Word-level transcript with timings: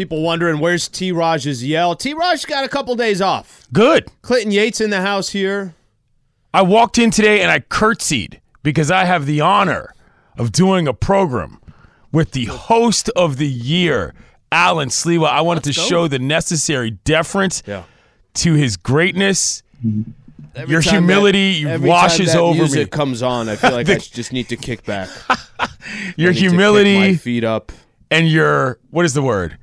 People 0.00 0.22
wondering 0.22 0.60
where's 0.60 0.88
T. 0.88 1.12
Raj's 1.12 1.62
yell. 1.62 1.94
T. 1.94 2.14
Raj 2.14 2.46
got 2.46 2.64
a 2.64 2.70
couple 2.70 2.94
days 2.96 3.20
off. 3.20 3.66
Good. 3.70 4.08
Clinton 4.22 4.50
Yates 4.50 4.80
in 4.80 4.88
the 4.88 5.02
house 5.02 5.28
here. 5.28 5.74
I 6.54 6.62
walked 6.62 6.96
in 6.96 7.10
today 7.10 7.42
and 7.42 7.50
I 7.50 7.60
curtsied 7.60 8.40
because 8.62 8.90
I 8.90 9.04
have 9.04 9.26
the 9.26 9.42
honor 9.42 9.92
of 10.38 10.52
doing 10.52 10.88
a 10.88 10.94
program 10.94 11.60
with 12.10 12.30
the 12.30 12.46
host 12.46 13.10
of 13.10 13.36
the 13.36 13.46
year, 13.46 14.14
Alan 14.50 14.88
Sliwa. 14.88 15.26
I 15.28 15.42
wanted 15.42 15.64
to 15.64 15.74
show 15.74 16.08
the 16.08 16.18
necessary 16.18 16.92
deference 16.92 17.62
Yeah. 17.66 17.82
to 18.36 18.54
his 18.54 18.78
greatness. 18.78 19.62
Every 20.56 20.72
Your 20.72 20.80
humility 20.80 21.64
that, 21.64 21.82
washes 21.82 22.34
over 22.34 22.54
music 22.54 22.86
me. 22.86 22.86
comes 22.86 23.22
on, 23.22 23.50
I 23.50 23.56
feel 23.56 23.72
like 23.72 23.90
I 23.90 23.96
just 23.98 24.32
need 24.32 24.48
to 24.48 24.56
kick 24.56 24.82
back. 24.86 25.10
Your 25.28 25.28
I 25.28 25.66
need 25.66 26.16
to 26.16 26.32
kick 26.32 26.36
humility 26.36 26.98
my 26.98 27.14
feet 27.16 27.44
up, 27.44 27.70
and 28.10 28.26
your 28.30 28.78
what 28.88 29.04
is 29.04 29.12
the 29.12 29.20
word? 29.22 29.58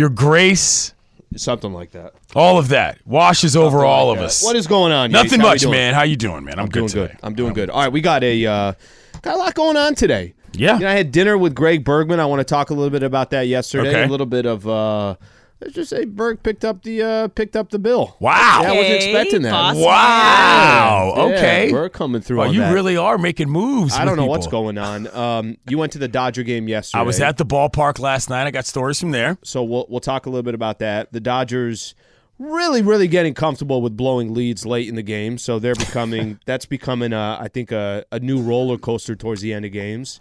Your 0.00 0.08
grace, 0.08 0.94
something 1.36 1.74
like 1.74 1.90
that. 1.90 2.14
all 2.34 2.58
of 2.58 2.68
that 2.68 2.98
washes 3.04 3.54
over 3.54 3.84
all 3.84 4.06
Like 4.08 4.16
of 4.16 4.20
that. 4.22 4.26
us. 4.28 4.42
What 4.42 4.56
is 4.56 4.66
going 4.66 4.92
on? 4.92 5.10
Yates? 5.10 5.24
Nothing 5.24 5.40
How 5.40 5.46
we 5.48 5.50
much, 5.52 5.60
doing? 5.60 5.72
man. 5.72 5.92
How 5.92 6.04
you 6.04 6.16
doing, 6.16 6.42
man? 6.42 6.54
I'm, 6.54 6.60
I'm 6.64 6.68
doing 6.70 6.86
good. 6.86 7.10
good. 7.10 7.18
I'm 7.22 7.34
doing 7.34 7.52
good. 7.52 7.68
All 7.68 7.82
right, 7.82 7.92
we 7.92 8.00
got 8.00 8.24
a 8.24 8.46
uh, 8.46 8.72
got 9.20 9.34
a 9.34 9.38
lot 9.38 9.54
going 9.54 9.76
on 9.76 9.94
today. 9.94 10.32
Yeah. 10.52 10.76
You 10.76 10.80
know, 10.80 10.88
I 10.88 10.92
had 10.92 11.12
dinner 11.12 11.36
with 11.36 11.54
Greg 11.54 11.84
Bergman. 11.84 12.18
I 12.18 12.24
want 12.24 12.40
to 12.40 12.44
talk 12.44 12.70
a 12.70 12.74
little 12.74 12.88
bit 12.88 13.02
about 13.02 13.28
that 13.32 13.42
yesterday. 13.46 13.90
Okay. 13.90 14.04
A 14.04 14.06
little 14.06 14.24
bit 14.24 14.46
of 14.46 14.66
uh, 14.66 15.16
let's 15.60 15.74
just 15.74 15.90
say 15.90 16.04
Berg 16.04 16.42
picked 16.42 16.64
up 16.64 16.82
the 16.82 17.02
uh, 17.02 17.28
picked 17.28 17.56
up 17.56 17.70
the 17.70 17.78
bill. 17.78 18.16
Wow. 18.20 18.60
Yeah, 18.62 18.72
I 18.72 18.76
wasn't 18.76 18.94
expecting 18.94 19.42
that. 19.42 19.50
boss 19.50 19.76
Wow. 19.76 21.14
Yeah, 21.16 21.22
okay. 21.24 21.72
we're 21.72 21.88
coming 21.88 22.20
through. 22.20 22.38
Well, 22.38 22.48
on 22.48 22.54
you 22.54 22.60
that. 22.60 22.72
really 22.72 22.96
are 22.96 23.18
making 23.18 23.48
moves. 23.48 23.94
I 23.94 24.04
don't 24.04 24.16
know 24.16 24.26
what's 24.26 24.46
going 24.46 24.78
on. 24.78 25.06
Um, 25.14 25.56
you 25.68 25.78
went 25.78 25.92
to 25.92 25.98
the 25.98 26.08
Dodger 26.08 26.42
game 26.42 26.68
yesterday. 26.68 27.00
I 27.00 27.02
was 27.04 27.20
at 27.20 27.36
the 27.36 27.46
ballpark 27.46 27.98
last 27.98 28.30
night. 28.30 28.46
I 28.46 28.50
got 28.50 28.66
stories 28.66 29.00
from 29.00 29.10
there. 29.10 29.38
so 29.42 29.62
we'll 29.62 29.86
we'll 29.88 30.00
talk 30.00 30.26
a 30.26 30.30
little 30.30 30.42
bit 30.42 30.54
about 30.54 30.78
that. 30.80 31.12
The 31.12 31.20
Dodgers 31.20 31.94
really 32.38 32.80
really 32.80 33.06
getting 33.06 33.34
comfortable 33.34 33.82
with 33.82 33.94
blowing 33.96 34.32
leads 34.32 34.64
late 34.64 34.88
in 34.88 34.94
the 34.94 35.02
game, 35.02 35.38
so 35.38 35.58
they're 35.58 35.74
becoming 35.74 36.40
that's 36.46 36.66
becoming 36.66 37.12
uh, 37.12 37.38
I 37.40 37.48
think 37.48 37.70
a, 37.70 38.04
a 38.10 38.18
new 38.18 38.40
roller 38.40 38.78
coaster 38.78 39.14
towards 39.14 39.42
the 39.42 39.52
end 39.52 39.64
of 39.64 39.72
games. 39.72 40.20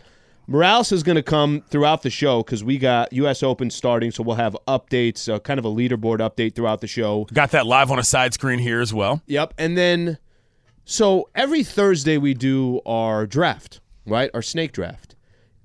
Morales 0.50 0.92
is 0.92 1.04
going 1.04 1.16
to 1.16 1.22
come 1.22 1.62
throughout 1.70 2.02
the 2.02 2.10
show 2.10 2.42
because 2.42 2.64
we 2.64 2.80
got 2.80 3.14
U.S. 3.14 3.44
Open 3.44 3.70
starting, 3.70 4.10
so 4.10 4.24
we'll 4.24 4.36
have 4.36 4.58
updates, 4.68 5.32
uh, 5.32 5.38
kind 5.38 5.60
of 5.60 5.66
a 5.66 5.70
leaderboard 5.70 6.18
update 6.28 6.56
throughout 6.56 6.82
the 6.82 6.88
show. 6.88 7.28
Got 7.32 7.52
that 7.52 7.68
live 7.68 7.92
on 7.92 8.00
a 8.00 8.04
side 8.04 8.34
screen 8.34 8.58
here 8.58 8.82
as 8.82 8.92
well. 8.92 9.22
Yep. 9.28 9.54
And 9.60 9.78
then, 9.78 10.18
so 10.86 11.30
every 11.36 11.64
Thursday 11.64 12.18
we 12.18 12.34
do 12.34 12.82
our 12.84 13.28
draft, 13.28 13.80
right? 14.08 14.32
Our 14.34 14.42
snake 14.42 14.72
draft. 14.72 15.16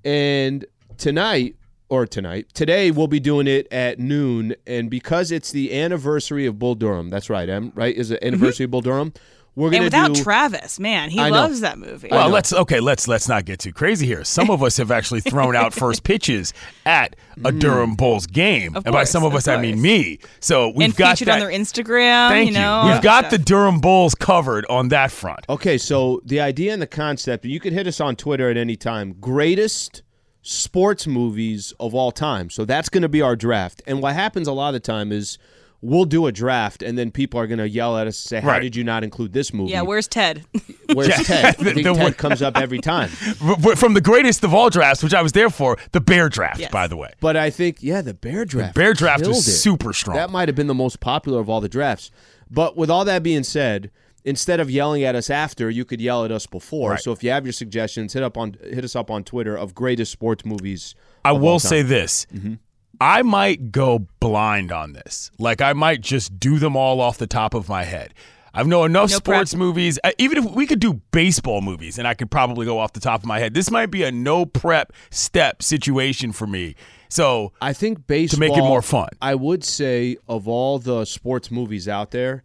And 0.03 0.63
tonight, 0.99 1.55
or 1.89 2.05
tonight, 2.05 2.53
today 2.53 2.91
we'll 2.91 3.07
be 3.07 3.19
doing 3.19 3.47
it 3.47 3.67
at 3.71 3.97
noon. 3.97 4.53
And 4.67 4.91
because 4.91 5.31
it's 5.31 5.51
the 5.51 5.75
anniversary 5.75 6.45
of 6.45 6.59
Bull 6.59 6.75
Durham, 6.75 7.09
that's 7.09 7.27
right, 7.27 7.49
Em, 7.49 7.71
right? 7.73 7.95
Is 7.95 8.11
it 8.11 8.23
anniversary 8.23 8.65
of 8.65 8.71
Bull 8.71 8.81
Durham? 8.81 9.13
We're 9.55 9.67
And 9.67 9.71
going 9.71 9.81
to 9.83 9.85
without 9.85 10.13
do. 10.15 10.23
Travis, 10.23 10.79
man, 10.81 11.09
he 11.09 11.19
I 11.19 11.29
know. 11.29 11.35
loves 11.37 11.61
that 11.61 11.77
movie. 11.79 12.09
Well, 12.11 12.27
let's 12.29 12.51
okay. 12.51 12.81
Let's 12.81 13.07
let's 13.07 13.29
not 13.29 13.45
get 13.45 13.59
too 13.59 13.71
crazy 13.71 14.05
here. 14.05 14.23
Some 14.25 14.49
of 14.49 14.61
us 14.61 14.75
have 14.77 14.91
actually 14.91 15.21
thrown 15.21 15.55
out 15.55 15.73
first 15.81 16.03
pitches 16.03 16.53
at 16.85 17.15
a 17.43 17.51
Mm. 17.51 17.59
Durham 17.59 17.95
Bulls 17.95 18.27
game, 18.27 18.75
Of 18.75 18.85
and 18.85 18.93
by 18.93 19.03
some 19.05 19.23
of 19.23 19.31
of 19.33 19.37
us, 19.37 19.47
I 19.47 19.55
mean 19.61 19.81
me. 19.81 20.19
So 20.39 20.69
we've 20.69 20.85
and 20.89 20.95
got 20.95 21.11
featured 21.17 21.27
that. 21.29 21.33
on 21.35 21.39
their 21.39 21.57
Instagram. 21.57 22.29
thank 22.29 22.47
you 22.49 22.53
know, 22.53 22.83
We've 22.85 22.95
all 22.95 23.01
got 23.01 23.29
that 23.29 23.31
the. 23.31 23.37
Durham 23.37 23.79
Bulls 23.81 24.13
covered 24.15 24.65
on 24.69 24.89
that 24.89 25.11
front. 25.11 25.45
Okay, 25.49 25.77
so 25.77 26.21
the 26.25 26.39
idea 26.41 26.73
and 26.73 26.81
the 26.81 26.87
concept, 26.87 27.45
you 27.45 27.59
can 27.59 27.73
hit 27.73 27.87
us 27.87 27.99
on 28.01 28.15
Twitter 28.15 28.49
at 28.49 28.57
any 28.57 28.75
time. 28.75 29.15
Greatest 29.21 30.01
sports 30.41 31.07
movies 31.07 31.73
of 31.79 31.95
all 31.95 32.11
time. 32.11 32.49
So 32.49 32.65
that's 32.65 32.87
going 32.89 33.01
to 33.03 33.09
be 33.09 33.21
our 33.21 33.35
draft. 33.35 33.81
And 33.87 34.01
what 34.01 34.13
happens 34.13 34.47
a 34.47 34.51
lot 34.53 34.69
of 34.69 34.73
the 34.75 34.79
time 34.81 35.11
is 35.11 35.37
we'll 35.85 36.05
do 36.05 36.25
a 36.27 36.31
draft, 36.31 36.81
and 36.81 36.97
then 36.97 37.11
people 37.11 37.39
are 37.39 37.47
going 37.47 37.59
to 37.59 37.69
yell 37.69 37.97
at 37.97 38.07
us 38.07 38.21
and 38.23 38.29
say, 38.29 38.39
"How 38.41 38.49
Right. 38.49 38.61
did 38.61 38.75
you 38.75 38.83
not 38.83 39.03
include 39.03 39.33
this 39.33 39.53
movie?" 39.53 39.71
Yeah, 39.71 39.81
where's 39.81 40.07
Ted? 40.07 40.43
Where's 40.93 41.15
Ted? 41.25 41.45
I 41.45 41.51
The- 41.51 41.63
think 41.73 41.83
the 41.83 41.93
Ted 41.93 42.17
comes 42.17 42.41
up 42.41 42.57
every 42.57 42.79
time. 42.79 43.09
W- 43.39 43.55
w- 43.55 43.75
From 43.75 43.93
the 43.95 44.01
greatest 44.01 44.43
of 44.43 44.53
all 44.53 44.69
drafts, 44.69 45.01
which 45.03 45.13
I 45.13 45.21
was 45.21 45.31
there 45.31 45.49
for, 45.49 45.77
the 45.93 45.99
Bear 46.01 46.29
draft, 46.29 46.59
Yes. 46.59 46.71
by 46.71 46.87
the 46.87 46.95
way. 46.95 47.11
But 47.19 47.35
I 47.37 47.49
think, 47.49 47.81
yeah, 47.81 48.01
the 48.01 48.13
Bear 48.13 48.45
draft. 48.45 48.75
Bear 48.75 48.93
draft 48.93 49.21
killed 49.23 49.35
was 49.35 49.47
it. 49.47 49.51
super 49.51 49.93
strong. 49.93 50.15
That 50.15 50.29
might 50.29 50.47
have 50.47 50.55
been 50.55 50.67
the 50.67 50.73
most 50.75 50.99
popular 50.99 51.39
of 51.39 51.49
all 51.49 51.59
the 51.61 51.69
drafts. 51.69 52.11
But 52.51 52.77
with 52.77 52.89
all 52.91 53.03
that 53.05 53.23
being 53.23 53.43
said, 53.43 53.89
instead 54.23 54.59
of 54.59 54.69
yelling 54.69 55.03
at 55.03 55.15
us 55.15 55.29
after, 55.31 55.69
you 55.69 55.85
could 55.85 55.99
yell 55.99 56.23
at 56.23 56.31
us 56.31 56.45
before. 56.45 56.91
Right. 56.91 56.99
So 57.01 57.11
if 57.11 57.23
you 57.23 57.31
have 57.31 57.45
your 57.45 57.53
suggestions, 57.53 58.13
hit 58.13 58.21
up 58.23 58.37
on 58.37 58.55
hit 58.63 58.83
us 58.83 58.95
up 58.95 59.09
on 59.09 59.23
Twitter 59.23 59.55
of 59.57 59.73
greatest 59.73 60.11
sports 60.11 60.45
movies. 60.45 60.93
I 61.25 61.31
of 61.31 61.37
all 61.37 61.41
will 61.41 61.59
time. 61.59 61.69
say 61.69 61.81
this. 61.81 62.27
Mm-hmm. 62.33 62.53
I 63.01 63.21
might 63.21 63.71
go 63.71 64.07
blind 64.19 64.71
on 64.71 64.93
this. 64.93 65.31
Like 65.39 65.61
I 65.61 65.73
might 65.73 66.01
just 66.01 66.39
do 66.39 66.59
them 66.59 66.75
all 66.75 67.01
off 67.01 67.17
the 67.17 67.27
top 67.27 67.53
of 67.53 67.67
my 67.69 67.83
head. 67.83 68.13
I've 68.53 68.67
know 68.67 68.85
enough 68.85 69.09
No 69.11 69.17
sports 69.17 69.51
prep. 69.53 69.59
movies. 69.59 69.99
uh, 70.03 70.11
Even 70.17 70.37
if 70.37 70.45
we 70.51 70.65
could 70.65 70.79
do 70.79 70.93
baseball 71.11 71.59
movies, 71.59 71.97
and 71.99 72.07
I 72.07 72.13
could 72.13 72.31
probably 72.31 72.65
go 72.65 72.79
off 72.79 72.93
the 72.93 73.01
top 73.01 73.19
of 73.21 73.25
my 73.25 73.37
head. 73.39 73.53
This 73.53 73.69
might 73.69 73.87
be 73.91 74.03
a 74.03 74.11
no 74.13 74.45
prep 74.45 74.93
step 75.09 75.61
situation 75.61 76.31
for 76.31 76.47
me. 76.47 76.75
So 77.09 77.51
I 77.61 77.73
think 77.73 78.07
baseball 78.07 78.35
to 78.35 78.39
make 78.39 78.57
it 78.57 78.61
more 78.61 78.81
fun. 78.81 79.09
I 79.21 79.35
would 79.35 79.63
say 79.65 80.15
of 80.29 80.47
all 80.47 80.79
the 80.79 81.03
sports 81.05 81.51
movies 81.51 81.87
out 81.89 82.11
there, 82.11 82.43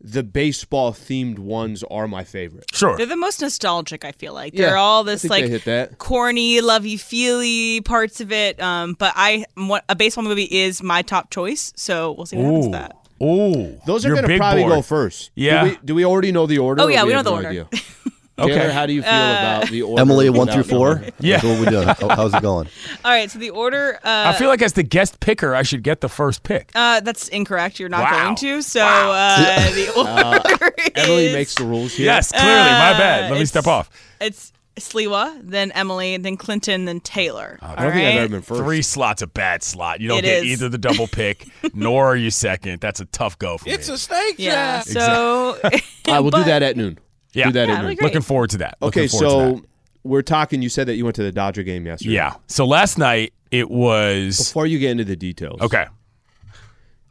the 0.00 0.22
baseball 0.22 0.92
themed 0.92 1.38
ones 1.38 1.82
are 1.90 2.06
my 2.06 2.24
favorite. 2.24 2.64
sure, 2.72 2.96
They're 2.96 3.06
the 3.06 3.16
most 3.16 3.40
nostalgic. 3.40 4.04
I 4.04 4.12
feel 4.12 4.34
like 4.34 4.52
they're 4.54 4.76
all 4.76 5.02
this 5.04 5.24
like 5.24 5.44
hit 5.46 5.64
that. 5.64 5.98
corny, 5.98 6.60
lovey 6.60 6.96
feely 6.98 7.80
parts 7.80 8.20
of 8.20 8.30
it. 8.32 8.60
Um, 8.60 8.94
but 8.98 9.12
I, 9.16 9.46
what 9.54 9.84
a 9.88 9.96
baseball 9.96 10.24
movie 10.24 10.44
is 10.44 10.82
my 10.82 11.00
top 11.02 11.30
choice. 11.30 11.72
So 11.76 12.12
we'll 12.12 12.26
see 12.26 12.36
what 12.36 12.44
happens 12.44 12.66
ooh, 12.66 12.70
with 12.70 12.78
that. 12.78 12.96
ooh, 13.22 13.80
Those 13.86 14.04
are 14.04 14.08
You're 14.08 14.16
going 14.16 14.28
to 14.28 14.36
probably 14.36 14.62
board. 14.62 14.72
go 14.74 14.82
first. 14.82 15.30
Yeah. 15.34 15.64
Do 15.64 15.70
we, 15.70 15.78
do 15.84 15.94
we 15.94 16.04
already 16.04 16.32
know 16.32 16.46
the 16.46 16.58
order? 16.58 16.82
Oh, 16.82 16.88
yeah, 16.88 17.04
we 17.04 17.10
know 17.10 17.16
have 17.16 17.24
the 17.24 17.30
no 17.30 17.36
order. 17.36 17.68
idea? 18.38 18.52
Okay. 18.54 18.60
Taylor, 18.62 18.72
how 18.72 18.86
do 18.86 18.92
you 18.92 19.02
feel 19.02 19.10
about 19.10 19.68
the 19.68 19.82
order? 19.82 20.00
Emily, 20.00 20.30
one 20.30 20.48
through 20.48 20.62
four. 20.64 20.96
knowing? 20.96 21.12
Yeah. 21.20 21.36
That's 21.36 21.44
what 21.44 21.60
we 21.60 21.66
doing? 21.66 21.88
How- 21.88 22.16
How's 22.16 22.34
it 22.34 22.42
going? 22.42 22.68
All 23.04 23.10
right, 23.10 23.30
so 23.30 23.38
the 23.38 23.50
order. 23.50 23.96
Uh, 24.04 24.24
I 24.26 24.32
feel 24.34 24.48
like 24.48 24.62
as 24.62 24.72
the 24.72 24.82
guest 24.82 25.20
picker, 25.20 25.54
I 25.54 25.62
should 25.62 25.82
get 25.82 26.00
the 26.00 26.08
first 26.08 26.42
pick. 26.42 26.70
uh, 26.74 27.00
that's 27.00 27.28
incorrect. 27.28 27.78
You're 27.80 27.88
not 27.88 28.10
Wow. 28.10 28.24
going 28.24 28.36
to. 28.36 28.62
So 28.62 28.80
uh, 28.84 29.70
the 29.70 29.92
order 29.96 30.74
Emily 30.96 31.26
is- 31.26 31.32
makes 31.34 31.54
the 31.54 31.64
rules 31.64 31.92
here. 31.94 32.06
yes, 32.06 32.30
clearly, 32.32 32.48
my 32.48 32.92
bad. 32.98 33.30
Let 33.30 33.38
me 33.38 33.44
step 33.46 33.66
off. 33.66 33.90
It's 34.20 34.52
Sliwa, 34.76 35.40
then 35.42 35.70
Emily, 35.70 36.16
then 36.16 36.36
Clinton, 36.36 36.84
then 36.84 36.98
Taylor. 36.98 37.58
I 37.62 37.82
don't 37.84 37.92
think 37.92 38.06
I've 38.08 38.16
ever 38.16 38.28
been 38.28 38.42
first. 38.42 38.60
Three 38.60 38.82
slots 38.82 39.22
a 39.22 39.28
bad 39.28 39.62
slot. 39.62 40.00
You 40.00 40.08
don't 40.08 40.18
It 40.18 40.22
get 40.22 40.38
is. 40.38 40.44
either 40.46 40.68
the 40.68 40.78
double 40.78 41.06
pick, 41.06 41.46
nor 41.74 42.06
are 42.06 42.16
you 42.16 42.30
second. 42.32 42.80
That's 42.80 42.98
a 42.98 43.04
tough 43.04 43.38
go 43.38 43.56
for 43.58 43.68
it's 43.68 43.68
me. 43.68 43.74
It's 43.74 43.88
a 43.88 43.98
snake 43.98 44.34
Yeah. 44.38 44.80
So 44.80 45.58
All 45.62 45.70
right, 46.08 46.18
we'll 46.20 46.32
do 46.32 46.42
that 46.42 46.64
at 46.64 46.76
noon. 46.76 46.98
Yeah. 47.34 47.46
Do 47.46 47.52
that 47.52 47.68
Yeah, 47.68 47.74
at 47.74 47.78
it'll 47.78 47.82
noon. 47.82 47.90
be 47.90 47.96
great. 47.96 48.06
Looking 48.06 48.22
forward 48.22 48.50
to 48.50 48.58
that. 48.58 48.76
Okay, 48.82 49.02
Looking 49.02 49.20
forward 49.20 49.56
to 49.56 49.60
so 49.60 49.66
we're 50.04 50.22
talking. 50.22 50.62
You 50.62 50.68
said 50.68 50.86
that 50.88 50.94
you 50.96 51.04
went 51.04 51.16
to 51.16 51.22
the 51.22 51.32
Dodger 51.32 51.62
game 51.62 51.86
yesterday. 51.86 52.12
yeah. 52.14 52.34
So 52.46 52.64
last 52.66 52.98
night 52.98 53.32
it 53.50 53.70
was 53.70 54.38
Before 54.38 54.66
you 54.66 54.78
get 54.78 54.90
into 54.92 55.04
the 55.04 55.16
details, 55.16 55.60
okay. 55.60 55.86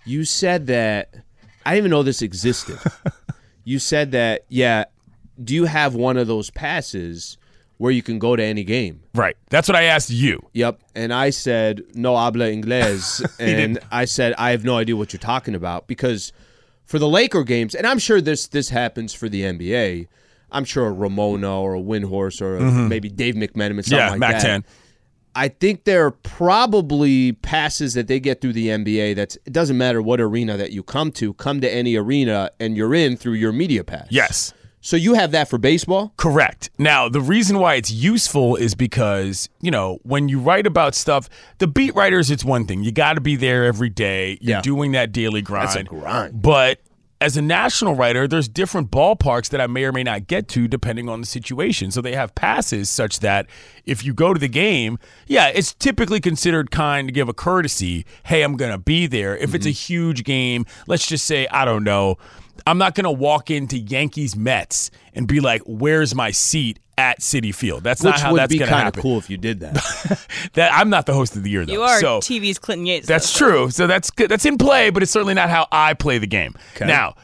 you 0.06 0.26
said 0.26 0.68
that 0.68 1.14
I 1.66 1.72
didn't 1.72 1.78
even 1.86 1.92
know 1.92 2.04
this 2.04 2.22
existed. 2.22 2.78
you 3.64 3.80
said 3.80 4.12
that, 4.12 4.46
yeah. 4.50 4.86
Do 5.44 5.56
you 5.56 5.66
have 5.66 5.96
one 5.96 6.18
of 6.18 6.28
those 6.28 6.50
passes 6.52 7.38
where 7.78 7.92
you 7.92 8.04
can 8.04 8.20
go 8.20 8.36
to 8.36 8.44
any 8.44 8.64
game? 8.64 9.02
Right. 9.16 9.36
That's 9.50 9.68
what 9.68 9.76
I 9.76 9.84
asked 9.84 10.10
you. 10.12 10.46
Yep. 10.54 10.80
And 10.94 11.12
I 11.14 11.32
said, 11.32 11.82
no 11.96 12.16
habla 12.16 12.46
inglés. 12.46 13.26
and 13.40 13.80
I 13.92 14.06
said, 14.06 14.36
I 14.38 14.52
have 14.52 14.64
no 14.64 14.78
idea 14.78 14.96
what 14.96 15.12
you're 15.12 15.20
talking 15.20 15.56
about 15.56 15.88
because 15.88 16.32
for 16.86 17.00
the 17.00 17.08
Laker 17.08 17.44
games, 17.44 17.76
and 17.76 17.88
I'm 17.88 18.00
sure 18.00 18.22
this 18.22 18.48
this 18.48 18.70
happens 18.70 19.14
for 19.14 19.30
the 19.30 19.42
NBA. 19.42 20.08
I'm 20.52 20.66
sure 20.66 20.88
a 20.88 20.92
Ramona 20.92 21.60
or 21.60 21.76
a 21.76 21.82
Windhorst 21.82 22.42
or 22.42 22.58
a, 22.58 22.62
mm-hmm. 22.62 22.88
maybe 22.88 23.10
Dave 23.10 23.36
McMenamin, 23.36 23.84
something 23.84 23.98
yeah, 23.98 24.12
like 24.12 24.20
Mac 24.20 24.34
that. 24.34 24.42
10. 24.42 24.66
I 25.36 25.48
think 25.48 25.86
there 25.86 26.06
are 26.06 26.12
probably 26.12 27.32
passes 27.32 27.96
that 27.96 28.08
they 28.08 28.20
get 28.20 28.40
through 28.40 28.54
the 28.54 28.68
NBA 28.68 29.16
that's 29.16 29.36
it 29.46 29.52
doesn't 29.52 29.78
matter 29.78 30.02
what 30.02 30.22
arena 30.22 30.58
that 30.58 30.72
you 30.72 30.84
come 30.84 31.12
to, 31.14 31.34
come 31.34 31.60
to 31.62 31.72
any 31.72 31.96
arena 31.96 32.52
and 32.60 32.78
you're 32.78 32.94
in 32.94 33.18
through 33.18 33.34
your 33.34 33.52
media 33.52 33.84
pass. 33.84 34.08
Yes. 34.12 34.54
So 34.86 34.98
you 34.98 35.14
have 35.14 35.32
that 35.32 35.50
for 35.50 35.58
baseball? 35.58 36.14
Correct. 36.18 36.70
Now, 36.78 37.08
the 37.08 37.22
reason 37.22 37.58
why 37.58 37.76
it's 37.76 37.90
useful 37.90 38.58
is 38.58 38.76
because, 38.76 39.48
you 39.62 39.72
know, 39.72 40.00
when 40.04 40.28
you 40.28 40.40
write 40.40 40.68
about 40.68 40.94
stuff, 40.94 41.30
the 41.60 41.68
beat 41.68 41.96
writers, 41.96 42.30
it's 42.30 42.44
one 42.44 42.66
thing. 42.68 42.84
You 42.84 42.92
got 42.92 43.14
to 43.14 43.22
be 43.22 43.38
there 43.38 43.64
every 43.64 43.90
day. 43.90 44.38
You're 44.42 44.58
Yeah. 44.58 44.62
doing 44.62 44.92
that 44.92 45.14
daily 45.14 45.42
grind. 45.42 45.70
That's 45.70 45.78
a 45.78 45.84
grind. 45.86 46.42
But 46.42 46.80
as 47.22 47.38
a 47.38 47.42
national 47.42 47.96
writer, 47.96 48.28
there's 48.28 48.50
different 48.50 48.92
ballparks 48.92 49.48
that 49.52 49.62
I 49.62 49.68
may 49.68 49.86
or 49.86 49.94
may 49.94 50.04
not 50.04 50.28
get 50.28 50.50
to 50.50 50.68
depending 50.68 51.08
on 51.08 51.22
the 51.22 51.28
situation. 51.28 51.90
So 51.90 52.02
they 52.02 52.16
have 52.16 52.36
passes 52.36 52.90
such 52.90 53.22
that 53.22 53.46
if 53.86 54.04
you 54.04 54.14
go 54.14 54.34
to 54.34 54.40
the 54.40 54.50
game, 54.50 55.00
yeah, 55.28 55.48
it's 55.48 55.74
typically 55.74 56.20
considered 56.20 56.70
kind 56.72 57.08
to 57.08 57.14
give 57.14 57.30
a 57.30 57.34
courtesy. 57.34 58.06
Hey, 58.26 58.42
I'm 58.42 58.58
going 58.58 58.74
to 58.74 58.78
be 58.78 59.08
there. 59.08 59.38
If 59.38 59.44
Mm-hmm. 59.52 59.56
it's 59.56 59.66
a 59.66 59.70
huge 59.70 60.26
game, 60.26 60.66
let's 60.88 61.08
just 61.08 61.24
say, 61.26 61.48
I 61.50 61.64
don't 61.64 61.86
know, 61.86 62.18
I'm 62.66 62.78
not 62.78 62.96
going 62.96 63.06
to 63.06 63.12
walk 63.12 63.52
into 63.52 63.78
Yankees 63.78 64.36
Mets 64.36 64.92
and 65.14 65.28
be 65.28 65.40
like, 65.40 65.62
"Where's 65.66 66.16
my 66.16 66.32
seat 66.32 66.80
at 66.98 67.20
Citi 67.20 67.54
Field?" 67.54 67.84
That's 67.84 68.04
not 68.04 68.20
how 68.20 68.32
would 68.32 68.40
that's 68.40 68.54
going 68.54 68.66
to 68.66 68.68
kind 68.68 68.88
of 68.88 68.96
happen. 68.96 69.02
cool 69.02 69.18
if 69.18 69.30
you 69.30 69.38
did 69.38 69.62
that. 69.62 69.74
That 70.54 70.72
I'm 70.74 70.90
not 70.90 71.06
the 71.06 71.14
host 71.14 71.36
of 71.36 71.44
the 71.44 71.50
year 71.50 71.66
though. 71.66 71.74
You 71.74 71.82
are 71.82 72.00
so 72.00 72.20
TV's 72.20 72.60
Clinton 72.60 72.86
Yates. 72.86 73.08
that's 73.08 73.32
though, 73.34 73.46
true. 73.46 73.70
So 73.70 73.88
that's 73.88 74.12
good. 74.12 74.30
That's 74.30 74.46
in 74.46 74.58
play, 74.58 74.90
but 74.90 75.02
it's 75.02 75.12
certainly 75.12 75.34
not 75.34 75.50
how 75.50 75.68
I 75.72 75.94
play 75.94 76.18
the 76.20 76.28
game. 76.28 76.56
Now, 76.80 77.16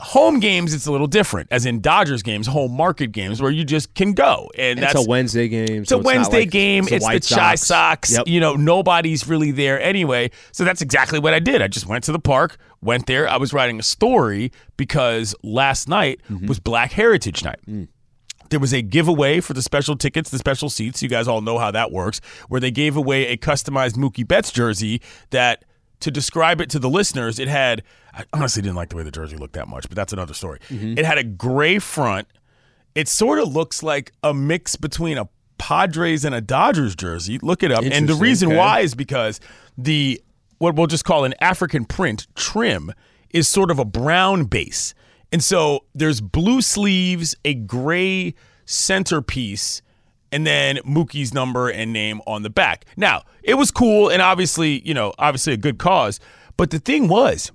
home 0.00 0.38
games 0.38 0.74
it's 0.74 0.86
a 0.86 0.92
little 0.92 1.06
different. 1.06 1.48
As 1.50 1.66
in 1.66 1.80
Dodgers 1.80 2.22
games, 2.22 2.46
home 2.46 2.72
market 2.72 3.12
games 3.12 3.42
where 3.42 3.50
you 3.50 3.64
just 3.64 3.94
can 3.94 4.12
go, 4.12 4.50
and 4.56 4.78
it's 4.78 4.92
that's 4.92 5.06
a 5.06 5.08
Wednesday 5.08 5.48
game. 5.48 5.82
it's 5.82 5.92
a 5.92 5.98
Wednesday 5.98 6.46
game. 6.46 6.84
It's 6.84 6.90
the, 6.90 7.00
White 7.00 7.26
Chi 7.28 7.54
Sox. 7.56 8.12
Yep. 8.12 8.28
You 8.28 8.40
know, 8.40 8.54
nobody's 8.54 9.26
really 9.26 9.50
there 9.50 9.80
anyway. 9.80 10.30
So 10.52 10.64
that's 10.64 10.82
exactly 10.82 11.18
what 11.18 11.34
I 11.34 11.40
did. 11.40 11.62
I 11.62 11.68
just 11.68 11.86
went 11.86 12.04
to 12.04 12.12
the 12.12 12.18
park, 12.18 12.56
went 12.80 13.06
there. 13.06 13.28
I 13.28 13.36
was 13.36 13.52
writing 13.52 13.78
a 13.78 13.82
story 13.82 14.52
because 14.76 15.34
last 15.42 15.88
night 15.88 16.20
Mm-hmm. 16.30 16.46
was 16.46 16.60
Black 16.60 16.92
Heritage 16.92 17.44
Night. 17.44 17.60
Mm. 17.68 17.88
There 18.50 18.60
was 18.60 18.72
a 18.72 18.80
giveaway 18.80 19.40
for 19.40 19.52
the 19.52 19.62
special 19.62 19.96
tickets, 19.96 20.30
the 20.30 20.38
special 20.38 20.70
seats. 20.70 21.02
You 21.02 21.08
guys 21.08 21.28
all 21.28 21.40
know 21.42 21.58
how 21.58 21.70
that 21.70 21.92
works, 21.92 22.20
where 22.48 22.60
they 22.60 22.70
gave 22.70 22.96
away 22.96 23.26
a 23.26 23.36
customized 23.36 23.96
Mookie 23.96 24.26
Betts 24.26 24.50
jersey 24.50 25.02
that, 25.30 25.64
to 26.00 26.10
describe 26.10 26.60
it 26.60 26.70
to 26.70 26.78
the 26.78 26.88
listeners, 26.88 27.38
it 27.38 27.48
had. 27.48 27.82
I 28.14 28.24
honestly 28.32 28.62
didn't 28.62 28.76
like 28.76 28.88
the 28.88 28.96
way 28.96 29.02
the 29.02 29.10
jersey 29.10 29.36
looked 29.36 29.52
that 29.54 29.68
much, 29.68 29.88
but 29.88 29.96
that's 29.96 30.12
another 30.12 30.32
story. 30.34 30.60
Mm-hmm. 30.70 30.98
It 30.98 31.04
had 31.04 31.18
a 31.18 31.24
gray 31.24 31.78
front. 31.78 32.26
It 32.94 33.06
sort 33.08 33.38
of 33.38 33.52
looks 33.54 33.82
like 33.82 34.12
a 34.22 34.32
mix 34.32 34.76
between 34.76 35.18
a 35.18 35.28
Padres 35.58 36.24
and 36.24 36.34
a 36.34 36.40
Dodgers 36.40 36.94
jersey. 36.96 37.38
Look 37.42 37.62
it 37.62 37.70
up. 37.70 37.84
And 37.84 38.08
the 38.08 38.14
reason 38.14 38.48
okay. 38.48 38.56
why 38.56 38.80
is 38.80 38.94
because 38.94 39.40
the 39.76 40.22
what 40.58 40.74
we'll 40.74 40.86
just 40.86 41.04
call 41.04 41.24
an 41.24 41.34
African 41.40 41.84
print 41.84 42.26
trim 42.34 42.92
is 43.30 43.48
sort 43.48 43.70
of 43.70 43.78
a 43.78 43.84
brown 43.84 44.44
base. 44.44 44.94
And 45.32 45.42
so 45.42 45.84
there's 45.94 46.20
blue 46.20 46.62
sleeves, 46.62 47.34
a 47.44 47.54
gray 47.54 48.34
centerpiece, 48.64 49.82
and 50.32 50.46
then 50.46 50.76
Mookie's 50.78 51.32
number 51.32 51.68
and 51.68 51.92
name 51.92 52.20
on 52.26 52.42
the 52.42 52.50
back. 52.50 52.84
Now, 52.96 53.22
it 53.42 53.54
was 53.54 53.70
cool 53.70 54.10
and 54.10 54.20
obviously, 54.20 54.86
you 54.86 54.94
know, 54.94 55.12
obviously 55.18 55.52
a 55.52 55.56
good 55.56 55.78
cause. 55.78 56.20
But 56.56 56.70
the 56.70 56.78
thing 56.78 57.08
was, 57.08 57.52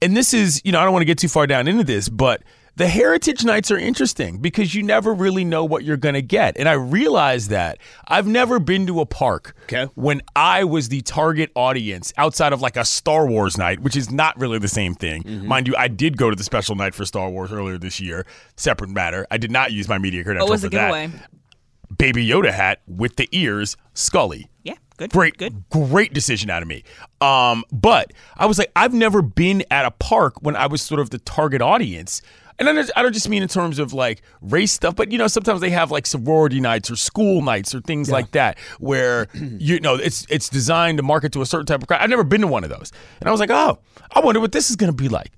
and 0.00 0.16
this 0.16 0.34
is, 0.34 0.60
you 0.64 0.72
know, 0.72 0.80
I 0.80 0.84
don't 0.84 0.92
want 0.92 1.02
to 1.02 1.06
get 1.06 1.18
too 1.18 1.28
far 1.28 1.46
down 1.46 1.68
into 1.68 1.84
this, 1.84 2.08
but 2.08 2.42
the 2.76 2.88
heritage 2.88 3.44
nights 3.44 3.70
are 3.70 3.76
interesting 3.78 4.38
because 4.38 4.74
you 4.74 4.82
never 4.82 5.12
really 5.12 5.44
know 5.44 5.62
what 5.64 5.84
you're 5.84 5.96
going 5.98 6.14
to 6.14 6.22
get. 6.22 6.56
And 6.56 6.68
I 6.68 6.72
realized 6.72 7.50
that 7.50 7.78
I've 8.08 8.26
never 8.26 8.58
been 8.58 8.86
to 8.86 9.00
a 9.00 9.06
park 9.06 9.54
Okay. 9.64 9.84
when 9.94 10.22
I 10.34 10.64
was 10.64 10.88
the 10.88 11.02
target 11.02 11.50
audience 11.54 12.12
outside 12.16 12.52
of 12.54 12.62
like 12.62 12.76
a 12.78 12.84
Star 12.84 13.26
Wars 13.26 13.58
night, 13.58 13.80
which 13.80 13.94
is 13.96 14.10
not 14.10 14.38
really 14.40 14.58
the 14.58 14.68
same 14.68 14.94
thing. 14.94 15.46
Mind 15.46 15.68
you, 15.68 15.76
I 15.76 15.88
did 15.88 16.16
go 16.16 16.30
to 16.30 16.36
the 16.36 16.44
special 16.44 16.74
night 16.74 16.94
for 16.94 17.04
Star 17.04 17.28
Wars 17.28 17.52
earlier 17.52 17.76
this 17.76 18.00
year. 18.00 18.24
Separate 18.56 18.88
matter. 18.90 19.26
I 19.30 19.36
did 19.36 19.50
not 19.50 19.72
use 19.72 19.86
my 19.88 19.98
media 19.98 20.24
credential 20.24 20.46
What 20.46 20.52
was 20.52 20.62
for 20.62 20.70
the 20.70 20.76
that. 20.76 20.86
giveaway? 20.88 21.10
Baby 21.98 22.26
Yoda 22.26 22.52
hat 22.52 22.80
with 22.88 23.16
the 23.16 23.28
ears, 23.32 23.76
Scully. 23.92 24.48
Yeah, 24.64 24.74
good. 24.96 25.10
Great, 25.12 25.36
Good. 25.36 25.68
great 25.68 26.14
decision 26.14 26.48
out 26.48 26.62
of 26.62 26.68
me. 26.68 26.84
Um, 27.20 27.64
but 27.70 28.12
I 28.36 28.46
was 28.46 28.58
like, 28.58 28.72
I've 28.74 28.94
never 28.94 29.20
been 29.20 29.62
at 29.70 29.84
a 29.84 29.90
park 29.90 30.40
when 30.40 30.56
I 30.56 30.66
was 30.68 30.80
sort 30.80 31.00
of 31.00 31.10
the 31.10 31.18
target 31.18 31.60
audience. 31.60 32.22
And 32.58 32.68
I 32.68 32.72
don't, 32.72 32.90
I 32.96 33.02
don't 33.02 33.12
just 33.12 33.28
mean 33.28 33.42
in 33.42 33.48
terms 33.48 33.78
of 33.78 33.92
like 33.92 34.22
race 34.40 34.72
stuff, 34.72 34.94
but 34.94 35.10
you 35.10 35.18
know, 35.18 35.26
sometimes 35.26 35.60
they 35.60 35.70
have 35.70 35.90
like 35.90 36.06
sorority 36.06 36.60
nights 36.60 36.90
or 36.90 36.96
school 36.96 37.42
nights 37.42 37.74
or 37.74 37.80
things 37.80 38.10
like 38.10 38.32
that, 38.32 38.58
where 38.78 39.28
you 39.34 39.80
know 39.80 39.94
it's 39.94 40.26
it's 40.28 40.48
designed 40.48 40.98
to 40.98 41.02
market 41.02 41.32
to 41.32 41.42
a 41.42 41.46
certain 41.46 41.66
type 41.66 41.82
of 41.82 41.88
crowd. 41.88 42.00
I've 42.00 42.10
never 42.10 42.24
been 42.24 42.42
to 42.42 42.46
one 42.46 42.64
of 42.64 42.70
those, 42.70 42.92
and 43.20 43.28
I 43.28 43.30
was 43.30 43.40
like, 43.40 43.50
oh, 43.50 43.78
I 44.10 44.20
wonder 44.20 44.40
what 44.40 44.52
this 44.52 44.70
is 44.70 44.76
going 44.76 44.92
to 44.92 44.96
be 44.96 45.08
like. 45.08 45.32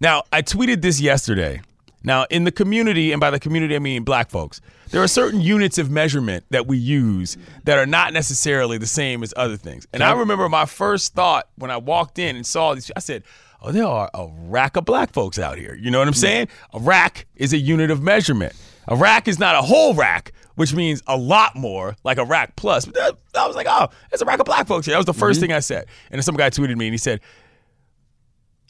Now, 0.00 0.24
I 0.32 0.42
tweeted 0.42 0.82
this 0.82 1.00
yesterday. 1.00 1.60
Now, 2.02 2.24
in 2.30 2.44
the 2.44 2.52
community, 2.52 3.12
and 3.12 3.20
by 3.20 3.30
the 3.30 3.38
community 3.38 3.76
I 3.76 3.78
mean 3.78 4.04
black 4.04 4.30
folks, 4.30 4.62
there 4.90 5.02
are 5.02 5.08
certain 5.08 5.40
units 5.42 5.76
of 5.76 5.90
measurement 5.90 6.44
that 6.48 6.66
we 6.66 6.78
use 6.78 7.36
that 7.64 7.76
are 7.76 7.84
not 7.84 8.14
necessarily 8.14 8.78
the 8.78 8.86
same 8.86 9.22
as 9.22 9.34
other 9.36 9.58
things. 9.58 9.86
And 9.92 10.02
I 10.02 10.12
remember 10.12 10.48
my 10.48 10.64
first 10.64 11.14
thought 11.14 11.48
when 11.56 11.70
I 11.70 11.76
walked 11.76 12.18
in 12.18 12.36
and 12.36 12.46
saw 12.46 12.74
these, 12.74 12.90
I 12.96 13.00
said, 13.00 13.22
Oh, 13.62 13.72
there 13.72 13.86
are 13.86 14.10
a 14.14 14.28
rack 14.46 14.76
of 14.76 14.84
black 14.84 15.12
folks 15.12 15.38
out 15.38 15.58
here. 15.58 15.74
You 15.74 15.90
know 15.90 15.98
what 15.98 16.08
I'm 16.08 16.14
mm. 16.14 16.18
saying? 16.18 16.48
A 16.72 16.80
rack 16.80 17.26
is 17.36 17.52
a 17.52 17.58
unit 17.58 17.90
of 17.90 18.02
measurement. 18.02 18.54
A 18.88 18.96
rack 18.96 19.28
is 19.28 19.38
not 19.38 19.54
a 19.54 19.62
whole 19.62 19.94
rack, 19.94 20.32
which 20.54 20.74
means 20.74 21.02
a 21.06 21.16
lot 21.16 21.54
more, 21.54 21.96
like 22.02 22.18
a 22.18 22.24
rack 22.24 22.56
plus. 22.56 22.86
But 22.86 22.94
that- 22.94 23.16
I 23.34 23.46
was 23.46 23.56
like, 23.56 23.66
oh, 23.68 23.88
there's 24.10 24.22
a 24.22 24.24
rack 24.24 24.40
of 24.40 24.46
black 24.46 24.66
folks 24.66 24.86
here. 24.86 24.94
That 24.94 25.06
was 25.06 25.06
the 25.06 25.12
1st 25.12 25.32
mm-hmm. 25.32 25.40
thing 25.40 25.52
I 25.52 25.60
said. 25.60 25.86
And 26.10 26.18
then 26.18 26.22
some 26.22 26.36
guy 26.36 26.50
tweeted 26.50 26.76
me 26.76 26.86
and 26.86 26.94
he 26.94 26.98
said, 26.98 27.20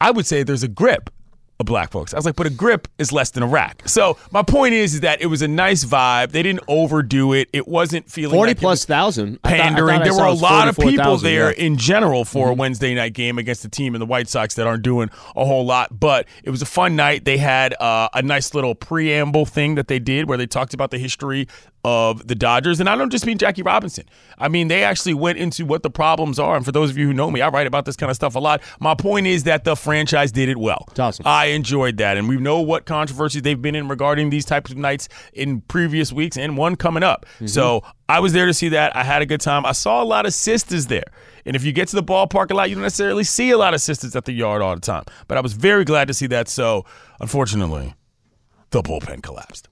I 0.00 0.10
would 0.10 0.26
say 0.26 0.42
there's 0.42 0.62
a 0.62 0.68
grip 0.68 1.10
of 1.60 1.66
black 1.66 1.92
folks. 1.92 2.12
I 2.14 2.16
was 2.16 2.24
like, 2.24 2.36
but 2.36 2.46
a 2.46 2.50
grip 2.50 2.88
is 2.98 3.12
less 3.12 3.30
than 3.30 3.42
a 3.42 3.46
rack. 3.46 3.82
So 3.86 4.16
my 4.32 4.42
point 4.42 4.74
is, 4.74 4.94
is 4.94 5.00
that 5.00 5.20
it 5.20 5.26
was 5.26 5.42
a 5.42 5.48
nice 5.48 5.84
vibe. 5.84 6.32
They 6.32 6.42
didn't 6.42 6.62
overdo 6.66 7.32
it. 7.34 7.48
It 7.52 7.68
wasn't 7.68 8.10
feeling 8.10 8.34
Forty 8.36 8.50
like 8.50 8.56
it 8.56 8.60
plus 8.60 8.80
was 8.80 8.84
thousand. 8.86 9.38
I 9.44 9.50
thought- 9.50 9.60
I 9.60 9.62
pandering. 9.62 9.98
thought 9.98 10.04
there 10.04 10.14
were 10.14 10.24
a 10.24 10.32
lot 10.32 10.68
of 10.68 10.76
people 10.76 10.90
44,000, 10.92 11.24
there 11.24 11.48
yeah. 11.48 11.52
Mm-hmm. 11.52 11.60
in 11.66 11.76
general 11.76 12.24
for 12.24 12.48
a 12.48 12.54
Wednesday 12.54 12.94
night 12.94 13.12
game 13.12 13.38
against 13.38 13.62
the 13.62 13.68
team 13.68 13.94
and 13.94 14.00
the 14.02 14.06
White 14.06 14.28
Sox 14.28 14.54
that 14.54 14.66
aren't 14.66 14.82
doing 14.82 15.10
a 15.36 15.44
whole 15.44 15.64
lot. 15.66 16.00
But 16.00 16.26
it 16.42 16.50
was 16.50 16.62
a 16.62 16.66
fun 16.66 16.96
night. 16.96 17.24
They 17.24 17.36
had 17.36 17.74
uh, 17.80 18.08
a 18.14 18.22
nice 18.22 18.54
little 18.54 18.74
preamble 18.74 19.44
thing 19.46 19.74
that 19.74 19.86
they 19.88 19.98
did 19.98 20.28
where 20.28 20.38
they 20.38 20.46
talked 20.46 20.72
about 20.74 20.90
the 20.90 20.98
history 20.98 21.46
of 21.84 22.26
the 22.26 22.34
Dodgers. 22.34 22.80
And 22.80 22.88
I 22.88 22.96
don't 22.96 23.10
just 23.10 23.24
mean 23.26 23.38
Jackie 23.38 23.62
Robinson. 23.62 24.04
I 24.38 24.48
mean, 24.48 24.68
they 24.68 24.84
actually 24.84 25.14
went 25.14 25.38
into 25.38 25.64
what 25.64 25.82
the 25.82 25.90
problems 25.90 26.38
are. 26.38 26.56
And 26.56 26.64
for 26.64 26.72
those 26.72 26.90
of 26.90 26.98
you 26.98 27.06
who 27.06 27.14
know 27.14 27.30
me, 27.30 27.40
I 27.40 27.48
write 27.48 27.66
about 27.66 27.84
this 27.84 27.96
kind 27.96 28.10
of 28.10 28.16
stuff 28.16 28.34
a 28.34 28.38
lot. 28.38 28.62
My 28.80 28.94
point 28.94 29.26
is 29.26 29.44
that 29.44 29.64
the 29.64 29.76
franchise 29.76 30.32
did 30.32 30.48
it 30.48 30.58
well. 30.58 30.86
Awesome. 30.98 31.26
I 31.26 31.46
enjoyed 31.46 31.96
that. 31.98 32.16
And 32.16 32.28
we 32.28 32.36
know 32.36 32.60
what 32.60 32.84
controversies 32.84 33.42
they've 33.42 33.60
been 33.60 33.74
in 33.74 33.88
regarding 33.88 34.30
these 34.30 34.44
types 34.44 34.70
of 34.70 34.76
nights 34.76 35.08
in 35.32 35.62
previous 35.62 36.12
weeks 36.12 36.36
and 36.36 36.56
one 36.56 36.76
coming 36.76 37.02
up. 37.02 37.26
Mm-hmm. 37.36 37.46
So 37.46 37.82
I 38.08 38.20
was 38.20 38.32
there 38.32 38.46
to 38.46 38.54
see 38.54 38.68
that. 38.70 38.94
I 38.94 39.04
had 39.04 39.22
a 39.22 39.26
good 39.26 39.40
time. 39.40 39.64
I 39.64 39.72
saw 39.72 40.02
a 40.02 40.04
lot 40.04 40.26
of 40.26 40.34
sisters 40.34 40.86
there. 40.86 41.04
And 41.46 41.56
if 41.56 41.64
you 41.64 41.72
get 41.72 41.88
to 41.88 41.96
the 41.96 42.02
ballpark 42.02 42.50
a 42.50 42.54
lot, 42.54 42.68
you 42.68 42.74
don't 42.74 42.82
necessarily 42.82 43.24
see 43.24 43.50
a 43.50 43.58
lot 43.58 43.72
of 43.72 43.80
sisters 43.80 44.14
at 44.14 44.26
the 44.26 44.32
yard 44.32 44.60
all 44.60 44.74
the 44.74 44.80
time. 44.80 45.04
But 45.26 45.38
I 45.38 45.40
was 45.40 45.54
very 45.54 45.84
glad 45.84 46.08
to 46.08 46.14
see 46.14 46.26
that. 46.26 46.48
So 46.48 46.84
unfortunately, 47.20 47.94
the 48.70 48.82
bullpen 48.82 49.22
collapsed. 49.22 49.68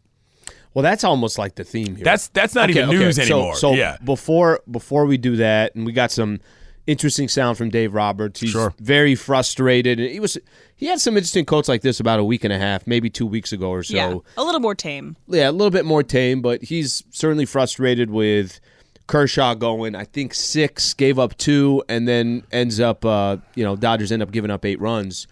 Well, 0.74 0.82
that's 0.82 1.02
almost 1.04 1.38
like 1.38 1.54
the 1.56 1.64
theme 1.64 1.96
here. 1.96 2.04
That's 2.04 2.28
that's 2.28 2.54
not 2.54 2.70
Okay, 2.70 2.80
even 2.82 2.90
okay. 2.96 2.98
news 3.04 3.16
So- 3.16 3.22
anymore. 3.22 3.56
So, 3.56 3.72
yeah. 3.74 3.96
before 4.04 4.60
before 4.70 5.06
we 5.06 5.16
do 5.16 5.36
that, 5.36 5.74
and 5.74 5.84
we 5.86 5.92
got 5.92 6.10
some 6.12 6.40
interesting 6.86 7.28
sound 7.28 7.58
from 7.58 7.68
Dave 7.68 7.92
Roberts. 7.94 8.40
He's 8.40 8.50
Sure. 8.50 8.72
very 8.78 9.14
frustrated. 9.14 9.98
He 9.98 10.20
was 10.20 10.38
he 10.76 10.86
had 10.86 11.00
some 11.00 11.16
interesting 11.16 11.44
quotes 11.44 11.68
like 11.68 11.82
this 11.82 12.00
about 12.00 12.20
a 12.20 12.24
week 12.24 12.44
and 12.44 12.52
a 12.52 12.58
half, 12.58 12.86
maybe 12.86 13.10
two 13.10 13.26
weeks 13.26 13.52
ago 13.52 13.70
or 13.70 13.82
so. 13.82 13.94
yeah, 13.96 14.14
a 14.36 14.44
little 14.44 14.60
more 14.60 14.74
tame. 14.74 15.16
yeah, 15.26 15.50
a 15.50 15.52
little 15.52 15.70
bit 15.70 15.84
more 15.84 16.02
tame, 16.02 16.40
but 16.40 16.62
he's 16.62 17.02
certainly 17.10 17.44
frustrated 17.44 18.10
with 18.10 18.60
Kershaw 19.06 19.54
going. 19.54 19.94
I 19.96 20.04
think 20.04 20.34
six, 20.34 20.94
gave 20.94 21.18
up 21.18 21.36
two, 21.38 21.82
and 21.88 22.06
then 22.06 22.42
ends 22.52 22.78
up, 22.78 23.04
uh, 23.04 23.38
you 23.54 23.64
know, 23.64 23.74
Dodgers 23.74 24.12
end 24.12 24.22
up 24.22 24.30
giving 24.30 24.50
up 24.50 24.64
eight 24.64 24.80
runs. 24.80 25.26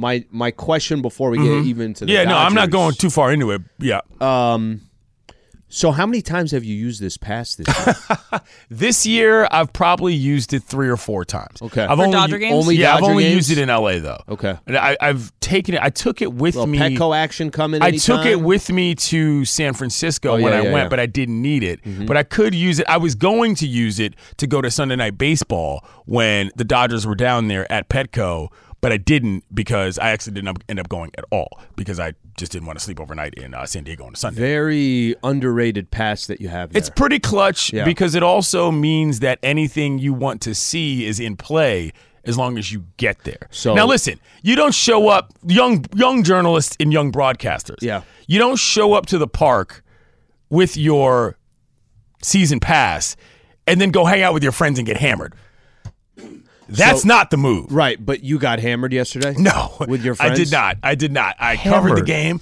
My 0.00 0.24
my 0.30 0.50
question 0.50 1.02
before 1.02 1.30
we 1.30 1.38
get 1.38 1.64
even 1.66 1.94
to 1.94 2.04
the 2.06 2.12
Mm-hmm. 2.12 2.28
yeah, 2.28 2.28
no, 2.30 2.36
I'm 2.38 2.54
not 2.54 2.70
going 2.70 2.94
too 2.94 3.10
far 3.10 3.32
into 3.32 3.50
it. 3.52 3.62
Yeah. 3.78 4.00
Um. 4.20 4.82
So 5.72 5.92
how 5.92 6.04
many 6.04 6.20
times 6.20 6.50
have 6.50 6.64
you 6.64 6.74
used 6.74 7.00
this 7.00 7.16
pass 7.16 7.54
this 7.54 7.68
year? 7.86 7.94
This 8.70 9.06
year, 9.06 9.46
I've 9.52 9.72
probably 9.72 10.14
used 10.14 10.52
it 10.52 10.64
three 10.64 10.88
or 10.88 10.96
four 10.96 11.24
times. 11.24 11.62
Okay. 11.62 11.82
I've 11.82 11.96
For 11.96 12.04
only, 12.04 12.12
Dodger 12.16 12.38
games? 12.38 12.54
Only 12.54 12.74
yeah, 12.76 12.96
I've 12.96 13.04
only 13.04 13.22
games? 13.24 13.36
used 13.48 13.50
it 13.52 13.58
in 13.62 13.68
LA 13.68 14.00
though. 14.00 14.20
Okay. 14.28 14.56
And 14.66 14.76
I, 14.76 14.96
I've 15.00 15.32
taken 15.38 15.74
it. 15.74 15.80
I 15.80 15.90
took 15.90 16.22
it 16.22 16.32
with 16.32 16.56
me. 16.56 16.78
Petco 16.78 17.16
action 17.16 17.50
coming. 17.52 17.82
I 17.82 17.92
took 17.92 18.26
it 18.26 18.40
with 18.40 18.68
me 18.70 18.96
to 18.96 19.44
San 19.44 19.74
Francisco 19.74 20.30
Oh, 20.30 20.34
when 20.42 20.52
yeah, 20.52 20.58
I 20.58 20.62
yeah, 20.62 20.72
went, 20.72 20.84
yeah. 20.86 20.88
but 20.88 20.98
I 20.98 21.06
didn't 21.06 21.40
need 21.40 21.62
it. 21.62 21.80
But 22.06 22.16
I 22.16 22.24
could 22.24 22.52
use 22.54 22.80
it. 22.80 22.86
I 22.88 22.96
was 22.96 23.14
going 23.14 23.54
to 23.56 23.66
use 23.68 24.00
it 24.00 24.14
to 24.38 24.46
go 24.48 24.60
to 24.60 24.70
Sunday 24.72 24.96
Night 24.96 25.18
Baseball 25.18 25.84
when 26.06 26.50
the 26.56 26.64
Dodgers 26.64 27.06
were 27.06 27.14
down 27.16 27.46
there 27.46 27.70
at 27.70 27.88
Petco, 27.88 28.48
but 28.80 28.92
I 28.92 28.96
didn't 28.96 29.44
because 29.54 29.98
I 29.98 30.10
actually 30.10 30.34
didn't 30.34 30.62
end 30.68 30.80
up 30.80 30.88
going 30.88 31.10
at 31.18 31.24
all 31.30 31.60
because 31.76 32.00
I 32.00 32.14
just 32.36 32.52
didn't 32.52 32.66
want 32.66 32.78
to 32.78 32.84
sleep 32.84 32.98
overnight 33.00 33.34
in 33.34 33.52
uh, 33.54 33.66
San 33.66 33.84
Diego 33.84 34.04
on 34.04 34.14
a 34.14 34.16
Sunday. 34.16 34.40
Very 34.40 35.14
underrated 35.22 35.90
pass 35.90 36.26
that 36.28 36.40
you 36.40 36.48
have. 36.48 36.72
There. 36.72 36.78
It's 36.78 36.88
pretty 36.88 37.18
clutch 37.18 37.72
Yeah. 37.72 37.84
because 37.84 38.14
it 38.14 38.22
also 38.22 38.70
means 38.70 39.20
that 39.20 39.38
anything 39.42 39.98
you 39.98 40.14
want 40.14 40.40
to 40.42 40.54
see 40.54 41.04
is 41.06 41.20
in 41.20 41.36
play 41.36 41.92
as 42.24 42.36
long 42.38 42.56
as 42.58 42.70
you 42.72 42.84
get 42.96 43.24
there. 43.24 43.48
So- 43.50 43.74
now 43.74 43.86
listen, 43.86 44.18
you 44.42 44.56
don't 44.56 44.74
show 44.74 45.08
up 45.08 45.32
young 45.46 45.84
young 45.94 46.22
journalists 46.22 46.76
and 46.80 46.92
young 46.92 47.12
broadcasters. 47.12 47.78
Yeah. 47.82 48.02
You 48.26 48.38
don't 48.38 48.58
show 48.58 48.92
up 48.94 49.06
to 49.06 49.18
the 49.18 49.28
park 49.28 49.82
with 50.48 50.76
your 50.76 51.36
season 52.22 52.60
pass 52.60 53.16
and 53.66 53.80
then 53.80 53.90
go 53.90 54.04
hang 54.04 54.22
out 54.22 54.34
with 54.34 54.42
your 54.42 54.52
friends 54.52 54.78
and 54.78 54.86
get 54.86 54.96
hammered. 54.96 55.34
That's 56.70 57.02
So- 57.02 57.08
not 57.08 57.30
the 57.30 57.36
move. 57.36 57.70
Right, 57.72 58.04
but 58.04 58.22
you 58.24 58.38
got 58.38 58.58
hammered 58.60 58.92
yesterday. 58.92 59.34
No, 59.38 59.72
with 59.88 60.02
your 60.04 60.14
friends? 60.14 60.32
I 60.32 60.42
did 60.44 60.50
not. 60.52 60.76
I 60.82 60.94
did 60.94 61.12
not. 61.12 61.36
I 61.38 61.56
covered 61.56 61.96
the 61.96 62.02
game. 62.02 62.40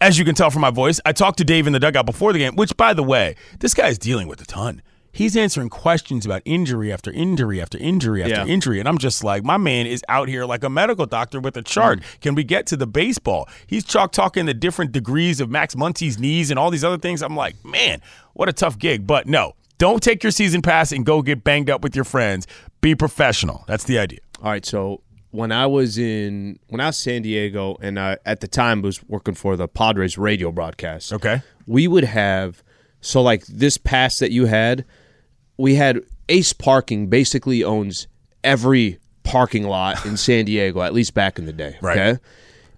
As 0.00 0.18
you 0.18 0.24
can 0.26 0.34
tell 0.34 0.50
from 0.50 0.60
my 0.60 0.70
voice, 0.70 1.00
I 1.06 1.12
talked 1.12 1.38
to 1.38 1.44
Dave 1.44 1.66
in 1.66 1.72
the 1.72 1.80
dugout 1.80 2.04
before 2.04 2.32
the 2.32 2.38
game. 2.38 2.54
Which, 2.56 2.76
by 2.76 2.92
the 2.92 3.02
way, 3.02 3.36
this 3.60 3.72
guy's 3.72 3.96
dealing 3.98 4.28
with 4.28 4.40
a 4.42 4.44
ton. 4.44 4.82
He's 5.10 5.34
answering 5.34 5.70
questions 5.70 6.26
about 6.26 6.42
injury 6.44 6.92
after 6.92 7.10
injury 7.10 7.62
after 7.62 7.78
injury 7.78 8.22
after 8.22 8.34
Yeah. 8.34 8.44
injury, 8.44 8.78
and 8.80 8.86
I'm 8.86 8.98
just 8.98 9.24
like, 9.24 9.42
my 9.44 9.56
man 9.56 9.86
is 9.86 10.04
out 10.10 10.28
here 10.28 10.44
like 10.44 10.62
a 10.62 10.68
medical 10.68 11.06
doctor 11.06 11.40
with 11.40 11.56
a 11.56 11.62
chart. 11.62 12.00
Mm. 12.00 12.20
Can 12.20 12.34
we 12.34 12.44
get 12.44 12.66
to 12.66 12.76
the 12.76 12.86
baseball? 12.86 13.48
He's 13.66 13.82
chalk 13.82 14.12
talking 14.12 14.44
the 14.44 14.52
different 14.52 14.92
degrees 14.92 15.40
of 15.40 15.48
Max 15.48 15.74
Muncy's 15.74 16.18
knees 16.18 16.50
and 16.50 16.58
all 16.58 16.70
these 16.70 16.84
other 16.84 16.98
things. 16.98 17.22
I'm 17.22 17.34
like, 17.34 17.54
man, 17.64 18.02
what 18.34 18.50
a 18.50 18.52
tough 18.52 18.78
gig. 18.78 19.06
But 19.06 19.26
no, 19.26 19.54
don't 19.78 20.02
take 20.02 20.22
your 20.22 20.32
season 20.32 20.62
pass 20.62 20.92
and 20.92 21.04
go 21.04 21.22
get 21.22 21.44
banged 21.44 21.70
up 21.70 21.82
with 21.82 21.94
your 21.94 22.04
friends. 22.04 22.46
Be 22.80 22.94
professional. 22.94 23.64
That's 23.66 23.84
the 23.84 23.98
idea. 23.98 24.20
All 24.42 24.50
right, 24.50 24.64
so 24.64 25.02
when 25.30 25.52
I 25.52 25.66
was 25.66 25.98
in 25.98 26.58
when 26.68 26.80
I 26.80 26.86
was 26.86 26.96
San 26.96 27.22
Diego, 27.22 27.76
and 27.80 27.98
I, 28.00 28.18
at 28.24 28.40
the 28.40 28.48
time 28.48 28.82
was 28.82 29.02
working 29.04 29.34
for 29.34 29.56
the 29.56 29.68
Padres 29.68 30.16
radio 30.16 30.50
broadcast. 30.50 31.12
Okay. 31.12 31.42
we 31.66 31.88
would 31.88 32.04
have 32.04 32.62
so 33.00 33.22
like 33.22 33.46
this 33.46 33.76
pass 33.76 34.18
that 34.18 34.30
you 34.30 34.46
had, 34.46 34.84
we 35.58 35.74
had 35.74 36.00
Ace 36.28 36.52
Parking 36.52 37.08
basically 37.08 37.62
owns 37.62 38.06
every 38.42 38.98
parking 39.24 39.64
lot 39.64 40.04
in 40.06 40.16
San 40.16 40.44
Diego, 40.46 40.82
at 40.82 40.94
least 40.94 41.14
back 41.14 41.38
in 41.38 41.46
the 41.46 41.52
day. 41.52 41.76
Right. 41.80 41.98
Okay. 41.98 42.20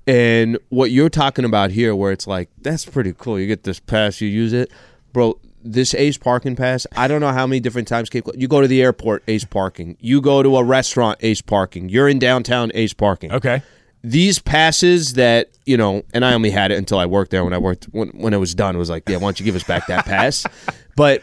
And 0.06 0.58
what 0.70 0.90
you're 0.90 1.10
talking 1.10 1.44
about 1.44 1.70
here, 1.70 1.94
where 1.94 2.12
it's 2.12 2.26
like, 2.26 2.48
that's 2.62 2.84
pretty 2.86 3.14
cool. 3.16 3.38
You 3.38 3.46
get 3.46 3.64
this 3.64 3.78
pass, 3.78 4.20
you 4.20 4.28
use 4.28 4.54
it. 4.54 4.72
Bro, 5.12 5.38
this 5.62 5.94
Ace 5.94 6.16
Parking 6.18 6.56
pass, 6.56 6.86
I 6.96 7.08
don't 7.08 7.20
know 7.20 7.32
how 7.32 7.46
many 7.46 7.60
different 7.60 7.88
times 7.88 8.08
Cape 8.10 8.26
you 8.34 8.48
go 8.48 8.60
to 8.60 8.68
the 8.68 8.82
airport, 8.82 9.22
Ace 9.28 9.44
Parking. 9.44 9.96
You 10.00 10.20
go 10.20 10.42
to 10.42 10.56
a 10.56 10.64
restaurant, 10.64 11.18
Ace 11.22 11.40
Parking. 11.42 11.88
You're 11.88 12.08
in 12.08 12.18
downtown, 12.18 12.70
Ace 12.74 12.94
Parking 12.94 13.32
Okay. 13.32 13.62
these 14.02 14.38
passes 14.38 15.14
that 15.14 15.50
you 15.66 15.76
know, 15.76 16.02
and 16.14 16.24
I 16.24 16.32
only 16.32 16.50
had 16.50 16.70
it 16.70 16.78
until 16.78 16.98
I 16.98 17.04
worked 17.06 17.30
there. 17.30 17.44
When 17.44 17.52
I 17.52 17.58
worked, 17.58 17.84
when 17.92 18.08
when 18.10 18.32
it 18.32 18.38
was 18.38 18.54
done, 18.54 18.74
it 18.74 18.78
was 18.78 18.88
like, 18.88 19.08
yeah, 19.08 19.16
why 19.16 19.22
don't 19.22 19.38
you 19.40 19.44
give 19.44 19.56
us 19.56 19.64
back 19.64 19.86
that 19.88 20.06
pass? 20.06 20.46
but 20.96 21.22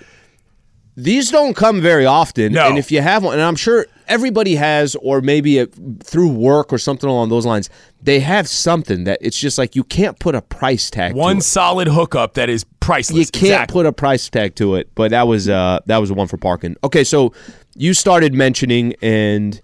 these 0.97 1.29
don't 1.31 1.55
come 1.55 1.81
very 1.81 2.05
often, 2.05 2.53
No. 2.53 2.67
and 2.67 2.77
if 2.77 2.91
you 2.91 3.01
have 3.01 3.23
one, 3.23 3.33
and 3.33 3.41
I'm 3.43 3.55
sure 3.55 3.85
everybody 4.07 4.55
has, 4.55 4.95
or 5.01 5.19
maybe 5.21 5.57
it, 5.57 5.73
through 6.03 6.29
work 6.29 6.71
or 6.71 6.77
something 6.77 7.09
along 7.09 7.29
those 7.29 7.45
lines, 7.45 7.69
they 8.01 8.19
have 8.21 8.47
something 8.47 9.03
that 9.03 9.17
it's 9.21 9.37
just 9.37 9.57
like 9.57 9.75
you 9.75 9.83
can't 9.83 10.17
put 10.19 10.35
a 10.35 10.41
price 10.41 10.89
tag. 10.89 11.11
to 11.13 11.17
One 11.17 11.41
solid 11.41 11.87
hookup 11.87 12.35
that 12.35 12.49
is 12.49 12.63
priceless. 12.79 13.17
You 13.17 13.25
can't 13.25 13.43
Exactly. 13.45 13.73
put 13.73 13.85
a 13.85 13.91
price 13.91 14.29
tag 14.29 14.55
to 14.55 14.75
it, 14.75 14.89
but 14.95 15.11
that 15.11 15.27
was 15.27 15.49
uh 15.49 15.79
that 15.87 15.97
was 15.97 16.09
the 16.09 16.15
one 16.15 16.27
for 16.27 16.37
parking. 16.37 16.75
Okay, 16.83 17.03
so 17.03 17.33
you 17.75 17.93
started 17.93 18.33
mentioning, 18.33 18.93
and 19.01 19.59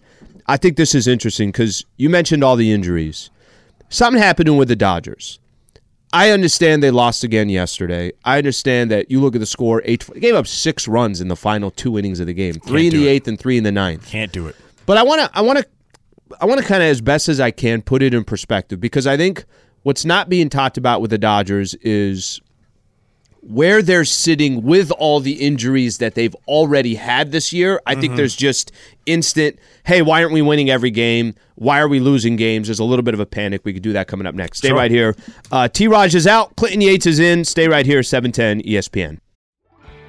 I 0.48 0.58
think 0.58 0.76
this 0.76 0.94
is 0.96 1.08
interesting 1.08 1.50
because 1.50 1.86
you 1.98 2.10
mentioned 2.10 2.44
all 2.44 2.56
the 2.56 2.72
injuries. 2.72 3.30
Something 3.90 4.22
happening 4.22 4.58
with 4.58 4.70
the 4.70 4.76
Dodgers. 4.76 5.40
I 6.14 6.32
understand 6.32 6.84
they 6.84 6.92
lost 6.92 7.24
again 7.24 7.50
yesterday. 7.50 8.12
I 8.26 8.38
understand 8.38 8.92
that 8.92 9.10
you 9.10 9.22
look 9.22 9.36
at 9.36 9.40
the 9.40 9.46
score. 9.46 9.82
Eight 9.86 10.06
they 10.14 10.20
gave 10.20 10.36
up 10.36 10.48
six 10.48 10.88
runs 10.88 11.22
in 11.22 11.30
the 11.30 11.36
final 11.36 11.72
two 11.72 11.98
innings 11.98 12.20
of 12.20 12.28
the 12.28 12.34
game, 12.34 12.56
three 12.56 12.88
in 12.88 12.94
the 12.94 13.08
eighth 13.08 13.28
and 13.28 13.40
three 13.40 13.58
in 13.58 13.64
the 13.64 13.72
ninth. 13.72 14.08
Can't 14.08 14.32
do 14.32 14.48
it. 14.48 14.56
But 14.86 14.98
I 14.98 15.04
want 15.04 15.22
to, 15.22 15.30
I 15.34 15.42
want 15.42 15.60
to, 15.60 15.66
I 16.42 16.46
want 16.46 16.60
to 16.60 16.66
kind 16.66 16.84
of 16.84 16.90
as 16.90 17.02
best 17.02 17.30
as 17.30 17.40
I 17.40 17.52
can 17.52 17.82
put 17.82 18.02
it 18.02 18.14
in 18.14 18.24
perspective 18.24 18.82
because 18.82 19.08
I 19.08 19.16
think 19.16 19.46
what's 19.84 20.04
not 20.04 20.28
being 20.28 20.50
talked 20.50 20.78
about 20.78 21.02
with 21.02 21.12
the 21.12 21.18
Dodgers 21.18 21.76
is 21.76 22.42
where 23.42 23.82
they're 23.82 24.06
sitting 24.06 24.62
with 24.62 24.92
all 24.92 25.20
the 25.20 25.34
injuries 25.34 25.98
that 25.98 26.14
they've 26.16 26.36
already 26.48 26.96
had 26.96 27.32
this 27.32 27.52
year. 27.52 27.82
I 27.88 27.96
think 27.96 28.16
there's 28.16 28.36
just 28.36 28.72
instant, 29.08 29.58
hey, 29.84 30.02
why 30.04 30.22
aren't 30.22 30.34
we 30.34 30.42
winning 30.44 30.70
every 30.70 30.92
game? 30.92 31.34
Why 31.56 31.80
are 31.80 31.88
we 31.88 32.00
losing 32.00 32.36
games? 32.36 32.68
There's 32.68 32.80
a 32.80 32.84
little 32.84 33.02
bit 33.04 33.14
of 33.16 33.20
a 33.20 33.26
panic. 33.26 33.62
We 33.64 33.74
could 33.74 33.82
do 33.82 33.94
that 33.94 34.08
coming 34.08 34.28
up 34.28 34.36
next. 34.36 34.60
Stay 34.60 34.68
Sure. 34.70 34.78
right 34.78 34.92
here. 34.92 35.16
Uh, 35.52 35.68
T. 35.68 35.88
Raj 35.88 36.14
is 36.14 36.28
out. 36.28 36.56
Clinton 36.56 36.82
Yates 36.82 37.06
is 37.08 37.20
in. 37.20 37.44
Stay 37.44 37.68
right 37.68 37.86
here. 37.86 38.00
E 38.00 38.04
710 38.04 38.62
ESPN. 38.62 39.18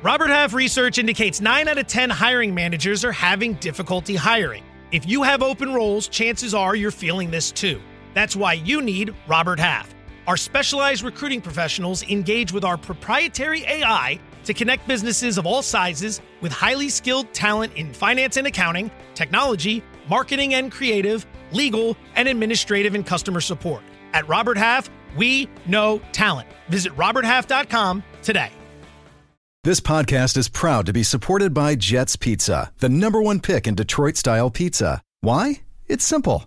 Robert 0.03 0.29
Half 0.29 0.53
research 0.53 0.99
indicates 0.99 1.41
9 1.41 1.69
out 1.69 1.79
of 1.79 1.87
10 1.87 2.11
hiring 2.11 2.55
managers 2.55 3.05
are 3.05 3.13
having 3.13 3.55
difficulty 3.55 4.15
hiring. 4.17 4.65
If 4.91 5.09
you 5.09 5.23
have 5.23 5.43
open 5.43 5.73
roles, 5.73 6.07
chances 6.09 6.53
are 6.55 6.75
you're 6.77 6.91
feeling 6.91 7.31
this 7.31 7.51
too. 7.51 7.81
That's 8.13 8.37
why 8.37 8.55
you 8.55 8.83
need 8.83 9.15
Robert 9.27 9.59
Half. 9.59 9.95
Our 10.27 10.37
specialized 10.37 11.03
recruiting 11.03 11.41
professionals 11.41 12.03
engage 12.05 12.53
with 12.53 12.65
our 12.65 12.77
proprietary 12.77 13.65
AI 13.65 14.21
to 14.45 14.55
connect 14.55 14.87
businesses 14.87 15.39
of 15.39 15.47
all 15.47 15.63
sizes 15.63 16.21
with 16.41 16.53
highly 16.53 16.89
skilled 16.89 17.33
talent 17.33 17.75
in 17.75 17.93
finance 17.93 18.37
and 18.37 18.47
accounting, 18.47 18.91
technology, 19.15 19.83
marketing 20.09 20.55
and 20.55 20.71
creative, 20.71 21.27
legal, 21.53 21.97
and 22.15 22.29
administrative 22.29 22.95
and 22.95 23.07
customer 23.07 23.41
support. 23.41 23.83
At 24.13 24.29
Robert 24.29 24.57
Half, 24.57 24.91
we 25.17 25.49
know 25.67 26.01
talent. 26.13 26.49
Visit 26.69 26.97
roberthalf.com 26.97 28.03
today. 28.23 28.51
This 29.65 29.81
podcast 29.81 30.37
is 30.37 30.49
proud 30.49 30.87
to 30.87 30.93
be 30.93 31.05
supported 31.05 31.55
by 31.55 31.77
Jets 31.77 32.17
Pizza, 32.17 32.73
the 32.79 32.89
number 32.89 33.23
one 33.23 33.39
pick 33.39 33.69
in 33.69 33.77
Detroit 33.77 34.17
style 34.17 34.51
pizza. 34.51 35.01
Why? 35.21 35.63
It's 35.87 36.05
simple. 36.05 36.47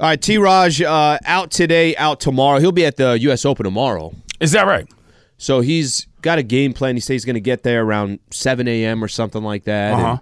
All 0.00 0.06
right, 0.06 0.20
T. 0.20 0.38
Raj 0.38 0.80
uh, 0.80 1.18
out 1.26 1.50
today, 1.50 1.94
out 1.96 2.20
tomorrow. 2.20 2.58
He'll 2.58 2.72
be 2.72 2.86
at 2.86 2.96
the 2.96 3.18
U.S. 3.20 3.44
Open 3.44 3.64
tomorrow. 3.64 4.14
Is 4.40 4.52
that 4.52 4.66
right? 4.66 4.88
So 5.36 5.60
he's 5.60 6.06
got 6.22 6.38
a 6.38 6.42
game 6.42 6.72
plan. 6.72 6.96
He 6.96 7.00
says 7.00 7.08
he's 7.14 7.24
going 7.26 7.34
to 7.34 7.40
get 7.40 7.64
there 7.64 7.82
around 7.82 8.18
7 8.30 8.66
a.m. 8.66 9.04
or 9.04 9.08
something 9.08 9.42
like 9.42 9.64
that. 9.64 9.92
Uh-huh. 9.92 10.16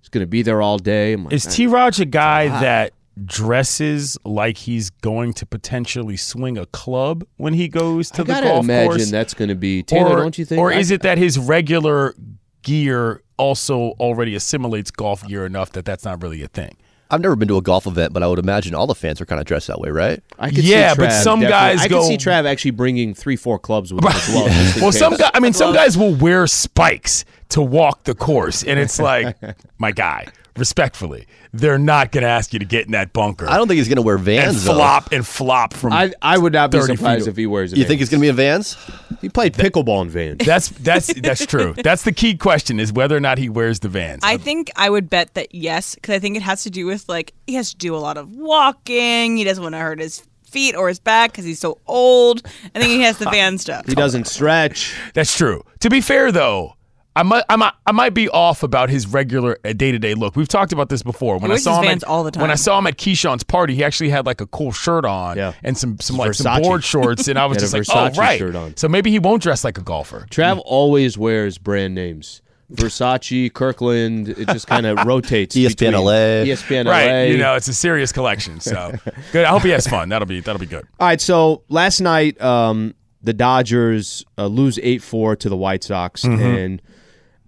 He's 0.00 0.08
going 0.08 0.22
to 0.22 0.28
be 0.28 0.42
there 0.42 0.60
all 0.60 0.78
day. 0.78 1.14
Like, 1.14 1.32
Is 1.32 1.46
T. 1.46 1.68
Raj 1.68 2.00
a 2.00 2.06
guy 2.06 2.48
that 2.48 2.92
dresses 3.24 4.18
like 4.24 4.56
he's 4.56 4.90
going 4.90 5.32
to 5.34 5.46
potentially 5.46 6.16
swing 6.16 6.58
a 6.58 6.66
club 6.66 7.24
when 7.36 7.54
he 7.54 7.68
goes 7.68 8.10
to 8.10 8.22
I 8.22 8.24
the 8.24 8.32
gotta 8.32 8.46
golf 8.48 8.64
imagine 8.64 8.88
course? 8.90 9.10
that's 9.12 9.34
going 9.34 9.50
to 9.50 9.54
be 9.54 9.84
Taylor. 9.84 10.16
or, 10.18 10.22
don't 10.22 10.38
you 10.38 10.44
think? 10.44 10.60
Or 10.60 10.72
I- 10.72 10.78
is 10.78 10.90
it 10.90 11.02
that 11.02 11.18
his 11.18 11.38
regular 11.38 12.14
gear 12.62 13.22
also 13.36 13.90
already 14.00 14.34
assimilates 14.34 14.90
golf 14.90 15.24
gear 15.26 15.46
enough 15.46 15.70
that 15.72 15.84
that's 15.84 16.04
not 16.04 16.20
really 16.20 16.42
a 16.42 16.48
thing? 16.48 16.76
I've 17.10 17.20
never 17.20 17.34
been 17.36 17.48
to 17.48 17.56
a 17.56 17.62
golf 17.62 17.86
event, 17.86 18.12
but 18.12 18.22
I 18.22 18.26
would 18.28 18.38
imagine 18.38 18.74
all 18.74 18.86
the 18.86 18.94
fans 18.94 19.20
are 19.20 19.26
kind 19.26 19.40
of 19.40 19.46
dressed 19.46 19.66
that 19.66 19.80
way, 19.80 19.90
right? 19.90 20.22
I 20.38 20.50
could 20.50 20.64
Yeah, 20.64 20.92
see 20.94 20.98
but 21.00 21.10
some 21.10 21.40
definitely- 21.40 21.50
guys 21.76 21.84
I 21.84 21.88
go- 21.88 22.00
could 22.00 22.06
see 22.06 22.16
Trav 22.30 22.46
actually 22.46 22.70
bringing 22.72 23.14
three, 23.14 23.36
four 23.36 23.58
clubs 23.58 23.92
with 23.92 24.04
him 24.04 24.10
as 24.12 24.28
well. 24.28 24.46
just 24.46 24.80
Well, 24.80 24.92
some 24.92 25.16
guys, 25.16 25.30
I 25.34 25.40
mean, 25.40 25.52
some 25.52 25.74
guys 25.74 25.98
will 25.98 26.14
wear 26.14 26.46
spikes 26.46 27.24
to 27.50 27.62
walk 27.62 28.04
the 28.04 28.14
course, 28.14 28.62
and 28.62 28.78
it's 28.78 29.00
like, 29.00 29.36
my 29.78 29.90
guy, 29.90 30.26
respectfully, 30.60 31.26
they're 31.52 31.78
not 31.78 32.12
going 32.12 32.22
to 32.22 32.28
ask 32.28 32.52
you 32.52 32.60
to 32.60 32.64
get 32.64 32.86
in 32.86 32.92
that 32.92 33.12
bunker 33.12 33.48
I 33.48 33.56
don't 33.56 33.66
think 33.66 33.78
he's 33.78 33.88
going 33.88 33.96
to 33.96 34.02
wear 34.02 34.16
and 34.16 34.24
Vans. 34.24 34.64
though. 34.64 34.74
flop 34.74 35.10
and 35.10 35.26
flop 35.26 35.74
from. 35.74 35.92
I, 35.92 36.12
I 36.22 36.38
would 36.38 36.52
not 36.52 36.70
be 36.70 36.80
surprised 36.80 37.26
if 37.26 37.36
he 37.36 37.46
wears. 37.46 37.72
A 37.72 37.76
You 37.76 37.84
think 37.84 37.98
he's 37.98 38.08
going 38.08 38.20
to 38.20 38.24
be 38.24 38.28
in 38.28 38.36
Vans? 38.36 38.76
He 39.20 39.28
played 39.28 39.54
pickleball 39.54 40.02
in 40.02 40.10
Vans. 40.10 40.38
That's 40.44 40.68
that's 40.68 41.12
that's 41.20 41.44
true. 41.46 41.74
That's 41.82 42.04
the 42.04 42.12
key 42.12 42.36
question: 42.36 42.78
is 42.78 42.92
whether 42.92 43.16
or 43.16 43.20
not 43.20 43.38
he 43.38 43.48
wears 43.48 43.80
the 43.80 43.88
Vans. 43.88 44.20
I 44.22 44.36
think 44.36 44.70
I 44.76 44.88
would 44.88 45.10
bet 45.10 45.34
that 45.34 45.54
yes, 45.54 45.96
because 45.96 46.14
I 46.14 46.18
think 46.20 46.36
it 46.36 46.42
has 46.42 46.62
to 46.62 46.70
do 46.70 46.86
with 46.86 47.08
like 47.08 47.32
he 47.46 47.54
has 47.54 47.70
to 47.70 47.76
do 47.76 47.96
a 47.96 47.98
lot 47.98 48.16
of 48.16 48.30
walking. 48.36 49.36
He 49.36 49.44
doesn't 49.44 49.62
want 49.62 49.74
to 49.74 49.78
hurt 49.78 49.98
his 49.98 50.22
feet 50.44 50.74
or 50.74 50.88
his 50.88 50.98
back 50.98 51.32
because 51.32 51.44
he's 51.44 51.60
so 51.60 51.78
old. 51.86 52.42
I 52.74 52.78
think 52.78 52.90
he 52.90 53.02
has 53.02 53.18
the 53.18 53.24
van 53.30 53.58
stuff. 53.58 53.86
He 53.86 53.94
doesn't 53.94 54.26
stretch. 54.26 54.94
That's 55.14 55.36
true. 55.36 55.64
To 55.80 55.90
be 55.90 56.00
fair, 56.00 56.32
though, 56.32 56.74
I 57.16 57.22
might, 57.24 57.42
I 57.48 57.56
might, 57.56 57.72
I 57.86 57.92
might 57.92 58.14
be 58.14 58.28
off 58.28 58.62
about 58.62 58.88
his 58.88 59.06
regular 59.06 59.58
day 59.62 59.90
to 59.92 59.98
day 59.98 60.14
look. 60.14 60.36
We've 60.36 60.46
talked 60.48 60.72
about 60.72 60.88
this 60.88 61.02
before. 61.02 61.38
When 61.38 61.50
I, 61.50 61.54
wears 61.54 61.64
saw 61.64 61.80
his 61.82 61.90
him 61.90 61.96
at, 61.96 62.04
all 62.04 62.22
the 62.22 62.30
time. 62.30 62.40
when 62.42 62.50
I 62.50 62.54
saw 62.54 62.78
him 62.78 62.86
at 62.86 62.96
Keyshawn's 62.98 63.42
party, 63.42 63.74
he 63.74 63.82
actually 63.82 64.10
had 64.10 64.26
like 64.26 64.40
a 64.40 64.46
cool 64.46 64.70
shirt 64.72 65.04
on 65.04 65.36
Yeah. 65.36 65.52
and 65.64 65.76
some, 65.76 65.98
some 66.00 66.16
like 66.16 66.34
some 66.34 66.62
board 66.62 66.84
shorts, 66.84 67.26
and 67.28 67.38
I 67.38 67.46
was 67.46 67.58
just 67.58 67.74
a 67.74 67.78
like, 67.78 67.86
Versace 67.86 68.16
oh 68.16 68.20
right. 68.20 68.38
shirt 68.38 68.54
on. 68.54 68.76
So 68.76 68.88
maybe 68.88 69.10
he 69.10 69.18
won't 69.18 69.42
dress 69.42 69.64
like 69.64 69.76
a 69.76 69.82
golfer. 69.82 70.26
Trav 70.30 70.62
always 70.64 71.18
wears 71.18 71.58
brand 71.58 71.94
names. 71.96 72.42
Versace, 72.72 73.52
Kirkland. 73.52 74.28
It 74.28 74.46
just 74.48 74.68
kind 74.68 74.86
of 74.86 74.98
rotates. 75.06 75.56
ESPN 75.56 75.68
between 75.76 75.92
LA. 75.94 76.44
ESPN 76.46 76.86
right. 76.86 77.06
LA. 77.10 77.22
You 77.22 77.38
know, 77.38 77.56
it's 77.56 77.66
a 77.66 77.74
serious 77.74 78.12
collection. 78.12 78.60
So 78.60 78.92
good. 79.32 79.44
I 79.44 79.48
hope 79.50 79.62
he 79.62 79.70
has 79.70 79.86
fun. 79.88 80.08
That'll 80.10 80.26
be 80.26 80.38
that'll 80.40 80.60
be 80.60 80.66
good. 80.66 80.86
All 81.00 81.08
right, 81.08 81.20
so 81.20 81.64
last 81.68 82.00
night 82.00 82.40
um, 82.40 82.94
the 83.22 83.32
Dodgers 83.32 84.24
uh, 84.38 84.46
lose 84.46 84.78
eight 84.84 85.02
four 85.02 85.34
to 85.34 85.48
the 85.48 85.56
White 85.56 85.82
Sox, 85.82 86.22
Mm-hmm. 86.22 86.40
and 86.42 86.82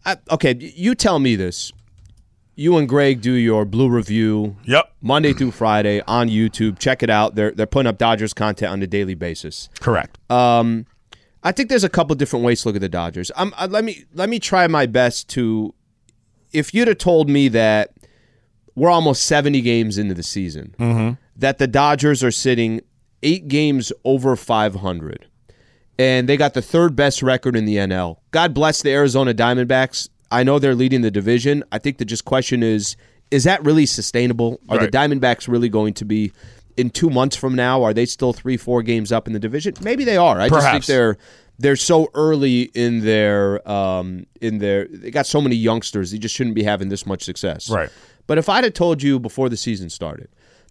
I, 0.04 0.16
okay, 0.30 0.54
you 0.59 0.94
tell 0.94 1.18
me 1.18 1.37
this. 1.37 1.73
You 2.54 2.76
and 2.76 2.88
Greg 2.88 3.23
do 3.23 3.32
your 3.32 3.64
blue 3.64 3.88
review 3.88 4.56
Yep. 4.64 4.92
Monday 5.00 5.32
through 5.32 5.52
Friday 5.52 6.02
on 6.06 6.28
YouTube. 6.28 6.78
Check 6.78 7.02
it 7.02 7.09
out. 7.11 7.35
They're 7.35 7.50
they're 7.52 7.66
putting 7.66 7.88
up 7.88 7.97
Dodgers 7.99 8.35
content 8.35 8.71
on 8.73 8.82
a 8.82 8.87
daily 8.87 9.14
basis. 9.14 9.68
Correct. 9.80 10.18
Um, 10.30 10.87
I 11.42 11.52
think 11.52 11.71
there's 11.71 11.82
a 11.85 11.88
couple 11.88 12.14
different 12.14 12.44
ways 12.44 12.62
to 12.62 12.68
look 12.68 12.76
at 12.76 12.82
the 12.82 12.88
Dodgers. 12.90 13.30
Um, 13.37 13.54
uh, 13.56 13.68
let 13.71 13.85
me 13.85 14.04
let 14.12 14.28
me 14.28 14.38
try 14.38 14.66
my 14.66 14.87
best 14.87 15.28
to. 15.30 15.75
If 16.52 16.75
you'd 16.75 16.88
have 16.88 16.99
told 16.99 17.30
me 17.30 17.49
that 17.49 17.94
we're 18.75 18.90
almost 18.90 19.23
70 19.23 19.62
games 19.62 19.97
into 19.97 20.12
the 20.14 20.23
season, 20.23 21.16
that 21.35 21.56
the 21.56 21.66
Dodgers 21.66 22.23
are 22.23 22.30
sitting 22.30 22.82
eight 23.23 23.49
games 23.49 23.92
over 24.04 24.37
500, 24.37 25.26
and 25.99 26.28
they 26.28 26.37
got 26.37 26.54
the 26.54 26.62
third 26.62 26.96
best 26.96 27.22
record 27.22 27.56
in 27.56 27.64
the 27.64 27.76
NL. 27.76 28.16
God 28.30 28.54
bless 28.54 28.82
the 28.82 28.90
Arizona 28.90 29.34
Diamondbacks. 29.34 30.08
I 30.30 30.42
know 30.42 30.58
they're 30.58 30.75
leading 30.75 31.02
the 31.02 31.11
division. 31.11 31.62
I 31.72 31.78
think 31.78 31.99
the 31.99 32.04
just 32.04 32.25
question 32.25 32.62
is: 32.62 32.96
Is 33.30 33.44
that 33.44 33.62
really 33.64 33.87
sustainable? 33.87 34.61
Are 34.68 34.78
Right. 34.78 34.90
the 34.90 34.96
Diamondbacks 34.99 35.49
really 35.49 35.68
going 35.68 35.94
to 35.94 36.04
be? 36.04 36.32
In 36.78 36.88
two 36.88 37.11
months 37.11 37.37
from 37.37 37.54
now, 37.54 37.82
are 37.82 37.92
they 37.92 38.06
still 38.06 38.32
three, 38.32 38.56
four 38.56 38.82
games 38.82 39.12
up 39.12 39.26
in 39.26 39.34
the 39.34 39.38
division? 39.38 39.75
Maybe 39.82 40.04
they 40.04 40.16
are. 40.16 40.40
I 40.40 40.49
just 40.49 40.61
think 40.61 40.62
Perhaps. 40.62 40.87
they're 40.87 41.18
they're 41.58 41.76
so 41.76 42.08
early 42.14 42.62
in 42.75 43.04
their 43.04 43.66
um, 43.70 44.25
in 44.40 44.56
their. 44.56 44.87
They 44.90 45.11
got 45.11 45.26
so 45.26 45.42
many 45.42 45.54
youngsters. 45.54 46.12
They 46.12 46.18
just 46.18 46.34
shouldn't 46.34 46.54
be 46.56 46.62
having 46.62 46.88
this 46.88 47.04
much 47.04 47.22
success. 47.25 47.68
Right. 47.68 47.90
But 48.26 48.38
if 48.38 48.49
I'd 48.49 48.64
have 48.64 48.72
told 48.72 49.02
you 49.02 49.18
before 49.20 49.50
the 49.50 49.56
season 49.58 49.90
started, 49.90 50.28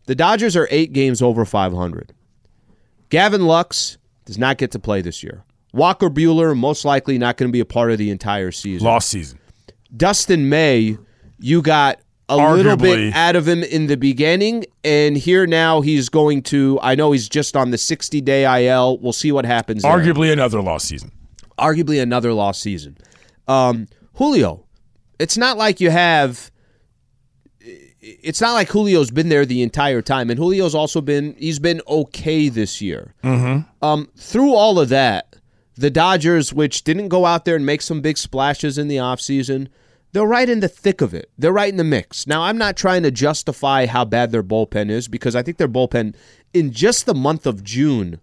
the 0.08 0.16
Dodgers 0.16 0.56
are 0.56 0.68
eight 0.72 0.92
games 0.92 1.22
over 1.22 1.46
500. 1.46 2.14
Gavin 3.10 3.46
Lux 3.46 3.98
does 4.32 4.38
not 4.40 4.58
get 4.58 4.72
to 4.72 4.80
play 4.80 5.02
this 5.02 5.22
year. 5.22 5.44
Walker 5.74 6.10
Buehler 6.10 6.58
most 6.58 6.86
likely 6.86 7.18
not 7.18 7.36
going 7.36 7.50
to 7.50 7.52
be 7.52 7.60
a 7.60 7.66
part 7.66 7.92
of 7.92 7.98
the 7.98 8.10
entire 8.10 8.52
season. 8.52 8.86
Lost 8.86 9.10
season. 9.10 9.40
Dustin 9.96 10.48
May, 10.48 10.98
you 11.40 11.62
got 11.62 12.00
a 12.30 12.38
little 12.38 12.78
bit 12.78 13.14
out 13.14 13.36
of 13.36 13.46
him 13.46 13.62
in 13.62 13.88
the 13.88 13.98
beginning, 13.98 14.64
and 14.86 15.18
here 15.18 15.46
now 15.46 15.82
he's 15.82 16.08
going 16.08 16.44
to. 16.44 16.80
I 16.82 16.96
know 16.96 17.12
he's 17.12 17.28
just 17.28 17.58
on 17.58 17.72
the 17.72 17.78
60 17.78 18.22
day 18.22 18.68
IL. 18.68 19.00
We'll 19.00 19.12
see 19.12 19.34
what 19.34 19.44
happens. 19.46 19.84
there. 19.84 19.92
Arguably 19.92 20.32
another 20.32 20.62
lost 20.62 20.88
season. 20.88 21.12
arguably 21.60 22.02
another 22.02 22.32
lost 22.32 22.62
season. 22.62 22.98
Um, 23.50 23.88
Julio, 24.14 24.66
it's 25.20 25.38
not 25.38 25.58
like 25.58 25.82
you 25.82 25.90
have. 25.90 26.52
It's 28.02 28.42
not 28.42 28.54
like 28.54 28.72
Julio's 28.72 29.12
been 29.12 29.30
there 29.30 29.46
the 29.46 29.62
entire 29.62 30.02
time, 30.02 30.30
and 30.30 30.40
Julio's 30.40 30.74
also 30.74 31.02
been 31.02 31.36
he's 31.38 31.60
been 31.60 31.82
okay 31.88 32.50
this 32.50 32.82
year. 32.82 33.14
Mm-hmm. 33.24 33.86
Um, 33.86 34.10
through 34.18 34.54
all 34.54 34.80
of 34.80 34.90
that, 34.90 35.36
the 35.76 35.92
Dodgers, 35.92 36.54
which 36.54 36.84
didn't 36.84 37.10
go 37.10 37.26
out 37.26 37.46
there 37.46 37.56
and 37.56 37.66
make 37.66 37.82
some 37.82 38.02
big 38.02 38.18
splashes 38.18 38.78
in 38.78 38.88
the 38.88 38.98
offseason, 38.98 39.68
they're 40.14 40.26
right 40.26 40.50
in 40.50 40.60
the 40.60 40.68
thick 40.68 41.02
of 41.02 41.14
it. 41.14 41.30
They're 41.38 41.54
right 41.54 41.70
in 41.70 41.78
the 41.78 41.84
mix. 41.84 42.28
Now, 42.28 42.44
I'm 42.44 42.58
not 42.58 42.76
trying 42.76 43.04
to 43.04 43.12
justify 43.12 43.86
how 43.86 44.06
bad 44.06 44.32
their 44.32 44.44
bullpen 44.44 44.90
is 44.90 45.08
because 45.08 45.36
I 45.36 45.44
think 45.44 45.58
their 45.58 45.70
bullpen 45.70 46.16
in 46.54 46.72
just 46.72 47.06
the 47.06 47.14
month 47.14 47.46
of 47.46 47.64
June 47.64 48.20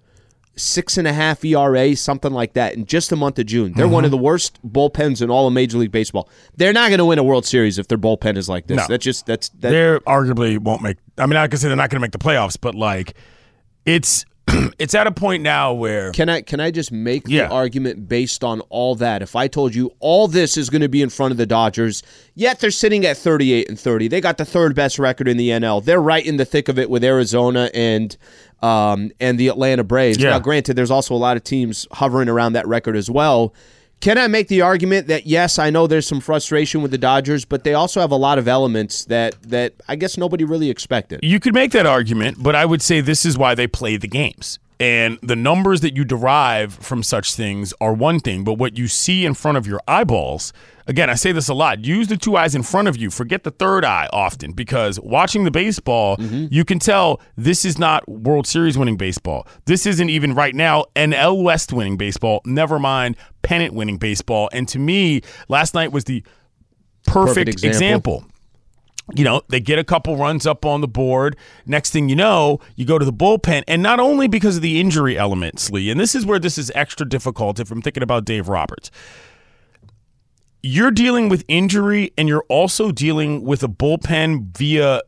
six 0.59 0.99
and 0.99 1.09
a 1.09 1.13
half 1.13 1.45
ERA, 1.45 1.97
something 1.97 2.33
like 2.33 2.55
that, 2.55 2.75
in 2.75 2.85
just 2.85 3.11
the 3.11 3.17
month 3.17 3.39
of 3.39 3.47
June. 3.47 3.73
They're 3.73 3.89
one 3.89 4.05
of 4.05 4.11
mm-hmm. 4.11 4.19
the 4.19 4.23
worst 4.23 4.59
bullpens 4.67 5.23
in 5.23 5.31
all 5.31 5.47
of 5.47 5.53
Major 5.53 5.79
League 5.79 5.93
Baseball. 5.93 6.29
They're 6.57 6.73
not 6.73 6.89
going 6.89 6.99
to 6.99 7.05
win 7.05 7.19
a 7.19 7.23
World 7.23 7.47
Series 7.47 7.79
if 7.79 7.89
their 7.89 7.99
bullpen 7.99 8.37
is 8.37 8.49
like 8.49 8.67
this. 8.67 8.79
No. 8.79 8.87
That's 8.89 9.05
just 9.05 9.27
that's 9.27 9.49
that. 9.61 9.71
They 9.71 9.99
arguably 10.11 10.59
won't 10.59 10.83
make. 10.83 10.99
I 11.17 11.27
mean, 11.27 11.37
I 11.37 11.47
can 11.49 11.59
say 11.59 11.69
they're 11.69 11.77
not 11.77 11.91
going 11.91 12.01
to 12.01 12.05
make 12.05 12.13
the 12.13 12.19
playoffs, 12.19 12.57
but 12.61 12.75
like, 12.75 13.15
it's 13.87 14.25
it's 14.79 14.95
at 14.95 15.07
a 15.07 15.11
point 15.13 15.43
now 15.43 15.73
where 15.73 16.11
Can 16.13 16.29
I 16.29 16.41
can 16.43 16.61
I 16.61 16.71
just 16.71 16.91
make 16.93 17.25
Yeah. 17.27 17.49
the 17.49 17.55
argument 17.55 18.09
based 18.09 18.43
on 18.45 18.61
all 18.71 18.95
that? 18.97 19.23
If 19.23 19.37
I 19.37 19.49
told 19.49 19.75
you 19.75 19.91
all 20.01 20.29
this 20.29 20.57
is 20.57 20.71
going 20.71 20.83
to 20.83 20.89
be 20.89 21.03
in 21.03 21.09
front 21.11 21.33
of 21.33 21.37
the 21.39 21.47
Dodgers, 21.47 22.03
yet 22.35 22.61
they're 22.61 22.71
sitting 22.71 23.05
at 23.07 23.17
38 23.17 23.69
and 23.69 23.79
30. 23.79 24.09
They 24.09 24.21
got 24.21 24.39
the 24.39 24.45
third 24.45 24.75
best 24.75 24.99
record 24.99 25.29
in 25.29 25.37
the 25.37 25.51
NL. 25.51 25.85
They're 25.85 26.01
right 26.01 26.25
in 26.25 26.37
the 26.37 26.45
thick 26.45 26.69
of 26.69 26.79
it 26.79 26.89
with 26.91 27.05
Arizona 27.05 27.71
and 27.75 28.17
um 28.63 29.11
and 29.21 29.39
the 29.39 29.49
Atlanta 29.49 29.85
Braves. 29.85 30.19
Yeah. 30.19 30.31
Now, 30.31 30.39
granted, 30.41 30.75
there's 30.75 30.91
also 30.91 31.15
a 31.15 31.17
lot 31.17 31.37
of 31.37 31.45
teams 31.45 31.87
hovering 31.93 32.29
around 32.29 32.55
that 32.55 32.67
record 32.67 32.97
as 32.97 33.11
well. 33.11 33.55
Can 34.01 34.17
I 34.17 34.29
make 34.29 34.47
the 34.49 34.61
argument 34.61 35.09
that 35.09 35.27
yes, 35.27 35.59
I 35.59 35.71
know 35.71 35.87
there's 35.87 36.07
some 36.07 36.21
frustration 36.21 36.83
with 36.83 36.93
the 36.93 36.99
Dodgers, 36.99 37.45
but 37.45 37.65
they 37.65 37.75
also 37.75 38.01
have 38.01 38.13
a 38.13 38.17
lot 38.17 38.39
of 38.39 38.47
elements 38.47 39.05
that 39.07 39.41
that 39.43 39.75
I 39.89 39.97
guess 39.97 40.17
nobody 40.17 40.45
really 40.45 40.71
expected. 40.71 41.21
You 41.23 41.41
could 41.41 41.55
make 41.55 41.73
that 41.73 41.87
argument, 41.87 42.41
but 42.41 42.55
I 42.55 42.65
would 42.65 42.81
say 42.81 43.01
this 43.01 43.25
is 43.25 43.37
why 43.37 43.55
they 43.55 43.67
play 43.67 43.97
the 43.97 44.09
games. 44.09 44.59
And 44.81 45.19
the 45.23 45.35
numbers 45.35 45.81
that 45.81 45.97
you 45.97 46.05
derive 46.05 46.75
from 46.75 47.03
such 47.03 47.35
things 47.35 47.75
are 47.81 47.93
one 47.93 48.21
thing, 48.21 48.45
but 48.45 48.55
what 48.55 48.79
you 48.79 48.87
see 48.87 49.27
in 49.27 49.35
front 49.35 49.59
of 49.59 49.67
your 49.67 49.81
eyeballs, 49.89 50.53
again, 50.89 51.11
I 51.11 51.15
say 51.15 51.31
this 51.31 51.49
a 51.49 51.55
lot 51.55 51.85
use 51.85 52.09
the 52.09 52.17
two 52.17 52.37
eyes 52.37 52.55
in 52.55 52.63
front 52.63 52.89
of 52.89 52.97
you, 52.97 53.11
forget 53.11 53.45
the 53.45 53.51
third 53.53 53.85
eye 53.85 54.09
often, 54.13 54.53
because 54.53 54.99
watching 54.99 55.45
the 55.45 55.51
baseball, 55.51 56.17
mm-hmm. 56.17 56.47
you 56.51 56.65
can 56.65 56.79
tell 56.79 57.21
this 57.37 57.65
is 57.65 57.79
not 57.79 58.09
World 58.09 58.47
Series 58.47 58.77
winning 58.77 58.97
baseball. 58.97 59.47
This 59.67 59.87
isn't 59.87 60.09
even 60.09 60.35
right 60.35 60.55
now 60.55 60.87
NL 60.97 61.43
West 61.43 61.73
winning 61.73 61.97
baseball, 61.97 62.41
never 62.45 62.79
mind 62.79 63.17
pennant 63.43 63.75
winning 63.75 63.99
baseball. 63.99 64.49
And 64.53 64.67
to 64.69 64.79
me, 64.79 65.21
last 65.49 65.75
night 65.75 65.93
was 65.93 66.05
the 66.05 66.25
perfect, 67.07 67.47
Perfect 67.47 67.49
example 67.65 67.69
example. 67.69 68.25
you 69.15 69.25
know, 69.25 69.43
they 69.49 69.61
get 69.61 69.79
a 69.79 69.85
couple 69.85 70.17
runs 70.17 70.47
up 70.47 70.67
on 70.67 70.81
the 70.81 70.89
board. 70.89 71.37
Next 71.65 71.91
thing 71.91 72.09
you 72.09 72.17
know, 72.17 72.61
you 72.77 72.85
go 72.85 72.99
to 72.99 73.05
the 73.05 73.13
bullpen, 73.13 73.63
and 73.67 73.83
not 73.83 74.01
only 74.01 74.29
because 74.29 74.57
of 74.57 74.63
the 74.63 74.81
injury 74.81 75.17
elements, 75.17 75.71
Lee, 75.71 75.91
and 75.91 75.99
this 75.99 76.15
is 76.15 76.27
where 76.27 76.39
this 76.39 76.59
is 76.59 76.71
extra 76.75 77.09
difficult 77.09 77.61
if 77.61 77.71
I'm 77.71 77.83
thinking 77.83 78.03
about 78.03 78.25
Dave 78.25 78.49
Roberts. 78.49 78.91
You're 80.63 80.91
dealing 80.91 81.29
with 81.29 81.45
injury, 81.49 82.13
and 82.19 82.29
you're 82.29 82.45
also 82.49 82.91
dealing 82.93 83.45
with 83.45 83.63
a 83.63 83.69
bullpen 83.69 84.57
via 84.57 85.03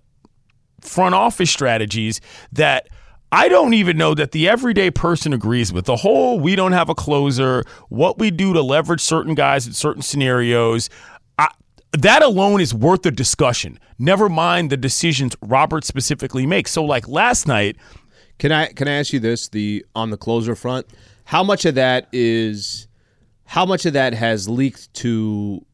front 0.80 1.14
office 1.14 1.50
strategies 1.50 2.20
that 2.52 2.88
I 3.32 3.48
don't 3.48 3.74
even 3.74 3.96
know 3.96 4.14
that 4.14 4.32
the 4.32 4.48
everyday 4.48 4.90
person 4.90 5.32
agrees 5.32 5.72
with. 5.72 5.84
The 5.86 5.96
whole 5.96 6.40
we 6.40 6.56
don't 6.56 6.72
have 6.72 6.88
a 6.88 6.94
closer, 6.94 7.64
what 7.88 8.18
we 8.18 8.30
do 8.30 8.52
to 8.54 8.62
leverage 8.62 9.00
certain 9.00 9.34
guys 9.34 9.66
in 9.66 9.72
certain 9.72 10.02
scenarios. 10.02 10.88
I, 11.38 11.48
that 11.92 12.22
alone 12.22 12.60
is 12.60 12.72
worth 12.74 13.04
a 13.06 13.10
discussion. 13.10 13.78
Never 13.98 14.28
mind 14.28 14.70
the 14.70 14.76
decisions 14.76 15.36
Robert 15.42 15.84
specifically 15.84 16.46
makes. 16.46 16.70
So, 16.72 16.84
like 16.84 17.06
last 17.08 17.46
night, 17.46 17.76
Can 18.38 18.52
I 18.52 18.68
can 18.72 18.88
I 18.88 18.92
ask 18.92 19.12
you 19.12 19.20
this? 19.20 19.48
The 19.48 19.84
on 19.94 20.10
the 20.10 20.16
closer 20.16 20.54
front, 20.54 20.86
how 21.24 21.44
much 21.44 21.66
of 21.66 21.74
that 21.74 22.08
is 22.12 22.88
how 23.50 23.66
much 23.66 23.84
of 23.84 23.94
that 23.94 24.14
has 24.14 24.48
leaked 24.48 24.94
to 24.94 25.66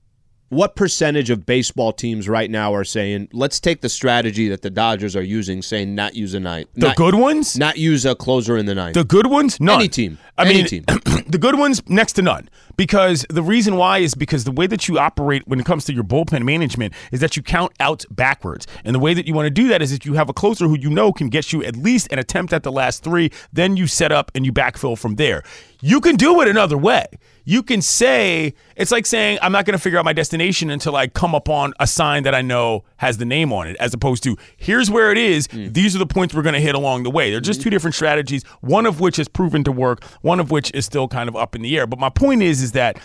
what 0.48 0.76
percentage 0.76 1.28
of 1.28 1.44
baseball 1.44 1.92
teams 1.92 2.26
right 2.26 2.50
now 2.50 2.72
are 2.72 2.84
saying, 2.84 3.28
let's 3.34 3.60
take 3.60 3.82
the 3.82 3.88
strategy 3.90 4.48
that 4.48 4.62
the 4.62 4.70
Dodgers 4.70 5.14
are 5.14 5.22
using, 5.22 5.60
saying 5.60 5.94
not 5.94 6.14
use 6.14 6.32
a 6.32 6.40
ninth, 6.40 6.68
the 6.72 6.86
not, 6.86 6.96
good 6.96 7.16
ones, 7.16 7.58
not 7.58 7.76
use 7.76 8.06
a 8.06 8.14
closer 8.14 8.56
in 8.56 8.64
the 8.64 8.74
ninth. 8.74 8.94
The 8.94 9.04
good 9.04 9.26
ones, 9.26 9.60
none. 9.60 9.80
Any 9.80 9.88
team. 9.88 10.16
I 10.38 10.46
Any 10.46 10.54
mean, 10.54 10.66
team. 10.66 10.84
the 11.26 11.36
good 11.38 11.58
ones, 11.58 11.86
next 11.86 12.14
to 12.14 12.22
none. 12.22 12.48
Because 12.78 13.26
the 13.28 13.42
reason 13.42 13.76
why 13.76 13.98
is 13.98 14.14
because 14.14 14.44
the 14.44 14.52
way 14.52 14.66
that 14.68 14.88
you 14.88 14.98
operate 14.98 15.46
when 15.46 15.60
it 15.60 15.66
comes 15.66 15.84
to 15.84 15.92
your 15.92 16.04
bullpen 16.04 16.44
management 16.44 16.94
is 17.12 17.20
that 17.20 17.36
you 17.36 17.42
count 17.42 17.72
outs 17.78 18.06
backwards. 18.06 18.66
And 18.86 18.94
the 18.94 19.00
way 19.00 19.12
that 19.12 19.26
you 19.26 19.34
want 19.34 19.46
to 19.46 19.50
do 19.50 19.68
that 19.68 19.82
is 19.82 19.92
if 19.92 20.06
you 20.06 20.14
have 20.14 20.30
a 20.30 20.34
closer 20.34 20.66
who 20.66 20.78
you 20.78 20.88
know 20.88 21.12
can 21.12 21.28
get 21.28 21.52
you 21.52 21.62
at 21.62 21.76
least 21.76 22.08
an 22.10 22.18
attempt 22.18 22.54
at 22.54 22.62
the 22.62 22.72
last 22.72 23.04
three, 23.04 23.30
then 23.52 23.76
you 23.76 23.86
set 23.86 24.12
up 24.12 24.30
and 24.34 24.46
you 24.46 24.52
backfill 24.52 24.98
from 24.98 25.16
there. 25.16 25.42
You 25.82 26.00
can 26.00 26.16
do 26.16 26.40
it 26.40 26.48
another 26.48 26.78
way. 26.78 27.04
You 27.48 27.62
can 27.62 27.80
say, 27.80 28.54
it's 28.74 28.90
like 28.90 29.06
saying, 29.06 29.38
I'm 29.40 29.52
not 29.52 29.66
going 29.66 29.78
to 29.78 29.82
figure 29.82 30.00
out 30.00 30.04
my 30.04 30.12
destination 30.12 30.68
until 30.68 30.96
I 30.96 31.06
come 31.06 31.32
upon 31.32 31.74
a 31.78 31.86
sign 31.86 32.24
that 32.24 32.34
I 32.34 32.42
know 32.42 32.84
has 32.96 33.18
the 33.18 33.24
name 33.24 33.52
on 33.52 33.68
it, 33.68 33.76
as 33.76 33.94
opposed 33.94 34.24
to, 34.24 34.36
here's 34.56 34.90
where 34.90 35.12
it 35.12 35.16
is. 35.16 35.46
Mm. 35.48 35.72
These 35.72 35.94
are 35.94 36.00
the 36.00 36.06
points 36.06 36.34
we're 36.34 36.42
going 36.42 36.54
to 36.54 36.60
hit 36.60 36.74
along 36.74 37.04
the 37.04 37.10
way. 37.10 37.30
They're 37.30 37.38
just 37.38 37.60
mm-hmm. 37.60 37.64
two 37.64 37.70
different 37.70 37.94
strategies, 37.94 38.42
one 38.62 38.84
of 38.84 38.98
which 38.98 39.16
has 39.18 39.28
proven 39.28 39.62
to 39.62 39.70
work, 39.70 40.02
one 40.22 40.40
of 40.40 40.50
which 40.50 40.72
is 40.74 40.84
still 40.84 41.06
kind 41.06 41.28
of 41.28 41.36
up 41.36 41.54
in 41.54 41.62
the 41.62 41.78
air. 41.78 41.86
But 41.86 42.00
my 42.00 42.10
point 42.10 42.42
is, 42.42 42.62
is 42.62 42.72
that 42.72 42.98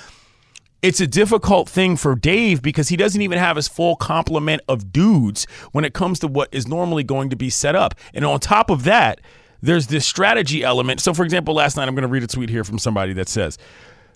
it's 0.81 0.99
a 0.99 1.05
difficult 1.05 1.69
thing 1.69 1.95
for 1.95 2.15
Dave 2.15 2.63
because 2.63 2.89
he 2.89 2.97
doesn't 2.97 3.21
even 3.21 3.37
have 3.37 3.57
his 3.57 3.67
full 3.67 3.95
complement 3.95 4.63
of 4.67 4.91
dudes 4.91 5.45
when 5.71 5.85
it 5.85 5.93
comes 5.93 6.17
to 6.17 6.27
what 6.27 6.49
is 6.51 6.67
normally 6.67 7.03
going 7.03 7.29
to 7.29 7.35
be 7.35 7.51
set 7.51 7.75
up. 7.75 7.93
And 8.11 8.25
on 8.25 8.39
top 8.39 8.71
of 8.71 8.85
that, 8.85 9.21
there's 9.61 9.87
this 9.87 10.07
strategy 10.07 10.63
element. 10.63 10.99
So, 10.99 11.13
for 11.13 11.23
example, 11.23 11.53
last 11.53 11.77
night, 11.77 11.87
I'm 11.87 11.93
going 11.93 12.01
to 12.01 12.07
read 12.07 12.23
a 12.23 12.27
tweet 12.27 12.49
here 12.49 12.63
from 12.63 12.79
somebody 12.79 13.13
that 13.13 13.29
says, 13.29 13.59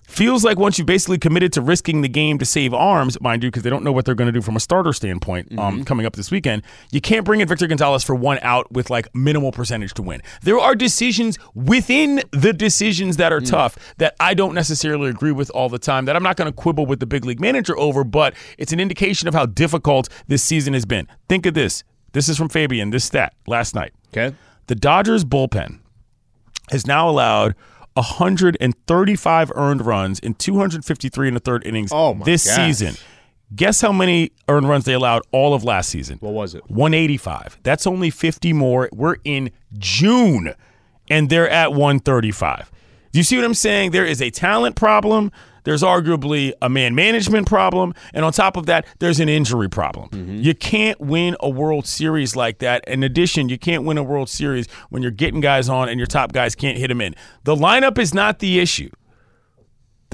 feels 0.06 0.44
like 0.44 0.58
once 0.58 0.78
you've 0.78 0.86
basically 0.86 1.18
committed 1.18 1.52
to 1.52 1.60
risking 1.60 2.02
the 2.02 2.08
game 2.08 2.38
to 2.38 2.44
save 2.44 2.72
arms, 2.72 3.20
mind 3.20 3.42
you, 3.42 3.50
because 3.50 3.62
they 3.62 3.70
don't 3.70 3.84
know 3.84 3.92
what 3.92 4.04
they're 4.04 4.14
going 4.14 4.26
to 4.26 4.32
do 4.32 4.40
from 4.40 4.56
a 4.56 4.60
starter 4.60 4.92
standpoint 4.92 5.58
um, 5.58 5.84
coming 5.84 6.06
up 6.06 6.14
this 6.14 6.30
weekend, 6.30 6.62
you 6.90 7.00
can't 7.00 7.24
bring 7.24 7.40
in 7.40 7.48
Victor 7.48 7.66
Gonzalez 7.66 8.04
for 8.04 8.14
one 8.14 8.38
out 8.42 8.70
with 8.72 8.90
like 8.90 9.12
minimal 9.14 9.52
percentage 9.52 9.94
to 9.94 10.02
win. 10.02 10.22
There 10.42 10.58
are 10.58 10.74
decisions 10.74 11.38
within 11.54 12.22
the 12.30 12.52
decisions 12.52 13.16
that 13.16 13.32
are 13.32 13.40
tough 13.40 13.76
that 13.98 14.14
I 14.20 14.34
don't 14.34 14.54
necessarily 14.54 15.10
agree 15.10 15.32
with 15.32 15.50
all 15.50 15.68
the 15.68 15.78
time, 15.78 16.04
that 16.06 16.16
I'm 16.16 16.22
not 16.22 16.36
going 16.36 16.50
to 16.50 16.56
quibble 16.56 16.86
with 16.86 17.00
the 17.00 17.06
big 17.06 17.24
league 17.24 17.40
manager 17.40 17.76
over, 17.78 18.04
but 18.04 18.34
it's 18.58 18.72
an 18.72 18.80
indication 18.80 19.28
of 19.28 19.34
how 19.34 19.46
difficult 19.46 20.08
this 20.28 20.42
season 20.42 20.72
has 20.74 20.84
been. 20.84 21.08
Think 21.28 21.46
of 21.46 21.54
this. 21.54 21.84
This 22.12 22.28
is 22.28 22.38
from 22.38 22.48
Fabian, 22.48 22.90
this 22.90 23.04
stat 23.04 23.34
last 23.46 23.74
night. 23.74 23.92
Okay. 24.08 24.34
The 24.68 24.74
Dodgers 24.74 25.24
bullpen 25.24 25.80
has 26.70 26.86
now 26.86 27.08
allowed 27.08 27.54
135 27.96 29.52
earned 29.54 29.84
runs 29.84 30.18
in 30.18 30.34
253 30.34 31.28
and 31.28 31.36
a 31.36 31.40
third 31.40 31.66
innings 31.66 31.90
Oh, 31.92 32.14
this 32.24 32.46
gosh. 32.46 32.56
season. 32.56 32.94
Guess 33.54 33.80
how 33.80 33.92
many 33.92 34.32
earned 34.48 34.68
runs 34.68 34.84
they 34.84 34.92
allowed 34.92 35.22
all 35.30 35.54
of 35.54 35.62
last 35.62 35.88
season? 35.88 36.18
What 36.20 36.32
was 36.34 36.54
it? 36.54 36.68
185. 36.68 37.58
That's 37.62 37.86
only 37.86 38.10
50 38.10 38.52
more. 38.52 38.88
We're 38.92 39.16
in 39.24 39.50
June 39.78 40.52
and 41.08 41.30
they're 41.30 41.48
at 41.48 41.70
135. 41.72 42.70
Do 43.12 43.18
you 43.20 43.22
see 43.22 43.36
what 43.36 43.44
I'm 43.44 43.54
saying? 43.54 43.92
There 43.92 44.04
is 44.04 44.20
a 44.20 44.30
talent 44.30 44.74
problem. 44.74 45.30
There's 45.66 45.82
arguably 45.82 46.52
a 46.62 46.68
man 46.68 46.94
management 46.94 47.48
problem. 47.48 47.92
And 48.14 48.24
on 48.24 48.32
top 48.32 48.56
of 48.56 48.66
that, 48.66 48.86
there's 49.00 49.18
an 49.18 49.28
injury 49.28 49.68
problem. 49.68 50.08
Mm-hmm. 50.10 50.36
You 50.36 50.54
can't 50.54 51.00
win 51.00 51.36
a 51.40 51.50
World 51.50 51.88
Series 51.88 52.36
like 52.36 52.60
that. 52.60 52.86
In 52.86 53.02
addition, 53.02 53.48
you 53.48 53.58
can't 53.58 53.82
win 53.82 53.98
a 53.98 54.02
World 54.04 54.28
Series 54.28 54.68
when 54.90 55.02
you're 55.02 55.10
getting 55.10 55.40
guys 55.40 55.68
on 55.68 55.88
and 55.88 55.98
your 55.98 56.06
top 56.06 56.32
guys 56.32 56.54
can't 56.54 56.78
hit 56.78 56.86
them 56.86 57.00
in. 57.00 57.16
The 57.42 57.56
lineup 57.56 57.98
is 57.98 58.14
not 58.14 58.38
the 58.38 58.60
issue. 58.60 58.90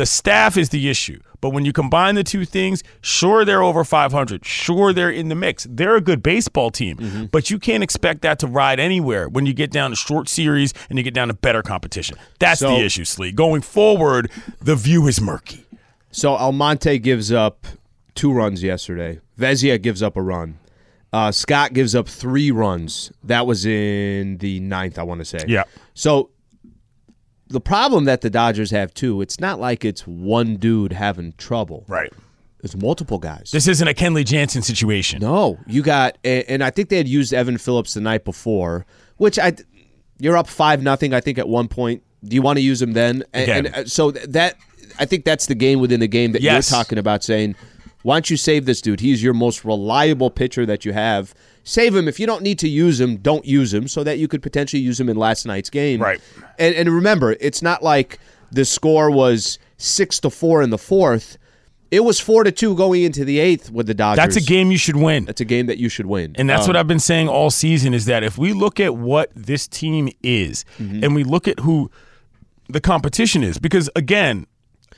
The 0.03 0.07
staff 0.07 0.57
is 0.57 0.71
the 0.71 0.89
issue. 0.91 1.21
But 1.41 1.51
when 1.51 1.65
you 1.65 1.73
combine 1.73 2.17
the 2.17 2.25
two 2.25 2.45
things, 2.45 2.83
sure, 3.03 3.45
they're 3.45 3.63
over 3.63 3.85
500. 3.85 4.45
Sure, 4.45 4.93
they're 4.93 5.13
in 5.13 5.29
the 5.29 5.37
mix. 5.37 5.65
They're 5.71 5.95
a 5.95 6.01
good 6.01 6.25
baseball 6.25 6.73
team. 6.73 7.29
But 7.31 7.51
you 7.51 7.61
can't 7.61 7.85
expect 7.85 8.23
that 8.23 8.41
to 8.41 8.49
ride 8.49 8.81
anywhere 8.81 9.29
when 9.29 9.47
you 9.47 9.53
get 9.55 9.71
down 9.71 9.91
to 9.91 9.97
short 9.97 10.29
series 10.29 10.75
and 10.91 10.99
you 10.99 11.05
get 11.05 11.15
down 11.15 11.29
to 11.29 11.35
better 11.35 11.63
competition. 11.63 12.19
That's 12.41 12.59
So- 12.59 12.71
the 12.71 12.85
issue, 12.85 13.05
Slee. 13.05 13.31
Going 13.31 13.63
forward, 13.63 14.29
the 14.61 14.75
view 14.75 15.07
is 15.07 15.21
murky. 15.21 15.67
So 16.11 16.35
Almonte 16.35 16.99
gives 16.99 17.31
up 17.31 17.65
two 18.17 18.33
runs 18.33 18.61
yesterday. 18.65 19.21
Vesia 19.39 19.81
gives 19.81 20.03
up 20.03 20.17
a 20.17 20.21
run. 20.21 20.59
Uh, 21.13 21.31
Scott 21.31 21.75
gives 21.75 21.95
up 21.95 22.09
three 22.09 22.51
runs. 22.51 23.13
That 23.23 23.47
was 23.47 23.65
in 23.67 24.39
the 24.39 24.59
ninth, 24.59 24.99
I 24.99 25.05
want 25.05 25.21
to 25.21 25.25
say. 25.25 25.45
Yeah. 25.47 25.63
So 25.95 26.31
the 27.53 27.61
problem 27.61 28.05
that 28.07 28.21
the 28.23 28.31
Dodgers 28.31 28.71
have 28.73 28.93
too, 28.95 29.21
it's 29.23 29.39
not 29.39 29.61
like 29.61 29.85
it's 29.85 30.07
one 30.07 30.57
dude 30.57 30.93
having 30.93 31.33
trouble. 31.39 31.85
Right. 31.87 32.13
It's 32.65 32.77
multiple 32.77 33.19
guys. 33.19 33.51
This 33.53 33.67
isn't 33.67 33.87
a 33.89 33.93
Kenley 33.95 34.25
Jansen 34.25 34.63
situation. 34.63 35.21
No, 35.21 35.59
you 35.67 35.83
got, 35.83 36.17
and 36.25 36.63
I 36.63 36.71
think 36.71 36.91
they 36.91 36.97
had 36.97 37.09
used 37.09 37.33
Evan 37.35 37.59
Phillips 37.59 37.95
the 37.95 38.01
night 38.01 38.25
before, 38.25 38.87
which 39.17 39.39
I, 39.39 39.55
you're 40.19 40.37
up 40.37 40.47
five 40.49 40.83
nothing. 40.83 41.13
I 41.13 41.21
think 41.21 41.39
at 41.39 41.49
one 41.49 41.69
point. 41.69 42.03
Do 42.25 42.37
you 42.37 42.43
want 42.43 42.59
to 42.59 42.63
use 42.63 42.81
him 42.81 42.93
then? 42.93 43.25
And, 43.33 43.51
and, 43.67 43.75
uh, 43.75 43.85
so 43.87 44.13
that 44.13 44.55
I 44.97 45.07
think 45.07 45.25
that's 45.25 45.47
the 45.47 45.57
game 45.57 45.81
within 45.81 45.99
the 45.99 46.07
game 46.07 46.31
that 46.33 46.43
Yes. 46.43 46.71
you're 46.71 46.79
talking 46.79 46.99
about. 46.99 47.25
Saying, 47.25 47.57
why 48.03 48.15
don't 48.15 48.31
you 48.31 48.37
save 48.37 48.65
this 48.65 48.81
dude? 48.81 49.01
He's 49.01 49.21
your 49.25 49.35
most 49.35 49.65
reliable 49.65 50.31
pitcher 50.31 50.65
that 50.67 50.85
you 50.85 50.93
have. 50.93 51.35
Save 51.65 51.95
him. 51.95 52.09
If 52.09 52.19
you 52.19 52.27
don't 52.27 52.43
need 52.43 52.59
to 52.61 52.69
use 52.69 53.01
him, 53.01 53.17
don't 53.19 53.45
use 53.45 53.73
him, 53.73 53.87
so 53.89 54.03
that 54.05 54.19
you 54.19 54.27
could 54.29 54.43
potentially 54.43 54.83
use 54.83 54.99
him 54.99 55.09
in 55.09 55.17
last 55.17 55.47
night's 55.47 55.71
game. 55.71 56.01
Right. 56.01 56.21
And 56.59 56.75
and 56.75 56.91
remember, 56.91 57.37
it's 57.41 57.63
not 57.63 57.83
like 57.83 58.19
the 58.51 58.65
score 58.65 59.11
was 59.11 59.59
six 59.77 60.19
to 60.21 60.31
four 60.31 60.63
in 60.63 60.71
the 60.71 60.79
fourth. 60.79 61.39
It 61.91 62.05
was 62.05 62.19
four 62.19 62.43
to 62.43 62.51
two 62.51 62.75
going 62.75 63.03
into 63.03 63.23
the 63.25 63.39
eighth 63.39 63.71
with 63.71 63.87
the 63.87 63.93
Dodgers. 63.95 64.17
That's 64.17 64.37
a 64.37 64.41
game 64.49 64.71
you 64.71 64.79
should 64.79 64.97
win. 64.97 65.27
That's 65.27 65.43
a 65.43 65.45
game 65.45 65.67
that 65.67 65.77
you 65.77 65.91
should 65.91 66.07
win. 66.07 66.35
And 66.39 66.49
that's 66.49 66.63
Um, 66.63 66.69
what 66.69 66.77
I've 66.77 66.89
been 66.89 66.99
saying 66.99 67.29
all 67.29 67.51
season 67.51 67.93
is 67.93 68.07
that 68.07 68.23
if 68.25 68.39
we 68.39 68.55
look 68.55 68.81
at 68.81 68.97
what 68.97 69.31
this 69.37 69.69
team 69.69 70.09
is 70.23 70.65
Mm-hmm. 70.81 71.05
and 71.05 71.15
we 71.15 71.23
look 71.23 71.47
at 71.47 71.61
who 71.61 71.91
the 72.69 72.81
competition 72.81 73.43
is, 73.43 73.59
because 73.59 73.91
again, 73.95 74.47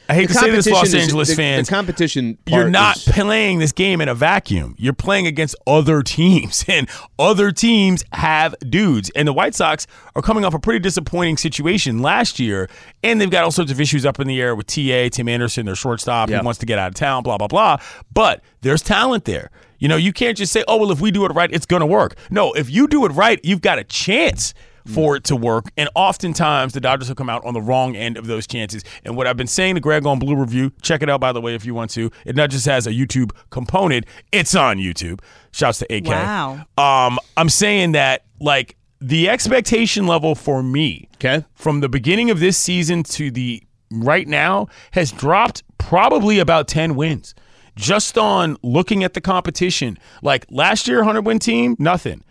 I 0.08 0.14
hate 0.14 0.28
to 0.28 0.34
say 0.34 0.50
this, 0.50 0.66
Los 0.66 0.74
competition 0.74 0.98
is- 0.98 1.02
Angeles 1.04 1.28
the- 1.30 1.34
fans. 1.34 1.68
The 1.68 1.74
competition. 1.74 2.38
you're 2.46 2.68
not 2.68 2.96
is- 2.98 3.04
playing 3.04 3.58
this 3.58 3.72
game 3.72 4.00
in 4.00 4.08
a 4.08 4.14
vacuum. 4.14 4.74
You're 4.78 4.92
playing 4.92 5.26
against 5.26 5.56
other 5.66 6.02
teams, 6.02 6.64
and 6.68 6.88
other 7.18 7.50
teams 7.52 8.04
have 8.12 8.54
dudes. 8.68 9.10
And 9.16 9.26
the 9.26 9.32
White 9.32 9.54
Sox 9.54 9.86
are 10.14 10.20
coming 10.22 10.44
off 10.44 10.52
a 10.52 10.58
pretty 10.58 10.80
disappointing 10.80 11.36
situation 11.38 12.00
last 12.02 12.38
year, 12.38 12.68
and 13.02 13.20
they've 13.20 13.30
got 13.30 13.44
all 13.44 13.50
sorts 13.50 13.72
of 13.72 13.80
issues 13.80 14.04
up 14.04 14.20
in 14.20 14.26
the 14.26 14.40
air 14.42 14.54
with 14.54 14.66
TA, 14.66 15.08
Tim 15.10 15.28
Anderson, 15.28 15.64
their 15.66 15.74
shortstop, 15.74 16.28
Yeah. 16.28 16.38
who 16.40 16.44
wants 16.44 16.58
to 16.60 16.66
get 16.66 16.78
out 16.78 16.88
of 16.88 16.94
town, 16.94 17.22
blah, 17.22 17.38
blah, 17.38 17.46
blah. 17.48 17.78
But 18.12 18.42
there's 18.60 18.82
talent 18.82 19.24
there. 19.24 19.50
You 19.78 19.88
know, 19.88 19.96
you 19.96 20.12
can't 20.12 20.36
just 20.36 20.52
say, 20.52 20.64
oh, 20.68 20.76
well, 20.76 20.92
if 20.92 21.00
we 21.00 21.10
do 21.10 21.24
it 21.26 21.30
right, 21.32 21.50
it's 21.52 21.66
going 21.66 21.80
to 21.80 21.86
work. 21.86 22.14
No, 22.30 22.52
if 22.52 22.70
you 22.70 22.86
do 22.88 23.04
it 23.06 23.10
right, 23.10 23.40
you've 23.42 23.60
got 23.60 23.78
a 23.78 23.84
chance 23.84 24.54
for 24.86 25.16
it 25.16 25.24
to 25.24 25.36
work. 25.36 25.66
And 25.76 25.88
oftentimes 25.94 26.72
the 26.74 26.80
Dodgers 26.80 27.08
have 27.08 27.16
come 27.16 27.30
out 27.30 27.44
on 27.44 27.54
the 27.54 27.62
wrong 27.62 27.96
end 27.96 28.16
of 28.16 28.26
those 28.26 28.46
chances. 28.46 28.82
And 29.04 29.16
what 29.16 29.26
I've 29.26 29.36
been 29.36 29.46
saying 29.46 29.76
to 29.76 29.80
Greg 29.80 30.06
on 30.06 30.18
Blue 30.18 30.36
Review, 30.36 30.72
check 30.82 31.02
it 31.02 31.08
out 31.10 31.20
by 31.20 31.32
the 31.32 31.40
way 31.40 31.54
if 31.54 31.64
you 31.64 31.74
want 31.74 31.90
to. 31.92 32.10
It 32.26 32.36
not 32.36 32.50
just 32.50 32.66
has 32.66 32.86
a 32.86 32.90
YouTube 32.90 33.30
component, 33.50 34.04
it's 34.32 34.54
on 34.54 34.78
YouTube. 34.78 35.20
Shouts 35.52 35.78
to 35.78 35.94
AK. 35.94 36.06
Wow. 36.06 36.64
Um, 36.76 37.18
I'm 37.36 37.48
saying 37.48 37.92
that 37.92 38.24
like 38.40 38.76
the 39.00 39.28
expectation 39.28 40.06
level 40.06 40.34
for 40.34 40.62
me 40.62 41.08
Okay. 41.16 41.44
from 41.54 41.80
the 41.80 41.88
beginning 41.88 42.30
of 42.30 42.40
this 42.40 42.56
season 42.58 43.02
to 43.04 43.30
the 43.30 43.62
right 43.90 44.26
now 44.26 44.66
has 44.92 45.12
dropped 45.12 45.62
probably 45.78 46.38
about 46.38 46.68
10 46.68 46.94
wins. 46.94 47.34
Just 47.76 48.16
on 48.18 48.56
looking 48.62 49.02
at 49.04 49.14
the 49.14 49.20
competition. 49.20 49.98
Like 50.22 50.46
last 50.50 50.86
year, 50.88 50.98
100 50.98 51.22
win 51.22 51.38
team, 51.38 51.74
nothing. 51.78 52.22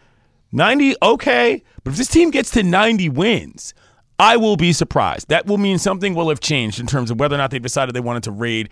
90, 0.53 0.95
okay. 1.01 1.63
But 1.83 1.91
if 1.91 1.97
this 1.97 2.07
team 2.07 2.31
gets 2.31 2.51
to 2.51 2.63
90 2.63 3.09
wins, 3.09 3.73
I 4.19 4.37
will 4.37 4.55
be 4.55 4.71
surprised. 4.71 5.29
That 5.29 5.47
will 5.47 5.57
mean 5.57 5.79
something 5.79 6.13
will 6.13 6.29
have 6.29 6.39
changed 6.39 6.79
in 6.79 6.87
terms 6.87 7.11
of 7.11 7.19
whether 7.19 7.35
or 7.35 7.39
not 7.39 7.51
they 7.51 7.59
decided 7.59 7.95
they 7.95 7.99
wanted 7.99 8.23
to 8.23 8.31
raid 8.31 8.69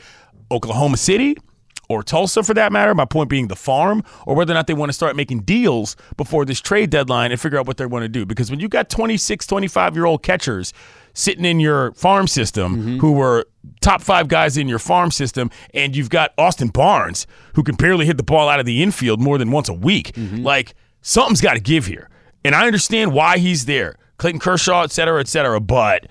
Oklahoma 0.52 0.98
City 0.98 1.36
or 1.90 2.04
Tulsa 2.04 2.44
for 2.44 2.54
that 2.54 2.72
matter. 2.72 2.96
My 2.96 3.06
point 3.06 3.30
being 3.30 3.48
the 3.48 3.56
farm, 3.56 4.04
or 4.26 4.36
whether 4.36 4.54
or 4.54 4.56
not 4.56 4.68
they 4.68 4.74
want 4.74 4.90
to 4.90 4.94
start 4.94 5.16
making 5.16 5.42
deals 5.42 5.96
before 6.16 6.46
this 6.46 6.62
trade 6.62 6.90
deadline 6.90 7.32
and 7.32 7.42
figure 7.42 7.60
out 7.60 7.68
what 7.68 7.78
they 7.78 7.86
want 7.86 8.04
to 8.04 8.10
do. 8.10 8.26
Because 8.26 8.50
when 8.50 8.60
you 8.60 8.70
got 8.70 8.90
26, 8.90 9.46
25 9.46 9.96
year 9.96 10.06
old 10.06 10.24
catchers 10.24 10.74
sitting 11.14 11.44
in 11.44 11.60
your 11.60 11.92
farm 11.94 12.28
system 12.28 12.78
mm-hmm. 12.78 12.98
who 13.00 13.12
were 13.12 13.46
top 13.82 14.02
five 14.02 14.30
guys 14.30 14.56
in 14.56 14.70
your 14.70 14.80
farm 14.80 15.12
system, 15.12 15.50
and 15.74 15.96
you've 15.96 16.10
got 16.10 16.34
Austin 16.38 16.70
Barnes 16.70 17.28
who 17.56 17.64
can 17.64 17.76
barely 17.76 18.06
hit 18.06 18.18
the 18.18 18.24
ball 18.24 18.48
out 18.48 18.60
of 18.60 18.66
the 18.66 18.82
infield 18.82 19.20
more 19.20 19.38
than 19.38 19.52
once 19.52 19.68
a 19.68 19.74
week, 19.74 20.14
mm-hmm. 20.14 20.44
like 20.44 20.76
something's 21.02 21.42
got 21.42 21.54
to 21.54 21.60
give 21.60 21.86
here. 21.86 22.10
And 22.44 22.56
I 22.56 22.66
understand 22.66 23.14
why 23.14 23.38
he's 23.38 23.66
there. 23.66 23.96
Clayton 24.18 24.40
Kershaw, 24.40 24.84
et 24.84 24.92
cetera, 24.92 25.20
et 25.20 25.28
cetera. 25.28 25.60
But 25.60 26.08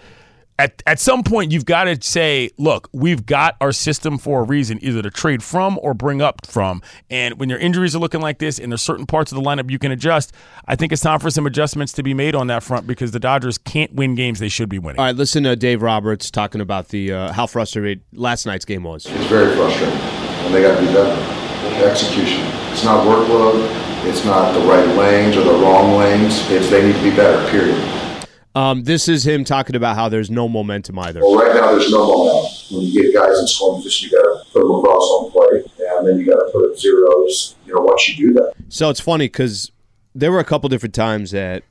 at, 0.59 0.83
at 0.87 1.01
some 1.01 1.23
point, 1.23 1.53
you've 1.53 1.65
got 1.65 1.85
to 1.85 1.99
say, 2.03 2.51
look, 2.59 2.89
we've 2.93 3.25
got 3.25 3.57
our 3.61 3.73
system 3.73 4.19
for 4.19 4.41
a 4.41 4.43
reason, 4.43 4.79
either 4.83 5.01
to 5.01 5.11
trade 5.11 5.43
from 5.43 5.79
or 5.81 5.95
bring 5.95 6.21
up 6.21 6.45
from. 6.47 6.83
And 7.09 7.41
when 7.41 7.49
your 7.49 7.59
injuries 7.59 7.97
are 7.97 7.99
looking 7.99 8.21
like 8.21 8.39
this 8.39 8.59
and 8.59 8.71
there's 8.71 8.83
certain 8.83 9.07
parts 9.07 9.33
of 9.33 9.37
the 9.37 9.43
lineup 9.43 9.71
you 9.71 9.79
can 9.79 9.91
adjust, 9.91 10.35
I 10.67 10.77
think 10.77 10.93
it's 10.93 11.01
time 11.01 11.19
for 11.19 11.31
some 11.31 11.47
adjustments 11.47 11.95
to 11.95 12.03
be 12.03 12.13
made 12.13 12.35
on 12.35 12.49
that 12.49 12.63
front 12.63 12.87
because 12.87 13.13
the 13.13 13.21
Dodgers 13.21 13.59
can't 13.59 13.95
win 13.95 14.15
games 14.15 14.39
they 14.39 14.51
should 14.51 14.69
be 14.69 14.79
winning. 14.79 15.01
All 15.01 15.07
right, 15.07 15.17
listen 15.17 15.45
to 15.45 15.57
Dave 15.57 15.81
Roberts 15.81 16.31
talking 16.31 16.61
about 16.61 16.89
the 16.89 17.13
uh, 17.13 17.33
how 17.33 17.47
frustrated 17.47 18.03
last 18.13 18.45
night's 18.45 18.67
game 18.67 18.83
was. 18.83 19.07
It's 19.07 19.27
very 19.27 19.55
frustrating, 19.57 19.99
and 19.99 20.55
they 20.55 20.63
got 20.63 20.79
to 20.79 20.87
be 20.87 20.93
better. 20.93 21.87
Execution. 21.89 22.43
It's 22.71 22.85
not 22.85 23.07
workload. 23.07 23.90
It's 24.03 24.25
not 24.25 24.55
the 24.55 24.61
right 24.61 24.87
lanes 24.97 25.37
or 25.37 25.45
the 25.45 25.53
wrong 25.53 25.99
lanes. 25.99 26.51
It's 26.51 26.71
they 26.71 26.87
need 26.87 26.95
to 26.95 27.03
be 27.03 27.15
better. 27.15 27.49
Period. 27.51 28.27
Um, 28.55 28.83
this 28.83 29.09
is 29.09 29.27
him 29.27 29.45
talking 29.45 29.77
about 29.77 29.95
how 29.95 30.09
there's 30.09 30.31
no 30.31 30.49
momentum 30.49 30.99
either. 30.99 31.21
Well, 31.21 31.37
right 31.37 31.55
now 31.55 31.71
there's 31.71 31.91
no 31.91 32.07
momentum. 32.07 32.51
When 32.71 32.87
you 32.87 33.03
get 33.03 33.15
guys 33.15 33.39
in 33.39 33.47
scoring 33.47 33.83
position, 33.83 34.11
you 34.11 34.19
got 34.19 34.23
to 34.25 34.51
put 34.53 34.61
them 34.63 34.71
across 34.71 35.03
on 35.03 35.31
play, 35.31 35.65
and 35.99 36.09
then 36.09 36.19
you 36.19 36.27
got 36.27 36.45
to 36.45 36.51
put 36.51 36.71
up 36.71 36.79
zeros. 36.79 37.55
You 37.67 37.75
know, 37.75 37.83
once 37.83 38.09
you 38.09 38.29
do 38.29 38.33
that. 38.35 38.55
So 38.69 38.91
it's 38.91 39.01
funny 39.01 39.27
because 39.27 39.71
there 40.15 40.33
were 40.33 40.41
a 40.41 40.45
couple 40.45 40.69
different 40.69 40.95
times 40.95 41.31
that 41.31 41.63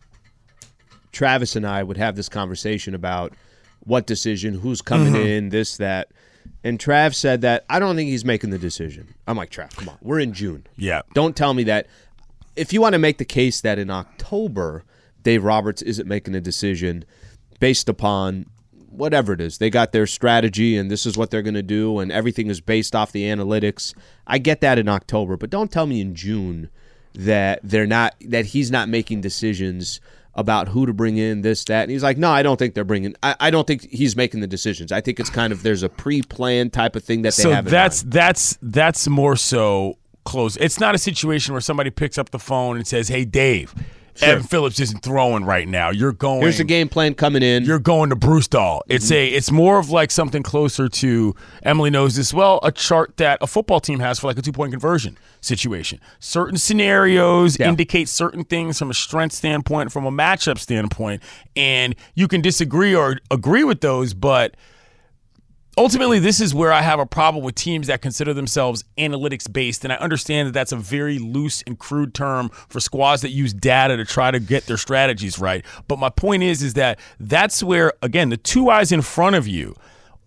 Travis 1.12 1.56
and 1.56 1.66
I 1.66 1.84
would 1.84 1.98
have 1.98 2.16
this 2.16 2.30
conversation 2.30 2.96
about 2.96 3.34
what 3.82 4.08
decision, 4.08 4.54
who's 4.54 4.82
coming 4.82 5.16
in, 5.16 5.50
this, 5.50 5.78
that. 5.78 6.10
And 6.64 6.78
Trav 6.80 7.16
said 7.16 7.42
that 7.42 7.66
I 7.70 7.80
don't 7.80 7.96
think 7.96 8.10
he's 8.10 8.26
making 8.26 8.50
the 8.50 8.58
decision. 8.58 9.14
I'm 9.28 9.38
like, 9.38 9.50
Trav, 9.50 9.76
come 9.76 9.90
on. 9.90 9.98
We're 10.02 10.20
in 10.20 10.34
June. 10.34 10.66
Yeah. 10.78 11.02
Don't 11.14 11.36
tell 11.36 11.54
me 11.54 11.64
that. 11.64 11.88
If 12.60 12.74
you 12.74 12.82
want 12.82 12.94
to 12.94 13.00
make 13.00 13.18
the 13.18 13.26
case 13.26 13.62
that 13.62 13.80
in 13.80 13.90
October, 13.90 14.84
Dave 15.24 15.44
Roberts 15.44 15.82
isn't 15.82 16.08
making 16.08 16.36
a 16.36 16.42
decision 16.42 17.06
based 17.60 17.88
upon 17.88 18.46
whatever 18.90 19.34
it 19.34 19.42
is, 19.42 19.60
they 19.60 19.70
got 19.70 19.92
their 19.92 20.08
strategy 20.08 20.76
and 20.76 20.92
this 20.92 21.06
is 21.06 21.18
what 21.18 21.32
they're 21.32 21.42
going 21.42 21.54
to 21.54 21.64
do, 21.64 22.00
and 22.00 22.12
everything 22.12 22.48
is 22.48 22.60
based 22.60 22.96
off 22.96 23.12
the 23.12 23.24
analytics. 23.24 23.94
I 24.28 24.40
get 24.40 24.62
that 24.62 24.78
in 24.78 24.90
October, 24.90 25.38
but 25.38 25.50
don't 25.50 25.72
tell 25.72 25.86
me 25.86 26.02
in 26.02 26.16
June 26.16 26.70
that 27.14 27.60
they're 27.64 27.88
not 27.88 28.16
that 28.22 28.48
he's 28.48 28.72
not 28.72 28.90
making 28.90 29.22
decisions 29.22 30.02
about 30.36 30.70
who 30.70 30.86
to 30.86 30.94
bring 30.94 31.18
in, 31.18 31.42
this, 31.42 31.64
that. 31.66 31.84
And 31.84 31.92
he's 31.92 32.04
like, 32.04 32.18
no, 32.18 32.30
I 32.30 32.44
don't 32.44 32.58
think 32.58 32.74
they're 32.74 32.84
bringing. 32.84 33.16
I, 33.24 33.36
I 33.40 33.52
don't 33.52 33.68
think 33.68 33.90
he's 33.90 34.16
making 34.16 34.42
the 34.42 34.48
decisions. 34.48 34.92
I 34.92 35.02
think 35.02 35.20
it's 35.20 35.30
kind 35.30 35.52
of 35.52 35.64
there's 35.64 35.84
a 35.84 35.90
pre-planned 35.90 36.72
type 36.72 36.96
of 36.96 37.04
thing 37.04 37.24
that 37.24 37.36
they 37.36 37.44
so 37.44 37.52
have. 37.52 37.66
So 37.66 37.72
that's 37.72 38.04
that's 38.04 38.58
that's 38.62 39.08
more 39.08 39.36
so 39.36 39.98
close. 40.26 40.58
It's 40.58 40.80
not 40.80 40.96
a 40.96 40.98
situation 41.00 41.54
where 41.54 41.62
somebody 41.62 41.90
picks 41.90 42.18
up 42.18 42.30
the 42.32 42.40
phone 42.40 42.78
and 42.78 42.86
says, 42.88 43.08
"Hey, 43.08 43.26
Dave, 43.26 43.74
Evan 44.22 44.44
Phillips 44.44 44.80
isn't 44.82 45.02
throwing 45.02 45.46
right 45.46 45.66
now. 45.68 45.92
You're 45.92 46.12
going. 46.12 46.42
here's 46.42 46.58
the 46.58 46.66
game 46.66 46.90
plan 46.90 47.14
coming 47.14 47.42
in. 47.42 47.64
You're 47.64 47.80
going 47.80 48.10
to 48.10 48.16
Brusdar. 48.18 48.82
It's 48.90 49.06
Mm-hmm. 49.06 49.14
a. 49.14 49.28
It's 49.30 49.50
more 49.52 49.80
of 49.80 49.90
like 49.92 50.12
something 50.12 50.44
closer 50.44 50.90
to 50.90 51.36
Emily 51.64 51.90
knows 51.90 52.16
this 52.18 52.34
well. 52.34 52.60
A 52.64 52.72
chart 52.72 53.16
that 53.18 53.38
a 53.42 53.48
football 53.48 53.80
team 53.80 54.00
has 54.00 54.20
for 54.20 54.28
like 54.28 54.38
a 54.38 54.42
two 54.42 54.52
point 54.52 54.72
conversion 54.74 55.18
situation. 55.42 56.02
Certain 56.20 56.58
scenarios 56.58 57.58
Yeah. 57.60 57.70
indicate 57.70 58.10
certain 58.10 58.44
things 58.44 58.78
from 58.78 58.90
a 58.90 58.94
strength 58.94 59.34
standpoint, 59.36 59.92
from 59.92 60.06
a 60.06 60.12
matchup 60.12 60.58
standpoint, 60.60 61.22
and 61.56 61.96
you 62.14 62.28
can 62.28 62.42
disagree 62.42 62.94
or 62.94 63.20
agree 63.32 63.64
with 63.64 63.80
those, 63.82 64.14
but 64.14 64.56
ultimately 65.80 66.20
this 66.20 66.40
is 66.40 66.54
where 66.54 66.72
i 66.72 66.82
have 66.82 67.00
a 67.00 67.06
problem 67.06 67.44
with 67.44 67.56
teams 67.56 67.88
that 67.88 68.02
consider 68.02 68.34
themselves 68.34 68.84
analytics 68.98 69.52
based 69.52 69.84
and 69.84 69.94
i 69.94 69.96
understand 69.98 70.48
that 70.48 70.52
that's 70.52 70.72
a 70.72 70.78
very 70.78 71.18
loose 71.18 71.64
and 71.64 71.80
crude 71.80 72.14
term 72.14 72.50
for 72.50 72.80
squads 72.80 73.22
that 73.22 73.30
use 73.30 73.54
data 73.54 73.98
to 73.98 74.06
try 74.06 74.30
to 74.32 74.40
get 74.40 74.66
their 74.66 74.78
strategies 74.78 75.40
right. 75.40 75.66
But 75.88 76.00
my 76.00 76.10
point 76.10 76.44
is 76.44 76.62
is 76.62 76.74
that 76.76 77.00
that's 77.20 77.64
where 77.64 77.94
again 78.02 78.30
the 78.30 78.38
two 78.38 78.70
eyes 78.70 78.92
in 78.92 79.02
front 79.02 79.36
of 79.36 79.48
you 79.48 79.76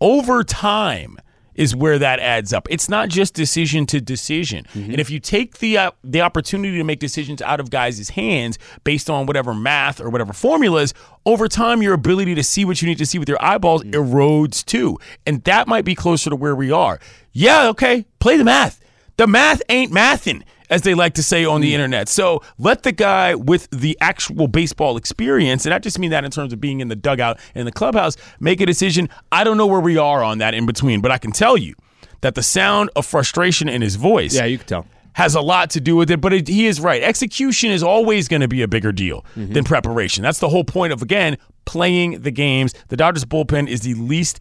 over 0.00 0.42
time 0.42 1.18
is 1.54 1.76
where 1.76 1.98
that 1.98 2.18
adds 2.20 2.52
up. 2.52 2.66
It's 2.70 2.88
not 2.88 3.08
just 3.08 3.34
decision 3.34 3.86
to 3.86 4.00
decision. 4.00 4.64
And 4.74 5.00
if 5.00 5.10
you 5.10 5.20
take 5.20 5.58
the 5.58 5.78
uh, 5.78 5.90
the 6.02 6.20
opportunity 6.20 6.76
to 6.78 6.84
make 6.84 6.98
decisions 6.98 7.42
out 7.42 7.60
of 7.60 7.70
guys' 7.70 8.10
hands 8.10 8.58
based 8.84 9.10
on 9.10 9.26
whatever 9.26 9.54
math 9.54 10.00
or 10.00 10.10
whatever 10.10 10.32
formulas, 10.32 10.94
over 11.26 11.48
time 11.48 11.82
your 11.82 11.94
ability 11.94 12.34
to 12.34 12.42
see 12.42 12.64
what 12.64 12.82
you 12.82 12.88
need 12.88 12.98
to 12.98 13.06
see 13.06 13.18
with 13.18 13.28
your 13.28 13.42
eyeballs 13.42 13.82
erodes 13.84 14.64
too. 14.64 14.98
And 15.26 15.42
that 15.44 15.68
might 15.68 15.84
be 15.84 15.94
closer 15.94 16.30
to 16.30 16.36
where 16.36 16.54
we 16.56 16.70
are. 16.72 16.98
Yeah, 17.32 17.68
okay, 17.68 18.06
play 18.18 18.36
the 18.36 18.44
math. 18.44 18.80
The 19.16 19.26
math 19.26 19.62
ain't 19.68 19.92
mathin', 19.92 20.42
as 20.72 20.82
they 20.82 20.94
like 20.94 21.12
to 21.14 21.22
say 21.22 21.44
on 21.44 21.61
the 21.61 21.70
mm. 21.70 21.74
internet. 21.74 22.08
So 22.08 22.42
let 22.58 22.82
the 22.82 22.92
guy 22.92 23.35
with 23.35 23.68
the 23.70 23.96
actual 24.00 24.48
baseball 24.48 24.96
experience, 24.96 25.66
and 25.66 25.74
I 25.74 25.78
just 25.78 25.98
mean 25.98 26.11
that 26.11 26.24
in 26.24 26.30
terms 26.30 26.52
of 26.52 26.61
being 26.61 26.80
in 26.80 26.88
the 26.88 26.96
dugout 26.96 27.38
and 27.54 27.61
in 27.61 27.66
the 27.66 27.72
clubhouse, 27.72 28.16
make 28.40 28.61
a 28.62 28.66
decision. 28.66 29.08
I 29.30 29.44
don't 29.44 29.58
know 29.58 29.66
where 29.66 29.80
we 29.80 29.98
are 29.98 30.24
on 30.24 30.38
that 30.38 30.54
in 30.54 30.64
between, 30.64 31.02
but 31.02 31.11
I 31.11 31.18
can 31.18 31.30
tell 31.30 31.58
you 31.58 31.74
that 32.22 32.35
the 32.35 32.42
sound 32.42 32.88
of 32.96 33.04
frustration 33.04 33.68
in 33.68 33.82
his 33.82 33.96
voice 33.96 34.35
yeah, 34.35 34.46
you 34.46 34.56
can 34.56 34.66
tell. 34.66 34.87
has 35.12 35.35
a 35.35 35.42
lot 35.42 35.68
to 35.70 35.80
do 35.80 35.94
with 35.94 36.11
it, 36.11 36.22
but 36.22 36.32
it, 36.32 36.48
he 36.48 36.66
is 36.66 36.80
right. 36.80 37.02
Execution 37.02 37.70
is 37.70 37.82
always 37.82 38.26
going 38.26 38.40
to 38.40 38.48
be 38.48 38.62
a 38.62 38.68
bigger 38.68 38.92
deal 38.92 39.26
mm-hmm. 39.37 39.52
than 39.52 39.64
preparation. 39.64 40.22
That's 40.22 40.38
the 40.38 40.48
whole 40.48 40.64
point 40.64 40.94
of, 40.94 41.02
again, 41.02 41.37
playing 41.66 42.22
the 42.22 42.30
games. 42.30 42.74
The 42.88 42.96
Dodgers 42.96 43.26
bullpen 43.26 43.68
is 43.68 43.82
the 43.82 43.94
least 43.94 44.40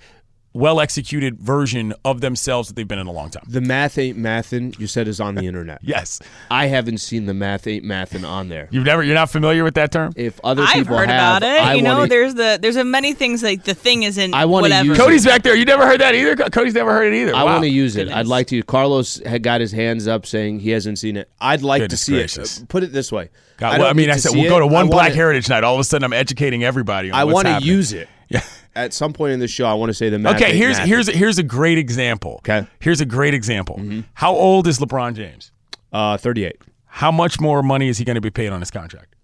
well 0.53 0.81
executed 0.81 1.39
version 1.39 1.93
of 2.03 2.19
themselves 2.21 2.67
that 2.67 2.75
they've 2.75 2.87
been 2.87 2.99
in 2.99 3.07
a 3.07 3.11
long 3.11 3.29
time. 3.29 3.43
The 3.47 3.61
math 3.61 3.97
ain't 3.97 4.17
mathin'. 4.17 4.77
You 4.77 4.87
said 4.87 5.07
is 5.07 5.21
on 5.21 5.35
the 5.35 5.45
internet. 5.47 5.79
Yes. 5.81 6.19
I 6.49 6.67
haven't 6.67 6.97
seen 6.97 7.25
the 7.25 7.33
math 7.33 7.67
ain't 7.67 7.85
mathin' 7.85 8.27
on 8.27 8.49
there. 8.49 8.67
You've 8.71 8.83
never, 8.85 9.01
you're 9.01 9.15
not 9.15 9.29
familiar 9.29 9.63
with 9.63 9.75
that 9.75 9.91
term? 9.91 10.11
If 10.17 10.39
other 10.43 10.63
I've 10.63 10.73
people 10.73 10.97
heard 10.97 11.09
have, 11.09 11.37
about 11.37 11.43
it. 11.43 11.61
I 11.61 11.75
you 11.75 11.81
know, 11.81 11.99
wanna- 11.99 12.09
there's 12.09 12.33
the 12.35 12.59
there's 12.61 12.75
a 12.75 12.83
many 12.83 13.13
things 13.13 13.41
like 13.43 13.63
the 13.63 13.73
thing 13.73 14.03
isn't 14.03 14.33
I 14.33 14.45
wanna 14.45 14.63
whatever. 14.63 14.87
use 14.89 14.97
Cody's 14.97 15.25
back 15.25 15.43
there. 15.43 15.55
You 15.55 15.63
never 15.65 15.85
heard 15.85 16.01
that 16.01 16.15
either? 16.15 16.35
Cody's 16.49 16.73
never 16.73 16.91
heard 16.91 17.13
it 17.13 17.15
either. 17.21 17.35
I 17.35 17.43
Wow. 17.43 17.53
want 17.53 17.63
to 17.63 17.69
use 17.69 17.95
it. 17.95 18.09
I'd 18.11 18.27
like 18.27 18.47
to. 18.47 18.61
Carlos 18.63 19.21
had 19.25 19.43
got 19.43 19.61
his 19.61 19.71
hands 19.71 20.07
up 20.07 20.25
saying 20.25 20.59
he 20.59 20.71
hasn't 20.71 20.99
seen 20.99 21.15
it. 21.17 21.29
I'd 21.39 21.61
like 21.63 21.81
Goodness 21.81 21.99
to 22.01 22.05
see 22.05 22.11
gracious. 22.13 22.59
it. 22.59 22.67
Put 22.67 22.83
it 22.83 22.91
this 22.91 23.11
way. 23.11 23.29
God, 23.57 23.75
I, 23.75 23.77
well, 23.79 23.87
I 23.89 23.93
mean, 23.93 24.09
I 24.09 24.17
said 24.17 24.31
we'll 24.33 24.49
go 24.49 24.59
to 24.59 24.67
one 24.67 24.87
Black 24.87 25.03
wanna- 25.09 25.15
Heritage 25.15 25.47
night. 25.49 25.63
All 25.63 25.75
of 25.75 25.79
a 25.79 25.83
sudden, 25.83 26.03
I'm 26.03 26.13
educating 26.13 26.63
everybody. 26.63 27.09
On 27.11 27.17
I 27.19 27.23
want 27.23 27.47
want 27.47 27.63
to 27.63 27.65
use 27.65 27.93
it. 27.93 28.09
Yeah. 28.31 28.39
At 28.75 28.93
some 28.93 29.11
point 29.13 29.33
in 29.33 29.39
the 29.39 29.47
show, 29.47 29.65
I 29.65 29.73
want 29.73 29.89
to 29.89 29.93
say 29.93 30.09
the 30.09 30.17
math. 30.17 30.35
Okay, 30.35 30.55
here's 30.55 30.77
here's 30.77 31.07
here's 31.07 31.37
a 31.37 31.43
great 31.43 31.77
example. 31.77 32.35
Okay. 32.47 32.65
Here's 32.79 33.01
a 33.01 33.05
great 33.05 33.33
example. 33.33 33.81
How 34.13 34.33
old 34.33 34.67
is 34.67 34.79
LeBron 34.79 35.13
James? 35.15 35.51
uh, 35.91 36.17
38. 36.17 36.55
How 36.85 37.11
much 37.11 37.39
more 37.39 37.61
money 37.63 37.89
is 37.89 37.97
he 37.97 38.05
going 38.05 38.15
to 38.15 38.21
be 38.21 38.29
paid 38.29 38.49
on 38.49 38.59
his 38.61 38.71
contract? 38.71 39.15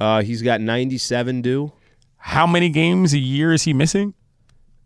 Uh, 0.00 0.22
he's 0.22 0.42
got 0.42 0.60
97 0.60 1.42
due. 1.42 1.72
How 2.16 2.46
many 2.46 2.68
games 2.68 3.12
a 3.12 3.18
year 3.18 3.52
is 3.52 3.62
he 3.64 3.72
missing? 3.72 4.14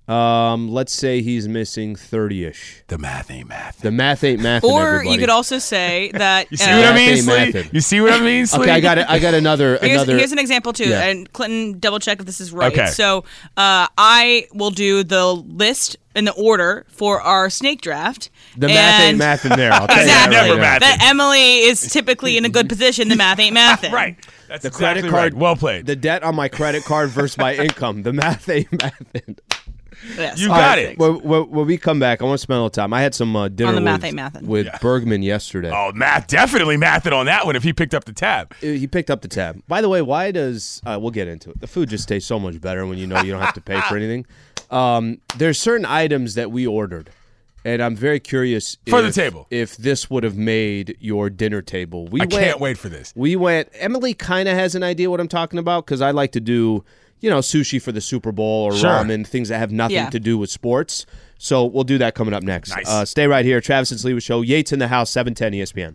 Um, 0.09 0.69
let's 0.71 0.93
say 0.93 1.21
he's 1.21 1.47
missing 1.47 1.95
30ish. 1.95 2.83
The 2.87 2.97
math 2.97 3.31
ain't 3.31 3.49
math. 3.49 3.81
The 3.81 3.91
math 3.91 4.25
ain't 4.25 4.41
math. 4.41 4.65
Or 4.65 4.87
everybody. 4.87 5.11
you 5.11 5.19
could 5.19 5.29
also 5.29 5.59
say 5.59 6.11
that 6.15 6.51
You 6.51 6.57
see 6.57 6.71
uh, 6.71 6.77
what 6.79 6.87
I 6.87 6.95
mean, 6.95 7.09
ain't 7.11 7.21
Slee? 7.25 7.35
mathin'. 7.53 7.75
You 7.75 7.81
see 7.83 8.01
what 8.01 8.13
I 8.15 8.21
mean, 8.21 8.47
Slee? 8.47 8.61
Okay, 8.63 8.71
I 8.73 8.81
got 8.81 8.97
it. 8.99 9.07
I 9.09 9.19
got 9.19 9.35
another 9.35 9.77
Here's, 9.81 9.93
another. 10.03 10.17
here's 10.17 10.33
an 10.33 10.39
example 10.39 10.73
too, 10.73 10.89
Yeah. 10.89 11.05
and 11.09 11.31
Clinton, 11.33 11.79
double 11.79 11.99
check 11.99 12.21
if 12.21 12.27
this 12.27 12.41
is 12.41 12.53
right. 12.53 12.73
Okay. 12.73 12.87
So 12.87 13.19
uh, 13.59 13.87
I 13.99 14.47
will 14.55 14.71
do 14.71 15.05
the 15.05 15.33
list 15.35 15.97
in 16.15 16.25
the 16.25 16.33
order 16.33 16.87
for 16.89 17.21
our 17.21 17.51
snake 17.51 17.83
draft. 17.83 18.31
the 18.57 18.69
math 18.69 19.03
ain't 19.03 19.19
math 19.19 19.45
in 19.45 19.53
there. 19.59 19.73
I'll 19.73 19.87
tell 19.87 19.97
you 19.99 20.03
Exactly. 20.05 20.35
that 20.37 20.41
right 20.41 20.49
Never 20.49 20.61
math. 20.61 20.81
That 20.81 20.99
Emily 21.03 21.59
is 21.61 21.81
typically 21.93 22.37
in 22.39 22.45
a 22.47 22.49
good 22.49 22.69
position. 22.69 23.09
The 23.09 23.17
math 23.17 23.39
ain't 23.39 23.55
mathin'. 23.55 23.93
right. 23.93 24.17
That's 24.49 24.63
The 24.63 24.69
exactly 24.69 25.03
credit 25.03 25.11
card. 25.11 25.33
right. 25.35 25.41
Well 25.41 25.55
played. 25.57 25.85
The 25.85 25.95
debt 25.95 26.23
on 26.23 26.35
my 26.35 26.49
credit 26.49 26.83
card 26.85 27.11
versus 27.11 27.37
my 27.37 27.55
income. 27.55 28.03
The 28.05 28.15
math 28.15 28.49
ain't 28.49 28.73
math. 28.83 29.03
Yes. 30.17 30.39
You 30.41 30.49
got 30.49 30.77
right, 30.77 30.79
it. 30.79 30.99
When, 30.99 31.21
when, 31.23 31.51
when 31.51 31.67
we 31.67 31.77
come 31.79 31.99
back, 31.99 32.23
I 32.23 32.25
want 32.25 32.35
to 32.39 32.43
spend 32.43 32.57
a 32.57 32.61
little 32.61 32.71
time. 32.71 32.93
I 32.93 33.01
had 33.03 33.15
some 33.15 33.35
uh, 33.35 33.49
dinner 33.49 33.73
the 33.73 33.81
math 33.81 33.97
with, 34.03 34.05
ain't 34.05 34.17
mathin'. 34.17 34.43
with 34.47 34.67
Yeah. 34.67 34.79
Bergman 34.81 35.23
yesterday. 35.23 35.71
oh, 35.75 35.93
math 35.95 36.27
definitely 36.29 36.77
mathed 36.77 37.13
on 37.13 37.27
that 37.27 37.47
one 37.47 37.57
if 37.57 37.63
he 37.65 37.73
picked 37.73 37.95
up 37.95 38.05
the 38.05 38.13
tab. 38.13 38.55
He 38.61 38.87
picked 38.87 39.11
up 39.11 39.23
the 39.23 39.29
tab. 39.29 39.61
By 39.67 39.81
the 39.81 39.89
way, 39.89 40.03
why 40.03 40.31
does 40.31 40.81
uh, 40.87 40.99
we'll 41.01 41.11
get 41.11 41.27
into 41.29 41.51
it? 41.51 41.61
The 41.61 41.67
food 41.67 41.89
just 41.89 42.09
tastes 42.09 42.29
so 42.29 42.39
much 42.39 42.61
better 42.61 42.87
when 42.87 42.99
you 42.99 43.07
know 43.07 43.21
you 43.23 43.33
don't 43.33 43.43
have 43.43 43.55
to 43.55 43.61
pay 43.61 43.81
for 43.83 43.97
anything. 44.01 44.25
Um, 44.71 45.21
there's 45.37 45.59
certain 45.59 45.87
items 45.87 46.35
that 46.35 46.51
we 46.53 46.67
ordered, 46.67 47.11
and 47.65 47.83
I'm 47.83 47.97
very 47.97 48.21
curious 48.21 48.77
For 48.89 49.01
the 49.03 49.11
table. 49.11 49.47
if 49.51 49.77
this 49.79 50.11
would 50.11 50.25
have 50.25 50.37
made 50.37 50.97
your 51.01 51.31
dinner 51.31 51.63
table. 51.63 52.07
We 52.07 52.21
I 52.21 52.25
went, 52.25 52.33
can't 52.33 52.61
wait 52.61 52.77
for 52.79 52.89
this. 52.89 53.13
We 53.17 53.35
went. 53.37 53.69
Emily 53.75 54.15
kind 54.15 54.49
of 54.49 54.55
has 54.55 54.75
an 54.75 54.83
idea 54.83 55.11
what 55.11 55.21
I'm 55.21 55.29
talking 55.29 55.59
about 55.59 55.87
because 55.87 56.01
I 56.03 56.11
like 56.11 56.33
to 56.33 56.41
do, 56.41 56.85
you 57.21 57.29
know, 57.31 57.39
sushi 57.39 57.81
for 57.81 57.93
the 57.93 58.01
Super 58.01 58.33
Bowl 58.33 58.65
or 58.65 58.73
Sure. 58.75 58.91
ramen, 58.91 59.27
things 59.27 59.49
that 59.49 59.59
have 59.59 59.71
nothing 59.73 59.97
Yeah. 59.97 60.11
to 60.11 60.21
do 60.21 60.39
with 60.39 60.51
sports. 60.51 61.07
So 61.39 61.65
we'll 61.65 61.85
do 61.85 61.99
that 61.99 62.15
coming 62.15 62.35
up 62.35 62.43
next. 62.43 62.71
Nice. 62.71 62.89
Uh, 62.89 63.05
stay 63.05 63.27
right 63.27 63.45
here, 63.45 63.61
Travis 63.61 63.91
and 63.91 64.01
Sliwa 64.01 64.23
Show. 64.23 64.43
Yates 64.43 64.73
in 64.73 64.79
the 64.79 64.89
house, 64.89 65.11
E 65.11 65.13
710 65.13 65.53
ESPN. 65.55 65.95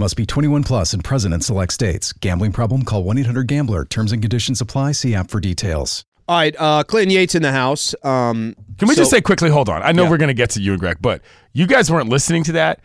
Must 0.00 0.16
be 0.16 0.24
21 0.26 0.62
plus 0.62 0.92
and 0.92 1.02
present 1.02 1.34
in 1.34 1.40
select 1.40 1.72
states. 1.72 2.12
Gambling 2.12 2.52
problem? 2.52 2.84
Call 2.84 3.02
1 3.02 3.18
800 3.18 3.48
Gambler. 3.48 3.84
Terms 3.84 4.12
and 4.12 4.22
conditions 4.22 4.60
apply. 4.60 4.92
See 4.92 5.14
app 5.14 5.28
for 5.28 5.40
details. 5.40 6.04
All 6.28 6.36
right, 6.38 6.54
uh, 6.58 6.84
Clinton 6.84 7.10
Yates 7.14 7.34
in 7.34 7.40
the 7.42 7.50
house. 7.52 7.94
Um, 8.04 8.54
Can 8.78 8.86
we 8.86 8.94
just 8.94 9.10
say 9.10 9.20
quickly, 9.22 9.48
hold 9.50 9.68
on. 9.70 9.82
I 9.82 9.92
know 9.92 10.04
Yeah. 10.04 10.10
we're 10.10 10.18
going 10.18 10.28
to 10.28 10.34
get 10.34 10.50
to 10.50 10.60
you 10.60 10.72
and 10.72 10.80
Greg, 10.80 10.98
but 11.00 11.22
you 11.54 11.66
guys 11.66 11.90
weren't 11.90 12.10
listening 12.10 12.44
to 12.44 12.52
that. 12.52 12.80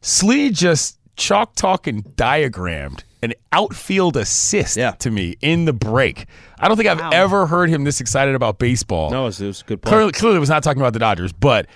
Slee 0.00 0.50
just 0.50 0.98
chalk 1.14 1.54
talk 1.56 1.86
and 1.86 2.02
diagrammed 2.16 3.04
an 3.22 3.34
outfield 3.52 4.16
assist 4.16 4.76
Yeah. 4.78 4.92
to 4.92 5.10
me 5.10 5.36
in 5.42 5.66
the 5.66 5.72
break. 5.74 6.24
I 6.58 6.68
don't 6.68 6.76
think 6.78 6.88
I've 6.88 7.12
ever 7.12 7.46
heard 7.46 7.68
him 7.68 7.84
this 7.84 8.00
excited 8.00 8.34
about 8.34 8.58
baseball. 8.58 9.10
No, 9.10 9.22
it 9.22 9.26
was, 9.26 9.40
it 9.42 9.46
was 9.46 9.60
a 9.60 9.64
good 9.64 9.82
play. 9.82 9.90
Clearly, 9.90 10.12
clearly 10.12 10.38
was 10.38 10.48
not 10.48 10.62
talking 10.62 10.80
about 10.80 10.94
the 10.94 10.98
Dodgers, 10.98 11.32
but 11.32 11.66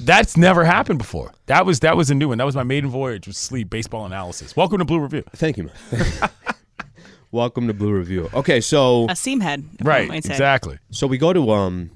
that's 0.00 0.36
never 0.36 0.64
happened 0.64 0.98
before. 0.98 1.32
That 1.46 1.66
was 1.66 1.80
that 1.80 1.96
was 1.96 2.10
a 2.10 2.14
new 2.14 2.28
one. 2.28 2.38
That 2.38 2.44
was 2.44 2.56
my 2.56 2.62
maiden 2.62 2.90
voyage 2.90 3.26
with 3.26 3.36
sleep 3.36 3.70
baseball 3.70 4.06
analysis. 4.06 4.56
Welcome 4.56 4.78
to 4.78 4.84
Blue 4.84 5.00
Review. 5.00 5.22
Thank 5.36 5.56
you, 5.58 5.64
man. 5.64 6.30
Welcome 7.32 7.68
to 7.68 7.74
Blue 7.74 7.92
Review. 7.92 8.28
Okay, 8.34 8.60
so 8.60 9.06
A 9.08 9.14
seam 9.14 9.40
head. 9.40 9.64
Right, 9.82 10.00
one 10.08 10.16
might 10.16 10.24
say. 10.24 10.32
exactly. 10.32 10.78
so 10.90 11.06
we 11.06 11.16
go 11.16 11.32
to 11.32 11.50
um, 11.52 11.90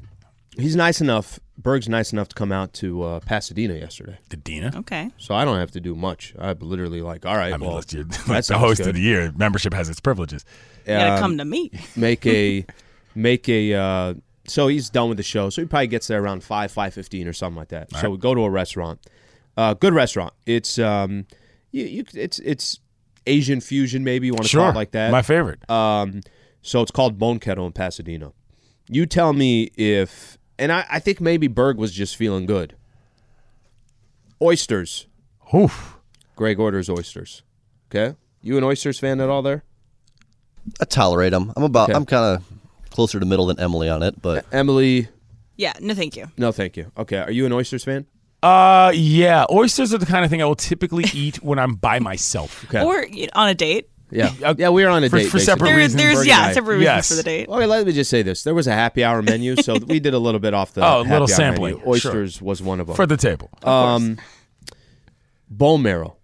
he's 0.57 0.77
nice 0.77 1.01
enough. 1.01 1.41
Berg's 1.57 1.89
nice 1.89 2.13
enough 2.13 2.29
to 2.29 2.35
come 2.35 2.51
out 2.53 2.73
to 2.75 3.03
uh, 3.03 3.21
Pasadena 3.21 3.75
yesterday, 3.75 4.19
The 4.29 4.37
Dina. 4.37 4.73
Okay. 4.77 5.11
so 5.19 5.35
I 5.35 5.45
don't 5.45 5.59
have 5.59 5.71
to 5.73 5.81
do 5.81 5.95
much. 5.95 6.35
I'm 6.39 6.59
literally 6.61 7.01
like, 7.01 7.25
all 7.27 7.37
right, 7.37 7.53
I 7.53 7.57
mean, 7.57 7.67
well, 7.67 7.77
let's 7.77 7.87
do 7.87 8.05
that 8.05 8.45
the 8.49 8.59
host 8.59 8.79
good. 8.79 8.89
of 8.89 8.95
the 8.95 9.01
year. 9.01 9.33
Membership 9.37 9.73
has 9.73 9.89
its 9.89 10.01
privileges. 10.01 10.45
You 10.87 10.95
gotta 10.95 11.15
Um, 11.15 11.19
come 11.21 11.39
to 11.39 11.45
me. 11.45 11.71
make 11.97 12.27
a 12.27 12.67
make 13.15 13.49
a 13.49 13.75
uh, 13.75 14.15
so 14.47 14.69
he's 14.69 14.91
done 14.91 15.09
with 15.09 15.17
the 15.17 15.23
show 15.23 15.51
so 15.51 15.63
he 15.63 15.67
probably 15.69 15.87
gets 15.87 16.07
there 16.07 16.23
around 16.23 16.43
5 16.45 16.73
5.15 16.73 17.27
or 17.29 17.33
something 17.33 17.57
like 17.57 17.69
that 17.69 17.91
so 17.97 18.11
we 18.11 18.19
go 18.19 18.35
to 18.35 18.43
a 18.43 18.51
restaurant 18.51 19.01
uh, 19.57 19.75
good 19.75 19.95
restaurant 19.95 20.33
it's 20.47 20.79
um 20.79 21.27
you, 21.71 21.85
you 21.85 22.05
it's 22.15 22.39
it's 22.41 22.79
asian 23.27 23.61
fusion 23.61 24.05
maybe 24.05 24.27
you 24.27 24.33
want 24.35 24.47
to 24.47 24.57
call 24.57 24.71
it 24.71 24.75
like 24.75 24.91
that 24.93 25.11
My 25.11 25.23
favorite. 25.23 25.69
um 25.71 26.21
so 26.63 26.81
it's 26.83 26.91
called 26.91 27.19
bone 27.19 27.39
kettle 27.39 27.67
in 27.67 27.73
pasadena 27.73 28.33
You 28.89 29.07
tell 29.07 29.33
me 29.33 29.71
if, 29.77 30.37
and 30.59 30.71
I, 30.71 30.85
I 30.91 30.99
think 31.01 31.21
maybe 31.21 31.47
Berg 31.49 31.79
was 31.79 31.91
just 31.93 32.17
feeling 32.17 32.45
good. 32.47 32.75
Oysters. 34.43 35.07
Oof. 35.55 35.97
Greg 36.37 36.59
orders 36.59 36.91
oysters. 36.91 37.43
Okay. 37.91 38.17
You 38.43 38.59
an 38.59 38.65
oysters 38.65 38.99
fan 38.99 39.21
at 39.21 39.29
all 39.31 39.43
there? 39.43 39.63
I 40.81 40.85
tolerate 40.85 41.33
them. 41.33 41.53
I'm 41.57 41.63
about. 41.63 41.89
Okay. 41.91 41.97
I'm 41.97 42.05
kind 42.07 42.37
of 42.37 42.45
closer 42.95 43.21
to 43.21 43.27
middle 43.27 43.47
than 43.47 43.61
Emily 43.61 43.89
on 43.91 44.03
it, 44.03 44.23
but 44.23 44.47
Emily, 44.53 45.09
Yeah, 45.57 45.75
no, 45.81 45.93
thank 45.95 46.17
you. 46.17 46.29
no, 46.39 46.51
thank 46.53 46.77
you. 46.79 46.91
Okay. 46.97 47.19
Are 47.19 47.31
you 47.31 47.45
an 47.45 47.53
oysters 47.53 47.85
fan? 47.85 48.07
Uh, 48.43 48.93
yeah. 48.95 49.45
Oysters 49.51 49.93
are 49.93 49.99
the 49.99 50.07
kind 50.07 50.25
of 50.25 50.31
thing 50.31 50.41
I 50.41 50.45
will 50.47 50.55
typically 50.55 51.05
eat 51.15 51.43
when 51.43 51.59
I'm 51.59 51.75
by 51.75 51.99
myself. 51.99 52.65
Okay. 52.65 52.83
Or 52.85 53.05
you 53.07 53.27
know, 53.27 53.33
on 53.35 53.49
a 53.49 53.55
date. 53.55 53.89
yeah. 54.11 54.31
Uh, 54.43 54.55
Yeah, 54.57 54.69
we 54.71 54.85
were 54.85 54.91
on 54.91 55.03
a 55.03 55.09
for- 55.11 55.19
date. 55.19 55.29
for 55.31 55.39
separate 55.39 55.71
basically. 55.71 55.71
There, 55.71 55.79
reasons, 55.79 55.95
there's 56.03 56.15
Berg 56.15 56.29
and 56.29 56.29
yeah, 56.29 56.47
I. 56.49 56.53
separate 56.53 56.75
reasons 56.77 56.85
Yes. 56.97 57.09
for 57.09 57.15
the 57.17 57.23
date. 57.23 57.49
Okay, 57.49 57.67
let 57.67 57.87
me 57.87 57.93
just 57.93 58.11
say 58.11 58.23
this. 58.23 58.43
There 58.43 58.55
was 58.55 58.67
a 58.67 58.73
happy 58.73 59.03
hour 59.03 59.23
menu, 59.23 59.57
so 59.57 59.77
we 59.87 59.99
did 59.99 60.15
a 60.15 60.19
little 60.19 60.41
bit 60.41 60.55
off 60.55 60.73
the 60.75 60.83
Oh, 60.83 60.87
a 60.87 61.05
happy 61.05 61.09
little 61.11 61.23
hour 61.23 61.29
sampling, 61.29 61.75
menu. 61.77 61.89
Oysters 61.91 62.41
was 62.43 62.61
one 62.63 62.81
of 62.81 62.87
them. 62.87 62.97
For 62.97 63.07
the 63.07 63.17
table. 63.17 63.51
um, 63.63 64.19
bone 65.51 65.83
marrow. 65.83 66.17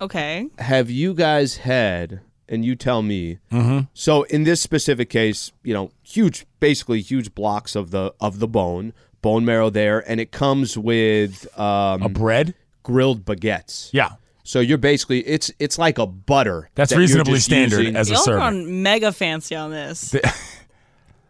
Okay. 0.00 0.48
have 0.58 0.90
you 0.90 1.14
guys 1.14 1.56
had 1.58 2.20
and 2.48 2.64
you 2.64 2.74
tell 2.76 3.02
me 3.02 3.38
Mm-hmm. 3.52 3.80
so 3.94 4.22
in 4.24 4.44
this 4.44 4.60
specific 4.60 5.10
case 5.10 5.52
you 5.62 5.72
know 5.74 5.90
huge 6.02 6.46
basically 6.60 7.00
huge 7.00 7.34
blocks 7.34 7.74
of 7.76 7.90
the 7.90 8.12
of 8.20 8.38
the 8.38 8.48
bone 8.48 8.92
bone 9.22 9.44
marrow 9.44 9.70
there 9.70 10.00
and 10.08 10.20
it 10.20 10.30
comes 10.32 10.76
with 10.76 11.46
um, 11.58 12.02
A 12.02 12.08
bread? 12.08 12.54
grilled 12.82 13.24
baguettes 13.24 13.88
Yeah. 13.92 14.10
so 14.42 14.60
you're 14.60 14.76
basically 14.78 15.20
it's 15.26 15.50
it's 15.58 15.78
like 15.78 15.98
a 15.98 16.06
butter 16.06 16.68
That's 16.74 16.90
that 16.90 16.96
you're 16.96 17.00
reasonably 17.00 17.34
just 17.34 17.46
standard 17.46 17.78
using. 17.80 17.96
as 17.96 18.10
a 18.10 18.14
Y'all 18.14 18.22
serving. 18.22 18.42
on 18.42 18.82
mega 18.82 19.10
fancy 19.12 19.54
on 19.56 19.70
this. 19.70 20.14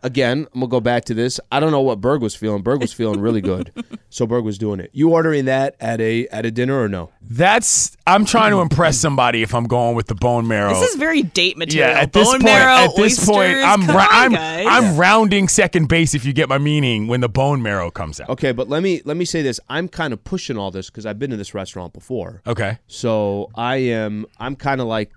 again 0.05 0.47
i'm 0.55 0.61
gonna 0.61 0.69
go 0.69 0.81
back 0.81 1.05
to 1.05 1.15
this 1.15 1.41
i 1.51 1.59
don't 1.59 1.73
know 1.73 1.81
what 1.81 2.01
berg 2.01 2.21
was 2.23 2.35
feeling 2.37 2.63
berg 2.63 2.81
was 2.81 2.93
feeling 2.93 3.19
really 3.21 3.41
good 3.41 3.73
so 4.11 4.27
berg 4.27 4.45
was 4.45 4.59
doing 4.59 4.79
it 4.79 4.89
you 4.93 5.11
ordering 5.11 5.47
that 5.47 5.75
at 5.81 6.01
a 6.01 6.29
at 6.29 6.47
a 6.47 6.51
dinner 6.53 6.81
or 6.81 6.89
no 6.89 7.11
That's 7.23 7.97
I'm 8.07 8.27
trying 8.27 8.51
to 8.53 8.61
impress 8.61 8.99
somebody 8.99 9.43
if 9.43 9.55
I'm 9.55 9.65
going 9.65 9.97
with 9.97 10.09
the 10.09 10.15
bone 10.15 10.47
marrow. 10.47 10.75
This 10.79 10.91
is 10.91 10.97
very 10.97 11.23
date 11.23 11.57
material. 11.57 11.91
yeah, 11.91 11.99
at 12.01 12.13
this 12.13 12.29
Bone 12.29 12.35
point, 12.35 12.45
marrow, 12.45 12.85
at 12.85 12.97
this 12.97 13.19
oysters, 13.19 13.27
point, 13.27 13.57
I'm 13.57 13.87
ra- 13.89 14.07
on, 14.13 14.37
I'm. 14.37 14.69
I'm 14.69 14.97
rounding 14.99 15.49
second 15.49 15.89
base 15.89 16.15
if 16.15 16.27
you 16.27 16.35
get 16.35 16.51
my 16.51 16.59
meaning 16.59 17.07
when 17.07 17.21
the 17.23 17.29
bone 17.31 17.63
marrow 17.63 17.91
comes 17.91 18.21
out. 18.21 18.29
okay 18.29 18.53
but 18.53 18.69
let 18.69 18.83
me 18.83 19.01
let 19.07 19.17
me 19.17 19.25
say 19.25 19.41
this 19.41 19.59
i'm 19.71 19.89
kind 19.89 20.13
of 20.13 20.23
pushing 20.23 20.59
all 20.59 20.71
this 20.71 20.91
because 20.91 21.07
i've 21.07 21.19
been 21.19 21.31
to 21.31 21.39
this 21.39 21.55
restaurant 21.55 21.95
before 21.95 22.43
Okay. 22.47 22.79
So 22.89 23.49
I 23.55 23.77
am. 23.77 24.27
I'm 24.39 24.55
kind 24.55 24.81
of 24.83 24.87
like. 24.87 25.11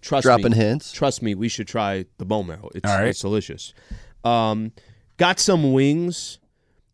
Trust 0.00 0.24
Dropping 0.24 0.52
me. 0.52 0.56
hints? 0.56 0.92
Trust 0.92 1.22
me. 1.22 1.34
We 1.34 1.48
should 1.48 1.68
try 1.68 2.06
the 2.18 2.24
bone 2.24 2.46
marrow. 2.46 2.70
It's, 2.74 2.88
All 2.90 2.98
right. 2.98 3.08
it's 3.08 3.20
delicious. 3.20 3.74
Um, 4.24 4.72
got 5.18 5.38
some 5.38 5.72
wings, 5.72 6.38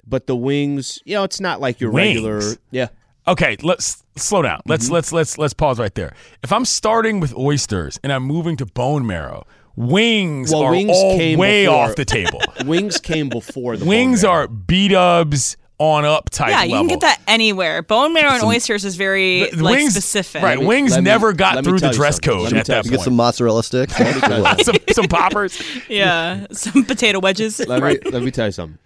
but 0.06 0.26
the 0.26 0.36
wings, 0.36 1.00
you 1.04 1.14
know, 1.14 1.24
it's 1.24 1.40
not 1.40 1.60
like 1.60 1.80
your 1.80 1.90
Wings? 1.90 2.16
regular. 2.16 2.42
Yeah. 2.70 2.88
Okay, 3.28 3.56
let's 3.62 4.02
slow 4.16 4.42
down. 4.42 4.58
Mm-hmm. 4.60 4.70
Let's 4.70 4.90
let's 4.90 5.12
let's 5.12 5.36
let's 5.38 5.54
pause 5.54 5.78
right 5.80 5.94
there. 5.94 6.14
If 6.44 6.52
I'm 6.52 6.64
starting 6.64 7.18
with 7.20 7.36
oysters 7.36 7.98
and 8.04 8.12
I'm 8.12 8.22
moving 8.22 8.56
to 8.58 8.66
bone 8.66 9.04
marrow, 9.06 9.44
wings 9.74 10.52
Well, 10.52 10.62
are 10.62 10.70
wings 10.70 10.90
all 10.94 11.16
came 11.16 11.38
way 11.38 11.64
before- 11.66 11.84
off 11.84 11.96
the 11.96 12.04
table. 12.04 12.40
Wings 12.64 12.98
came 12.98 13.28
before 13.28 13.76
the 13.76 13.80
bone 13.84 13.88
wings 13.88 14.22
marrow. 14.22 14.34
are 14.44 14.48
beat 14.48 14.92
ups 14.92 15.56
on 15.78 16.04
up 16.06 16.30
type 16.30 16.48
yeah, 16.48 16.62
you 16.64 16.72
level. 16.72 16.86
can 16.88 16.98
get 16.98 17.00
that 17.02 17.20
anywhere. 17.26 17.82
Bone 17.82 18.12
marrow 18.14 18.32
and 18.32 18.42
oysters 18.44 18.84
is 18.84 18.96
very 18.96 19.50
The- 19.50 19.56
the 19.56 19.62
like 19.64 19.76
wings, 19.76 19.92
specific. 19.92 20.42
Right, 20.42 20.58
me- 20.58 20.64
wings 20.66 20.92
let 20.92 21.00
me- 21.00 21.04
never 21.04 21.32
got 21.34 21.62
through 21.64 21.80
the 21.80 21.90
dress 21.90 22.18
code 22.18 22.44
Let 22.44 22.52
me 22.52 22.58
at 22.60 22.66
tell 22.66 22.76
that 22.82 22.84
you 22.86 22.92
get 22.92 23.00
some 23.00 23.14
mozzarella 23.14 23.62
sticks. 23.62 23.94
some, 24.64 24.76
some 24.92 25.06
poppers. 25.08 25.60
Yeah, 25.88 26.46
some 26.52 26.84
potato 26.84 27.20
wedges. 27.20 27.58
Let 27.68 27.82
me 27.82 27.98
let 28.10 28.22
me 28.22 28.30
tell 28.30 28.46
you 28.46 28.52
something. 28.52 28.78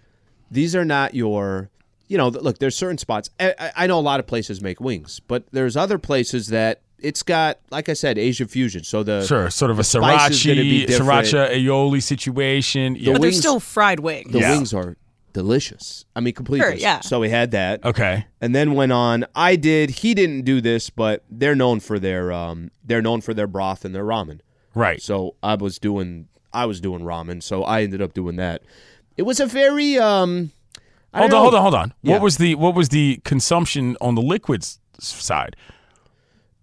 These 0.51 0.75
are 0.75 0.85
not 0.85 1.15
your. 1.15 1.69
You 2.09 2.17
know, 2.17 2.27
look. 2.27 2.59
There's 2.59 2.75
certain 2.75 2.97
spots. 2.97 3.29
I, 3.39 3.55
I- 3.57 3.71
I 3.77 3.87
know 3.87 3.97
a 3.97 4.01
lot 4.01 4.19
of 4.19 4.27
places 4.27 4.61
make 4.61 4.81
wings, 4.81 5.21
but 5.21 5.43
there's 5.51 5.77
other 5.77 5.97
places 5.97 6.47
that 6.47 6.81
it's 6.99 7.23
got, 7.23 7.57
like 7.71 7.87
I 7.89 7.93
said, 7.93 8.17
Asian 8.17 8.47
fusion. 8.47 8.83
So 8.83 9.01
the 9.01 9.25
Sure, 9.25 9.49
sort 9.49 9.71
of 9.71 9.79
a 9.79 9.83
spice 9.83 10.43
gonna 10.45 10.61
be 10.61 10.85
sriracha, 10.87 10.99
sriracha 10.99 11.51
aioli 11.55 12.03
situation. 12.03 12.95
Yeah. 12.95 13.13
but 13.13 13.21
they're 13.21 13.29
wings- 13.29 13.37
still 13.39 13.59
fried 13.61 14.01
wings. 14.01 14.31
the 14.31 14.39
Yeah. 14.39 14.51
wings 14.51 14.73
are 14.73 14.97
delicious. 15.33 16.05
I 16.15 16.19
mean, 16.19 16.33
completely. 16.33 16.65
Sure, 16.67 16.75
yeah. 16.75 16.99
So 17.01 17.19
we 17.19 17.29
had 17.29 17.51
that. 17.51 17.83
Okay. 17.85 18.25
and 18.39 18.53
then 18.55 18.73
went 18.73 18.91
on. 18.91 19.25
I 19.35 19.55
did. 19.55 19.89
He 19.89 20.13
didn't 20.13 20.41
do 20.43 20.61
this, 20.61 20.89
but 20.89 21.23
they're 21.29 21.55
known 21.55 21.79
for 21.79 21.99
their 21.99 22.31
um, 22.31 22.71
they're 22.83 23.01
known 23.01 23.21
for 23.21 23.33
their 23.33 23.47
broth 23.47 23.85
and 23.85 23.93
their 23.95 24.05
ramen. 24.05 24.39
Right. 24.73 25.01
So 25.01 25.35
I 25.43 25.55
was 25.55 25.79
doing 25.79 26.27
I 26.53 26.65
was 26.65 26.81
doing 26.81 27.01
ramen, 27.03 27.41
so 27.43 27.63
I 27.63 27.83
ended 27.83 28.01
up 28.01 28.13
doing 28.13 28.35
that. 28.37 28.61
It 29.17 29.23
was 29.23 29.39
a 29.39 29.45
very 29.45 29.97
um. 29.97 30.51
I 31.13 31.19
Hold 31.19 31.33
on, 31.33 31.35
know. 31.35 31.41
hold 31.41 31.55
on, 31.55 31.61
hold 31.61 31.75
on. 31.75 31.93
Yeah. 32.01 32.13
What 32.13 32.21
was 32.21 32.37
the 32.37 32.55
what 32.55 32.73
was 32.73 32.89
the 32.89 33.19
consumption 33.25 33.97
on 33.99 34.15
the 34.15 34.21
liquids 34.21 34.79
side? 34.99 35.55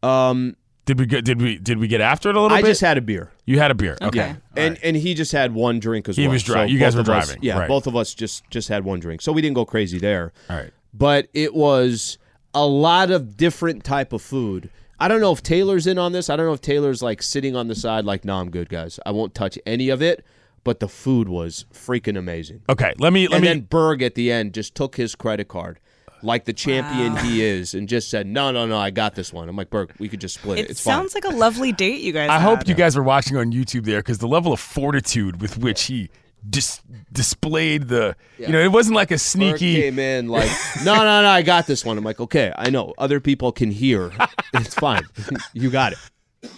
Um, 0.03 0.57
Did 0.89 0.99
we 0.99 1.05
get 1.05 1.23
did 1.23 1.39
we 1.43 1.59
did 1.59 1.77
we 1.77 1.87
get 1.87 2.01
after 2.01 2.31
it 2.31 2.35
a 2.35 2.41
little 2.41 2.57
bit? 2.57 2.61
I 2.61 2.63
bit? 2.63 2.69
just 2.69 2.81
had 2.81 2.97
a 2.97 3.03
beer. 3.03 3.31
you 3.45 3.59
had 3.59 3.71
a 3.71 3.75
beer. 3.75 3.99
Okay. 4.01 4.07
Okay. 4.09 4.37
And 4.57 4.71
right. 4.73 4.81
and 4.83 4.97
he 4.97 5.13
just 5.13 5.33
had 5.33 5.53
one 5.53 5.81
drink 5.81 6.09
as 6.09 6.17
He 6.17 6.23
well. 6.23 6.33
was 6.33 6.43
dri- 6.43 6.55
So 6.55 6.63
you 6.63 6.79
guys 6.79 6.95
both 6.95 7.07
were 7.09 7.13
of 7.13 7.19
us- 7.19 7.27
driving, 7.27 7.43
yeah, 7.43 7.59
right. 7.59 7.69
both 7.69 7.87
of 7.87 7.95
us 7.95 8.15
just 8.15 8.49
just 8.49 8.69
had 8.71 8.85
one 8.85 8.99
drink, 8.99 9.21
so 9.21 9.31
we 9.31 9.43
didn't 9.43 9.55
go 9.57 9.67
crazy 9.67 9.99
there. 9.99 10.33
All 10.49 10.57
right. 10.57 10.71
But 10.95 11.29
it 11.35 11.55
was 11.55 12.17
a 12.55 12.65
lot 12.67 13.11
of 13.11 13.37
different 13.37 13.85
type 13.85 14.15
of 14.15 14.23
food. 14.23 14.71
I 14.99 15.09
don't 15.09 15.21
know 15.21 15.31
if 15.31 15.43
Taylor's 15.43 15.87
in 15.87 15.99
on 15.99 16.13
this. 16.13 16.31
I 16.31 16.37
don't 16.37 16.47
know 16.47 16.55
if 16.55 16.63
Taylor's 16.63 17.03
like 17.03 17.23
sitting 17.23 17.55
on 17.55 17.69
the 17.69 17.75
side, 17.75 18.07
like, 18.07 18.25
"No, 18.25 18.37
I'm 18.41 18.51
good, 18.51 18.71
guys. 18.71 18.99
I 19.05 19.11
won't 19.11 19.35
touch 19.35 19.59
any 19.67 19.91
of 19.91 20.01
it." 20.01 20.25
But 20.65 20.81
the 20.81 20.89
food 20.89 21.29
was 21.29 21.67
freaking 21.73 22.17
amazing. 22.19 22.63
Okay. 22.69 22.95
Let 22.99 23.13
me 23.13 23.29
let 23.29 23.37
and 23.37 23.43
me 23.43 23.49
then 23.49 23.61
Berg 23.61 24.01
at 24.03 24.15
the 24.15 24.33
end 24.33 24.55
just 24.55 24.75
took 24.75 24.97
his 24.97 25.15
credit 25.15 25.49
card, 25.49 25.81
like 26.23 26.45
the 26.45 26.53
champion 26.53 27.17
he 27.17 27.43
is, 27.43 27.75
and 27.75 27.89
just 27.89 28.11
said, 28.11 28.27
"No, 28.27 28.51
no, 28.51 28.67
no, 28.67 28.79
I 28.79 28.91
got 28.91 29.15
this 29.15 29.33
one." 29.33 29.49
I'm 29.49 29.57
like, 29.57 29.71
Berg, 29.71 29.93
we 29.99 30.09
could 30.09 30.21
just 30.21 30.35
split 30.37 30.59
it. 30.59 30.67
It 30.67 30.71
It's 30.71 30.81
sounds 30.81 31.15
like 31.15 31.25
a 31.25 31.31
lovely 31.31 31.73
date 31.73 32.01
you 32.01 32.13
guys. 32.13 32.31
I 32.31 32.39
hope 32.41 32.67
you 32.69 32.75
guys 32.75 32.97
were 32.97 33.03
watching 33.03 33.37
on 33.37 33.53
YouTube 33.53 33.85
there 33.85 34.01
because 34.01 34.19
the 34.19 34.29
level 34.29 34.53
of 34.53 34.61
fortitude 34.61 35.41
with 35.41 35.59
which 35.59 35.85
he 35.85 36.11
just 36.51 36.83
displayed 37.13 37.89
the 37.89 38.15
you 38.39 38.49
know, 38.49 38.61
it 38.61 38.71
wasn't 38.71 38.95
like 38.95 39.11
a 39.11 39.15
Berg 39.15 39.21
sneaky 39.21 39.81
came 39.83 39.99
in 39.99 40.29
like, 40.29 40.51
"No, 40.85 40.95
no, 40.97 41.23
no, 41.23 41.29
I 41.29 41.43
got 41.43 41.67
this 41.67 41.85
one." 41.85 41.99
I'm 41.99 42.05
like, 42.05 42.21
"Okay, 42.21 42.53
I 42.57 42.71
know. 42.71 42.95
Other 42.99 43.21
people 43.21 43.53
can 43.53 43.71
hear. 43.71 44.13
It's 44.55 44.75
fine. 44.75 45.03
you 45.53 45.69
got 45.71 45.93
it." 45.93 46.51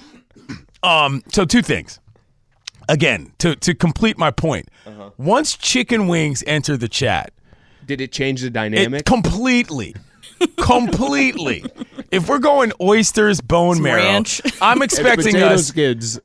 Um, 0.83 1.23
so 1.33 1.45
two 1.45 1.63
things. 1.63 2.01
Again, 2.89 3.33
to 3.39 3.55
to 3.57 3.75
complete 3.75 4.19
my 4.19 4.31
point, 4.31 4.69
Uh-huh. 4.87 5.11
once 5.17 5.57
chicken 5.57 6.09
wings 6.09 6.43
enter 6.47 6.77
the 6.77 6.89
chat, 6.89 7.33
Did 7.91 8.01
it 8.01 8.13
change 8.13 8.41
the 8.41 8.47
it 8.47 8.53
dynamic? 8.53 9.05
completely, 9.05 9.97
completely. 10.59 11.65
if 12.13 12.29
we're 12.29 12.39
going 12.39 12.73
oysters, 12.81 13.41
bone 13.41 13.75
Some 13.75 13.83
marrow, 13.83 14.03
ranch. 14.03 14.41
I'm 14.63 14.81
expecting 14.89 15.33
potato 15.35 15.47
us. 15.55 15.67
skids. 15.67 16.21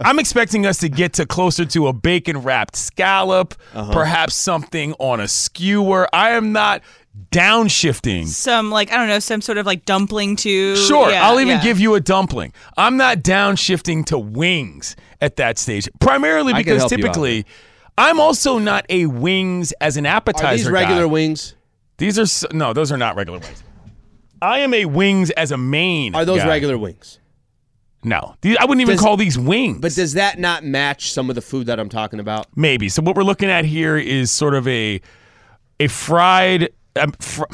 I'm 0.00 0.18
expecting 0.18 0.66
us 0.66 0.78
to 0.78 0.88
get 0.88 1.12
to 1.14 1.26
closer 1.26 1.64
to 1.66 1.86
a 1.86 1.92
bacon 1.92 2.38
wrapped 2.38 2.74
scallop, 2.76 3.54
Uh-huh. 3.72 3.92
perhaps 3.92 4.34
something 4.34 4.94
on 4.98 5.20
a 5.20 5.28
skewer. 5.28 6.08
I 6.12 6.30
am 6.30 6.50
not 6.52 6.82
downshifting. 7.30 8.26
some 8.26 8.70
like 8.70 8.92
I 8.92 8.96
don't 8.96 9.08
know 9.08 9.20
some 9.20 9.40
sort 9.40 9.58
of 9.58 9.64
like 9.64 9.84
dumpling 9.84 10.34
too. 10.36 10.74
Sure, 10.76 11.10
Yeah, 11.10 11.26
I'll 11.28 11.38
even 11.40 11.58
yeah. 11.58 11.62
give 11.62 11.78
you 11.80 11.94
a 11.94 12.00
dumpling. 12.00 12.52
I'm 12.76 12.96
not 12.96 13.18
downshifting 13.18 14.04
to 14.06 14.18
wings 14.18 14.96
at 15.20 15.36
that 15.36 15.56
stage, 15.58 15.88
primarily 16.00 16.52
because 16.52 16.78
help 16.82 16.90
you 16.90 16.96
typically 16.98 17.46
I'm 17.98 18.20
also 18.20 18.58
not 18.58 18.84
a 18.90 19.06
wings 19.06 19.72
as 19.80 19.96
an 19.96 20.06
appetizer. 20.06 20.46
Are 20.46 20.56
these 20.56 20.68
regular 20.68 21.02
guy. 21.06 21.12
wings? 21.12 21.54
These 21.98 22.44
are 22.44 22.48
no, 22.54 22.72
those 22.72 22.92
are 22.92 22.98
not 22.98 23.16
regular 23.16 23.38
wings. 23.38 23.62
I 24.42 24.58
am 24.60 24.74
a 24.74 24.84
wings 24.84 25.30
as 25.30 25.50
a 25.50 25.56
main. 25.56 26.14
Are 26.14 26.24
those 26.24 26.38
guy. 26.40 26.48
regular 26.48 26.76
wings? 26.76 27.20
No, 28.04 28.36
these, 28.42 28.56
I 28.60 28.66
wouldn't 28.66 28.82
even 28.82 28.96
Does- 28.96 29.04
call 29.04 29.16
these 29.16 29.38
wings. 29.38 29.78
But 29.80 29.94
does 29.94 30.12
that 30.12 30.38
not 30.38 30.62
match 30.62 31.10
some 31.10 31.28
of 31.30 31.34
the 31.34 31.42
food 31.42 31.66
that 31.66 31.80
I'm 31.80 31.88
talking 31.88 32.20
about? 32.20 32.46
Maybe. 32.54 32.88
So 32.88 33.02
what 33.02 33.16
we're 33.16 33.24
looking 33.24 33.48
at 33.50 33.64
here 33.64 33.96
is 33.96 34.30
sort 34.30 34.54
of 34.54 34.68
a 34.68 35.00
a 35.80 35.88
fried. 35.88 36.68
Um, 36.94 37.12
fr- 37.12 37.44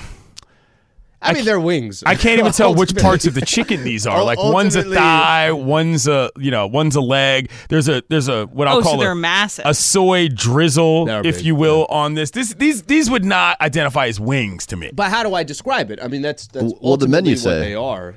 I, 1.23 1.33
mean, 1.35 1.45
they're 1.45 1.61
wings. 1.61 2.03
I 2.05 2.15
can't 2.15 2.39
even 2.41 2.53
tell 2.61 2.75
which 2.75 2.97
parts 2.97 3.27
of 3.27 3.35
the 3.35 3.41
chicken 3.43 3.85
these 3.85 4.07
are. 4.07 4.23
Like 4.25 4.39
one's 4.39 4.77
a 4.77 4.83
thigh, 4.83 5.53
one's 5.53 6.07
a 6.09 6.31
you 6.37 6.51
know, 6.51 6.67
one's 6.67 6.97
a 6.97 7.01
leg. 7.01 7.51
There's 7.69 7.89
a 7.89 8.03
there's 8.09 8.29
a 8.29 8.47
what 8.47 8.69
I'll 8.69 8.79
Oh, 8.79 8.83
call 8.83 8.95
so 8.95 9.01
they're 9.01 9.13
a, 9.13 9.17
massive. 9.17 9.65
a 9.67 9.75
soy 9.75 10.29
drizzle, 10.29 11.07
They're 11.07 11.25
if 11.27 11.37
big, 11.37 11.45
you 11.47 11.55
will, 11.55 11.87
on 11.89 12.15
this. 12.15 12.31
This 12.33 12.55
these 12.55 12.83
these 12.83 13.09
would 13.09 13.25
not 13.25 13.61
identify 13.61 14.07
as 14.07 14.19
wings 14.19 14.67
to 14.67 14.77
me. 14.77 14.91
But 14.93 15.11
how 15.11 15.23
do 15.23 15.35
I 15.35 15.43
describe 15.45 15.91
it? 15.91 15.99
I 16.03 16.09
mean, 16.09 16.23
that's 16.23 16.47
that's 16.49 16.75
Well, 16.81 16.97
the 16.97 17.07
menu 17.09 17.33
ultimately 17.33 17.33
what 17.35 17.39
say. 17.39 17.59
they 17.61 17.75
are. 17.75 18.15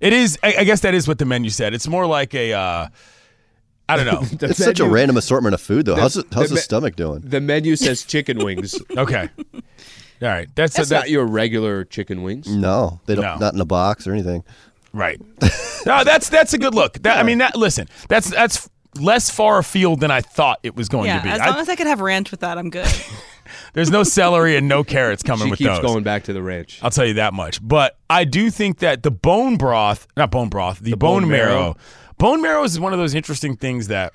It 0.00 0.12
is. 0.12 0.38
I, 0.42 0.56
I 0.58 0.64
guess 0.64 0.80
that 0.80 0.94
is 0.94 1.08
what 1.08 1.18
the 1.18 1.24
menu 1.24 1.50
said. 1.50 1.74
It's 1.74 1.88
more 1.88 2.06
like 2.06 2.34
a. 2.34 2.52
Uh, 2.52 2.88
I 3.90 3.96
don't 3.96 4.06
know. 4.06 4.20
The 4.38 4.50
It's 4.50 4.62
such 4.62 4.80
a 4.80 4.88
random 4.88 5.16
assortment 5.16 5.54
of 5.54 5.60
food, 5.62 5.86
though. 5.86 5.96
how's 5.96 6.16
it, 6.18 6.26
how's 6.32 6.50
the 6.50 6.56
the 6.56 6.60
stomach 6.60 6.94
doing? 6.94 7.20
The 7.24 7.40
menu 7.40 7.74
says 7.74 8.04
chicken 8.04 8.38
wings. 8.44 8.78
okay. 8.96 9.30
All 10.22 10.28
right. 10.28 10.48
That's, 10.54 10.76
That's 10.76 10.88
that, 10.88 10.94
not 10.96 11.10
your 11.10 11.24
regular 11.26 11.84
chicken 11.84 12.22
wings. 12.22 12.48
No, 12.48 13.00
they 13.06 13.14
don't. 13.14 13.24
No. 13.24 13.36
Not 13.36 13.54
in 13.54 13.60
a 13.60 13.64
box 13.64 14.06
or 14.06 14.12
anything. 14.12 14.42
Right. 14.92 15.20
no, 15.86 16.02
that's 16.04 16.28
that's 16.28 16.52
a 16.54 16.58
good 16.58 16.74
look. 16.74 16.94
That, 17.02 17.18
I 17.18 17.22
mean, 17.22 17.38
that 17.38 17.54
listen, 17.56 17.88
that's 18.08 18.30
that's 18.30 18.68
less 18.98 19.30
far 19.30 19.58
afield 19.58 20.00
than 20.00 20.10
I 20.10 20.20
thought 20.22 20.58
it 20.62 20.74
was 20.74 20.88
going 20.88 21.06
Yeah, 21.06 21.18
to 21.18 21.24
be. 21.24 21.28
as 21.30 21.40
I- 21.40 21.50
long 21.50 21.58
as 21.60 21.68
I 21.68 21.76
could 21.76 21.86
have 21.86 22.00
ranch 22.00 22.30
with 22.30 22.40
that, 22.40 22.58
I'm 22.58 22.70
good. 22.70 22.88
there's 23.74 23.90
no 23.90 24.02
celery 24.02 24.56
and 24.56 24.66
no 24.66 24.82
carrots 24.82 25.22
coming 25.22 25.46
She 25.46 25.50
with 25.50 25.58
keeps 25.58 25.70
those. 25.76 25.82
going 25.82 26.02
back 26.02 26.24
to 26.24 26.32
the 26.32 26.42
ranch. 26.42 26.80
I'll 26.82 26.90
tell 26.90 27.04
you 27.06 27.14
that 27.14 27.32
much. 27.34 27.60
But 27.66 27.96
I 28.10 28.24
do 28.24 28.50
think 28.50 28.78
that 28.78 29.02
the 29.02 29.10
bone 29.10 29.56
broth, 29.56 30.06
not 30.16 30.30
bone 30.30 30.48
broth, 30.48 30.80
the, 30.80 30.94
bone, 30.94 31.22
bone 31.22 31.30
marrow. 31.30 31.54
marrow. 31.60 31.76
bone 32.16 32.42
marrow 32.42 32.64
is 32.64 32.80
one 32.80 32.92
of 32.92 32.98
those 32.98 33.14
interesting 33.14 33.56
things 33.56 33.88
that 33.88 34.14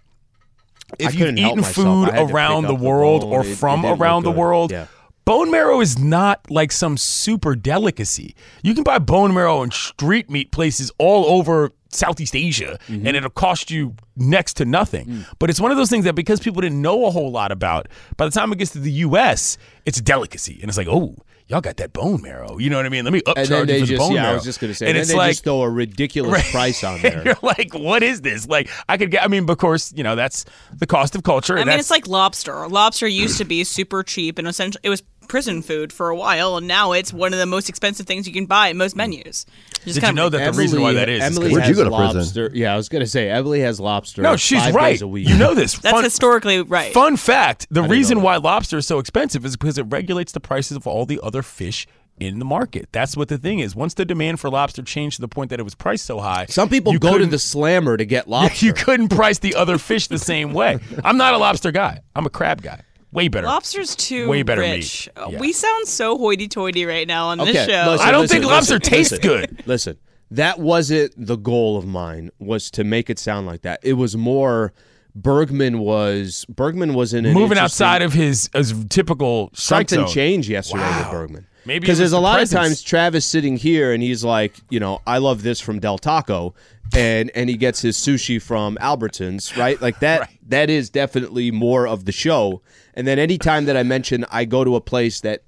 if 0.99 1.15
you've 1.15 1.37
eaten 1.37 1.63
food 1.63 2.09
I 2.09 2.15
had 2.17 2.27
to 2.27 2.33
around 2.33 2.63
the 2.63 2.73
up 2.73 2.79
the 2.79 2.83
world 2.85 3.21
bone. 3.21 3.31
or 3.31 3.41
It- 3.45 3.51
it 3.51 3.55
from 3.57 3.85
around 3.85 4.23
the 4.23 4.31
world, 4.31 4.71
Yeah. 4.71 4.87
Bone 5.25 5.51
marrow 5.51 5.81
is 5.81 5.97
not 5.99 6.49
like 6.49 6.71
some 6.71 6.97
super 6.97 7.55
delicacy. 7.55 8.35
You 8.61 8.73
can 8.73 8.83
buy 8.83 8.99
bone 8.99 9.33
marrow 9.33 9.61
in 9.63 9.71
street 9.71 10.29
meat 10.29 10.51
places 10.51 10.91
all 10.97 11.25
over 11.25 11.71
Southeast 11.89 12.35
Asia, 12.35 12.79
Mm-hmm. 12.87 13.05
and 13.07 13.15
it'll 13.17 13.29
cost 13.29 13.69
you 13.69 13.95
next 14.17 14.55
to 14.55 14.65
nothing. 14.65 15.05
Mm. 15.05 15.25
But 15.39 15.49
it's 15.51 15.59
one 15.61 15.69
of 15.71 15.77
those 15.77 15.89
things 15.91 16.05
that 16.05 16.13
because 16.15 16.39
people 16.39 16.61
didn't 16.61 16.81
know 16.81 17.05
a 17.05 17.11
whole 17.11 17.31
lot 17.31 17.51
about, 17.51 17.87
by 18.17 18.25
the 18.25 18.31
time 18.31 18.51
it 18.51 18.57
gets 18.57 18.71
to 18.71 18.79
the 18.79 18.91
U.S., 18.91 19.57
it's 19.85 19.99
a 19.99 20.01
delicacy, 20.01 20.57
and 20.61 20.69
it's 20.69 20.77
like, 20.77 20.87
oh. 20.89 21.15
Y'all 21.49 21.59
got 21.59 21.75
that 21.75 21.91
bone 21.91 22.21
marrow, 22.21 22.57
you 22.57 22.69
know 22.69 22.77
what 22.77 22.85
I 22.85 22.89
mean? 22.89 23.03
Let 23.03 23.11
me 23.11 23.19
upcharge 23.27 23.35
And 23.35 23.49
you 23.49 23.65
they 23.65 23.79
for 23.81 23.85
the 23.85 23.91
just 23.97 23.99
bone 23.99 24.13
yeah, 24.13 24.21
marrow. 24.21 24.31
I 24.31 24.35
was 24.35 24.43
just 24.45 24.61
gonna 24.61 24.73
say, 24.73 24.85
and 24.85 24.91
and 24.91 24.95
then 24.95 25.01
it's 25.01 25.11
they 25.11 25.17
like, 25.17 25.31
just 25.31 25.43
throw 25.43 25.61
a 25.63 25.69
ridiculous 25.69 26.31
Right. 26.31 26.45
price 26.45 26.83
on 26.85 26.93
And 26.95 27.03
there. 27.03 27.25
You're 27.25 27.35
like, 27.41 27.73
what 27.73 28.01
is 28.01 28.21
this? 28.21 28.47
Like, 28.47 28.69
I 28.87 28.95
could 28.97 29.11
get. 29.11 29.23
I 29.23 29.27
mean, 29.27 29.47
of 29.49 29.57
course, 29.57 29.91
you 29.93 30.03
know 30.05 30.15
that's 30.15 30.45
the 30.73 30.87
cost 30.87 31.15
of 31.15 31.23
culture. 31.23 31.55
I 31.55 31.57
and 31.57 31.65
mean, 31.67 31.73
that's- 31.73 31.81
it's 31.87 31.91
like 31.91 32.07
lobster. 32.07 32.65
Lobster 32.69 33.07
used 33.09 33.37
to 33.39 33.45
be 33.45 33.65
super 33.65 34.03
cheap, 34.03 34.39
and 34.39 34.47
essentially 34.47 34.79
it 34.83 34.89
was 34.89 35.03
prison 35.27 35.61
food 35.61 35.91
for 35.93 36.09
a 36.09 36.15
while, 36.15 36.57
and 36.57 36.67
now 36.67 36.91
it's 36.91 37.11
one 37.13 37.33
of 37.33 37.39
the 37.39 37.45
most 37.45 37.69
expensive 37.69 38.05
things 38.05 38.27
you 38.27 38.33
can 38.33 38.45
buy 38.45 38.69
at 38.69 38.75
most 38.75 38.95
menus. 38.95 39.45
Just 39.85 39.99
Did 39.99 40.07
you 40.07 40.13
know 40.13 40.27
of, 40.27 40.31
that 40.33 40.53
the 40.53 40.57
reason 40.57 40.81
why 40.81 40.93
that 40.93 41.09
is? 41.09 41.17
is 41.17 41.21
'cause- 41.29 41.37
Emily 41.37 41.51
Where'd 41.51 41.63
you 41.65 41.67
has 41.69 41.77
go 41.77 41.83
to 41.83 41.89
prison? 41.89 42.17
lobster. 42.17 42.51
Yeah, 42.53 42.73
I 42.73 42.77
was 42.77 42.89
gonna 42.89 43.07
say 43.07 43.29
Emily 43.29 43.59
has 43.61 43.79
lobster. 43.79 44.21
no, 44.21 44.35
she's 44.37 44.59
five 44.59 44.75
right. 44.75 44.91
Days 44.91 45.01
a 45.01 45.07
week. 45.07 45.27
You 45.27 45.37
know 45.37 45.53
this. 45.53 45.73
That's 45.77 45.93
Fun, 45.93 46.03
historically 46.03 46.61
right. 46.61 46.93
fun 46.93 47.17
fact: 47.17 47.67
the 47.69 47.83
reason 47.83 48.21
why 48.21 48.37
lobster 48.37 48.77
is 48.77 48.87
so 48.87 48.99
expensive 48.99 49.45
is 49.45 49.57
because 49.57 49.77
it 49.77 49.83
regulates 49.89 50.31
the 50.31 50.39
prices 50.39 50.77
of 50.77 50.87
all 50.87 51.05
the 51.05 51.19
other 51.23 51.41
fish 51.41 51.85
in 52.19 52.37
the 52.39 52.45
market. 52.45 52.87
That's 52.91 53.17
what 53.17 53.27
the 53.27 53.37
thing 53.39 53.57
is. 53.59 53.75
Once 53.75 53.95
the 53.95 54.05
demand 54.05 54.39
for 54.39 54.49
lobster 54.49 54.83
changed 54.83 55.15
to 55.17 55.21
the 55.21 55.27
point 55.27 55.49
that 55.49 55.59
it 55.59 55.63
was 55.63 55.73
priced 55.75 56.05
so 56.05 56.19
high, 56.19 56.45
Some 56.47 56.69
people 56.69 56.93
you 56.93 56.99
go 56.99 57.09
to 57.09 57.13
couldn't- 57.15 57.31
the 57.31 57.39
slammer 57.39 57.97
to 57.97 58.05
get 58.05 58.27
lobster. 58.29 58.65
You 58.65 58.71
couldn't 58.73 59.09
price 59.09 59.39
the 59.39 59.55
other 59.55 59.77
fish 59.79 60.07
the 60.07 60.19
same 60.19 60.53
way. 60.53 60.77
I'm 61.03 61.17
not 61.17 61.33
a 61.33 61.37
lobster 61.37 61.71
guy. 61.71 62.01
I'm 62.15 62.25
a 62.25 62.29
crab 62.29 62.61
guy. 62.61 62.81
Way 63.13 63.27
better. 63.27 63.47
Lobster's 63.47 63.95
too 63.95 64.27
Way 64.27 64.43
better 64.43 64.61
rich. 64.61 65.07
meat. 65.15 65.23
Uh, 65.23 65.29
Yeah. 65.31 65.39
We 65.39 65.53
sound 65.53 65.87
so 65.87 66.17
hoity-toity 66.17 66.85
right 66.85 67.07
now 67.07 67.27
on 67.27 67.39
Okay, 67.41 67.53
this 67.53 67.67
show. 67.67 67.91
listen, 67.91 68.07
I 68.07 68.11
don't 68.11 68.21
listen, 68.21 68.41
think 68.41 68.51
lobster 68.51 68.73
listen, 68.75 68.89
tastes 68.91 69.11
listen. 69.13 69.27
good. 69.29 69.63
Listen, 69.67 69.97
that 70.31 70.59
wasn't 70.59 71.13
the 71.15 71.35
goal 71.35 71.77
of 71.77 71.85
mine. 71.85 72.31
Was 72.39 72.71
to 72.71 72.83
make 72.83 73.09
it 73.09 73.19
sound 73.19 73.45
like 73.47 73.61
that. 73.61 73.79
It 73.83 73.93
was 73.93 74.17
more. 74.17 74.73
Bergman 75.15 75.77
was 75.77 76.43
Bergman 76.49 76.95
was 76.95 77.13
in 77.13 77.25
an 77.27 77.35
Moving 77.35 77.59
outside 77.59 78.01
of 78.01 78.13
his, 78.13 78.49
his 78.51 78.73
typical 78.89 79.51
strike 79.53 79.87
something 79.89 80.07
zone. 80.07 80.13
changed 80.15 80.49
yesterday 80.49 80.81
Wow. 80.81 80.99
with 81.03 81.11
Bergman. 81.11 81.47
Maybe 81.65 81.79
because 81.81 81.97
there's 81.97 82.13
a 82.13 82.15
the 82.17 82.21
lot 82.21 82.35
presence. 82.35 82.59
of 82.59 82.63
times 82.65 82.81
Travis 82.81 83.25
sitting 83.25 83.57
here 83.57 83.93
and 83.93 84.03
he's 84.03 84.23
like, 84.23 84.55
you 84.69 84.79
know, 84.79 85.01
I 85.07 85.17
love 85.19 85.43
this 85.43 85.59
from 85.61 85.79
Del 85.79 85.97
Taco, 85.97 86.53
and 86.95 87.31
and 87.35 87.49
he 87.49 87.57
gets 87.57 87.81
his 87.81 87.97
sushi 87.97 88.41
from 88.41 88.77
Albertsons, 88.81 89.55
right? 89.57 89.81
Like 89.81 89.99
that. 89.99 90.19
Right. 90.23 90.29
That 90.49 90.69
is 90.69 90.89
definitely 90.89 91.51
more 91.51 91.87
of 91.87 92.05
the 92.05 92.11
show. 92.11 92.61
And 92.93 93.07
then 93.07 93.17
anytime 93.17 93.65
that 93.65 93.77
I 93.77 93.83
mention 93.83 94.25
I 94.29 94.45
go 94.45 94.63
to 94.63 94.75
a 94.75 94.81
place 94.81 95.21
that 95.21 95.43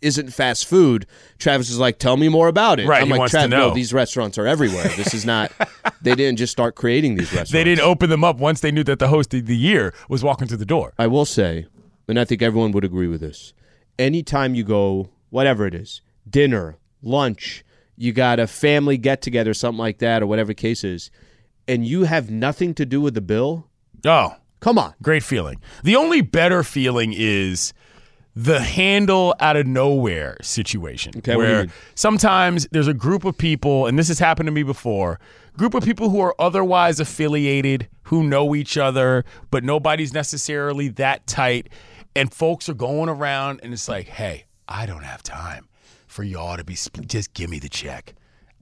isn't 0.00 0.32
fast 0.32 0.66
food, 0.66 1.06
Travis 1.38 1.68
is 1.70 1.78
like, 1.78 1.98
"Tell 1.98 2.16
me 2.16 2.28
more 2.28 2.48
about 2.48 2.80
it." 2.80 2.88
Right, 2.88 3.02
I'm 3.02 3.06
he 3.08 3.12
like, 3.12 3.18
wants 3.20 3.32
to 3.34 3.46
know." 3.46 3.68
no, 3.68 3.74
these 3.74 3.92
restaurants 3.92 4.38
are 4.38 4.46
everywhere. 4.46 4.88
This 4.96 5.12
is 5.14 5.24
not. 5.26 5.52
they 6.02 6.14
didn't 6.14 6.38
just 6.38 6.52
start 6.52 6.74
creating 6.74 7.16
these 7.16 7.26
restaurants. 7.28 7.52
They 7.52 7.64
didn't 7.64 7.84
open 7.84 8.08
them 8.10 8.24
up 8.24 8.38
once 8.38 8.60
they 8.60 8.70
knew 8.72 8.84
that 8.84 8.98
the 8.98 9.08
host 9.08 9.32
of 9.34 9.46
the 9.46 9.56
year 9.56 9.92
was 10.08 10.24
walking 10.24 10.48
through 10.48 10.56
the 10.56 10.64
door. 10.64 10.94
I 10.98 11.06
will 11.06 11.26
say, 11.26 11.66
and 12.08 12.18
I 12.18 12.24
think 12.24 12.40
everyone 12.42 12.72
would 12.72 12.84
agree 12.84 13.08
with 13.08 13.20
this. 13.20 13.52
Anytime 13.98 14.54
you 14.54 14.64
go, 14.64 15.10
whatever 15.30 15.66
it 15.66 15.74
is, 15.74 16.02
dinner, 16.28 16.76
lunch, 17.02 17.64
you 17.96 18.12
got 18.12 18.38
a 18.38 18.46
family 18.46 18.96
get 18.98 19.22
together, 19.22 19.54
something 19.54 19.78
like 19.78 19.98
that, 19.98 20.22
or 20.22 20.26
whatever 20.26 20.48
the 20.48 20.54
case 20.54 20.84
is, 20.84 21.10
and 21.68 21.86
you 21.86 22.04
have 22.04 22.30
nothing 22.30 22.74
to 22.74 22.86
do 22.86 23.00
with 23.00 23.14
the 23.14 23.20
bill. 23.20 23.66
Oh, 24.04 24.36
Come 24.60 24.78
on. 24.78 24.94
great 25.02 25.22
feeling. 25.22 25.60
The 25.84 25.96
only 25.96 26.20
better 26.20 26.62
feeling 26.62 27.14
is 27.16 27.72
the 28.36 28.60
handle 28.60 29.34
out 29.40 29.56
of 29.56 29.66
nowhere 29.66 30.36
situation 30.40 31.12
Okay, 31.16 31.34
what 31.34 31.42
do 31.44 31.48
you 31.50 31.56
where 31.56 31.66
sometimes 31.96 32.66
there's 32.70 32.86
a 32.86 32.94
group 32.94 33.24
of 33.24 33.36
people 33.36 33.86
and 33.86 33.98
this 33.98 34.06
has 34.06 34.20
happened 34.20 34.46
to 34.46 34.52
me 34.52 34.62
before 34.62 35.18
group 35.56 35.74
of 35.74 35.82
people 35.84 36.10
who 36.10 36.20
are 36.20 36.34
otherwise 36.38 37.00
affiliated 37.00 37.88
who 38.04 38.22
know 38.22 38.54
each 38.54 38.78
other 38.78 39.24
but 39.50 39.64
nobody's 39.64 40.14
necessarily 40.14 40.86
that 40.86 41.26
tight 41.26 41.68
and 42.14 42.32
folks 42.32 42.68
are 42.68 42.74
going 42.74 43.08
around 43.08 43.58
and 43.64 43.72
it's 43.72 43.88
like 43.88 44.06
hey 44.06 44.44
i 44.70 44.86
don't 44.86 45.04
have 45.04 45.22
time 45.22 45.68
for 46.06 46.22
y'all 46.22 46.56
to 46.56 46.64
be 46.64 46.74
split. 46.74 47.06
just 47.08 47.34
give 47.34 47.50
me 47.50 47.58
the 47.58 47.68
check 47.68 48.14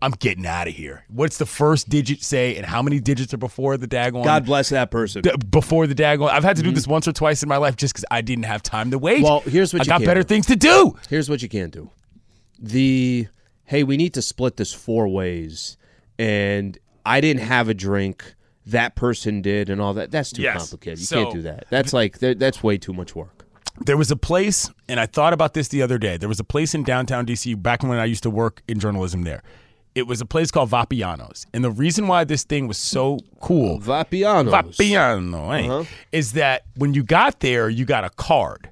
i'm 0.02 0.11
getting 0.12 0.46
out 0.46 0.66
of 0.68 0.74
here 0.74 1.04
what's 1.09 1.38
the 1.38 1.46
first 1.46 1.88
digit 1.88 2.22
say 2.22 2.56
and 2.56 2.64
how 2.66 2.80
many 2.82 2.98
digits 3.00 3.32
are 3.34 3.38
before 3.38 3.76
the 3.76 3.86
daggone 3.88 4.24
God 4.24 4.44
bless 4.46 4.68
that 4.70 4.90
person. 4.90 5.22
d- 5.22 5.30
before 5.50 5.86
the 5.86 5.94
daggone. 5.94 6.30
I've 6.30 6.44
had 6.44 6.56
to 6.56 6.62
do 6.62 6.70
this 6.70 6.86
once 6.86 7.06
or 7.09 7.12
twice 7.12 7.42
in 7.42 7.48
my 7.48 7.56
life 7.56 7.76
just 7.76 7.94
because 7.94 8.04
I 8.11 8.20
didn't 8.20 8.44
have 8.44 8.62
time 8.62 8.90
to 8.92 8.98
wait. 8.98 9.16
Mm-hmm. 9.16 9.24
Well, 9.24 9.40
here's 9.40 9.72
what 9.72 9.82
I 9.82 9.84
you 9.84 9.88
got 9.88 9.98
can 9.98 10.06
better 10.06 10.22
do. 10.22 10.26
things 10.28 10.46
to 10.46 10.56
do. 10.56 10.96
Here's 11.11 11.28
what 11.28 11.42
you 11.42 11.48
can 11.48 11.70
do. 11.70 11.90
The 12.61 13.26
hey, 13.64 13.82
we 13.84 13.96
need 13.96 14.14
to 14.14 14.22
split 14.22 14.56
this 14.56 14.72
four 14.72 15.09
ways, 15.09 15.76
and 16.18 16.78
I 17.04 17.20
didn't 17.20 17.42
have 17.42 17.68
a 17.68 17.74
drink. 17.74 18.34
That 18.66 18.94
person 18.96 19.40
did, 19.42 19.70
and 19.70 19.80
all 19.80 19.94
that. 19.94 20.11
That's 20.11 20.30
too 20.32 20.42
Yes. 20.42 20.59
complicated. 20.59 20.98
You 21.00 21.06
So- 21.06 21.22
can't 21.24 21.34
do 21.34 21.42
that. 21.42 21.64
That's 21.70 21.92
like 21.92 22.18
that's 22.18 22.62
way 22.62 22.78
too 22.78 22.92
much 22.92 23.14
work. 23.16 23.38
There 23.85 23.97
was 23.97 24.11
a 24.11 24.16
place, 24.16 24.70
and 24.89 25.01
I 25.01 25.07
thought 25.07 25.33
about 25.33 25.55
this 25.55 25.68
the 25.68 25.83
other 25.83 25.99
day. 25.99 26.16
There 26.16 26.29
was 26.29 26.41
a 26.41 26.45
place 26.45 26.74
in 26.74 26.83
downtown 26.85 27.24
DC 27.26 27.61
back 27.62 27.83
when 27.83 27.99
I 27.99 28.05
used 28.05 28.22
to 28.24 28.31
work 28.31 28.62
in 28.68 28.79
journalism 28.79 29.22
there. 29.22 29.43
It 29.95 30.07
was 30.07 30.20
a 30.20 30.26
place 30.26 30.51
called 30.51 30.70
Vapiano's, 30.70 31.47
and 31.55 31.64
the 31.64 31.70
reason 31.70 32.07
why 32.07 32.24
this 32.24 32.45
thing 32.45 32.68
was 32.68 32.76
so 32.76 33.18
cool 33.41 33.81
Vapiano. 33.81 34.51
Vapiano, 34.51 35.59
eh, 35.59 35.66
Uh-huh. 35.68 35.85
is 36.12 36.33
that 36.33 36.64
when 36.76 36.93
you 36.95 37.03
got 37.03 37.41
there, 37.41 37.68
you 37.68 37.85
got 37.85 38.05
a 38.05 38.11
card. 38.11 38.70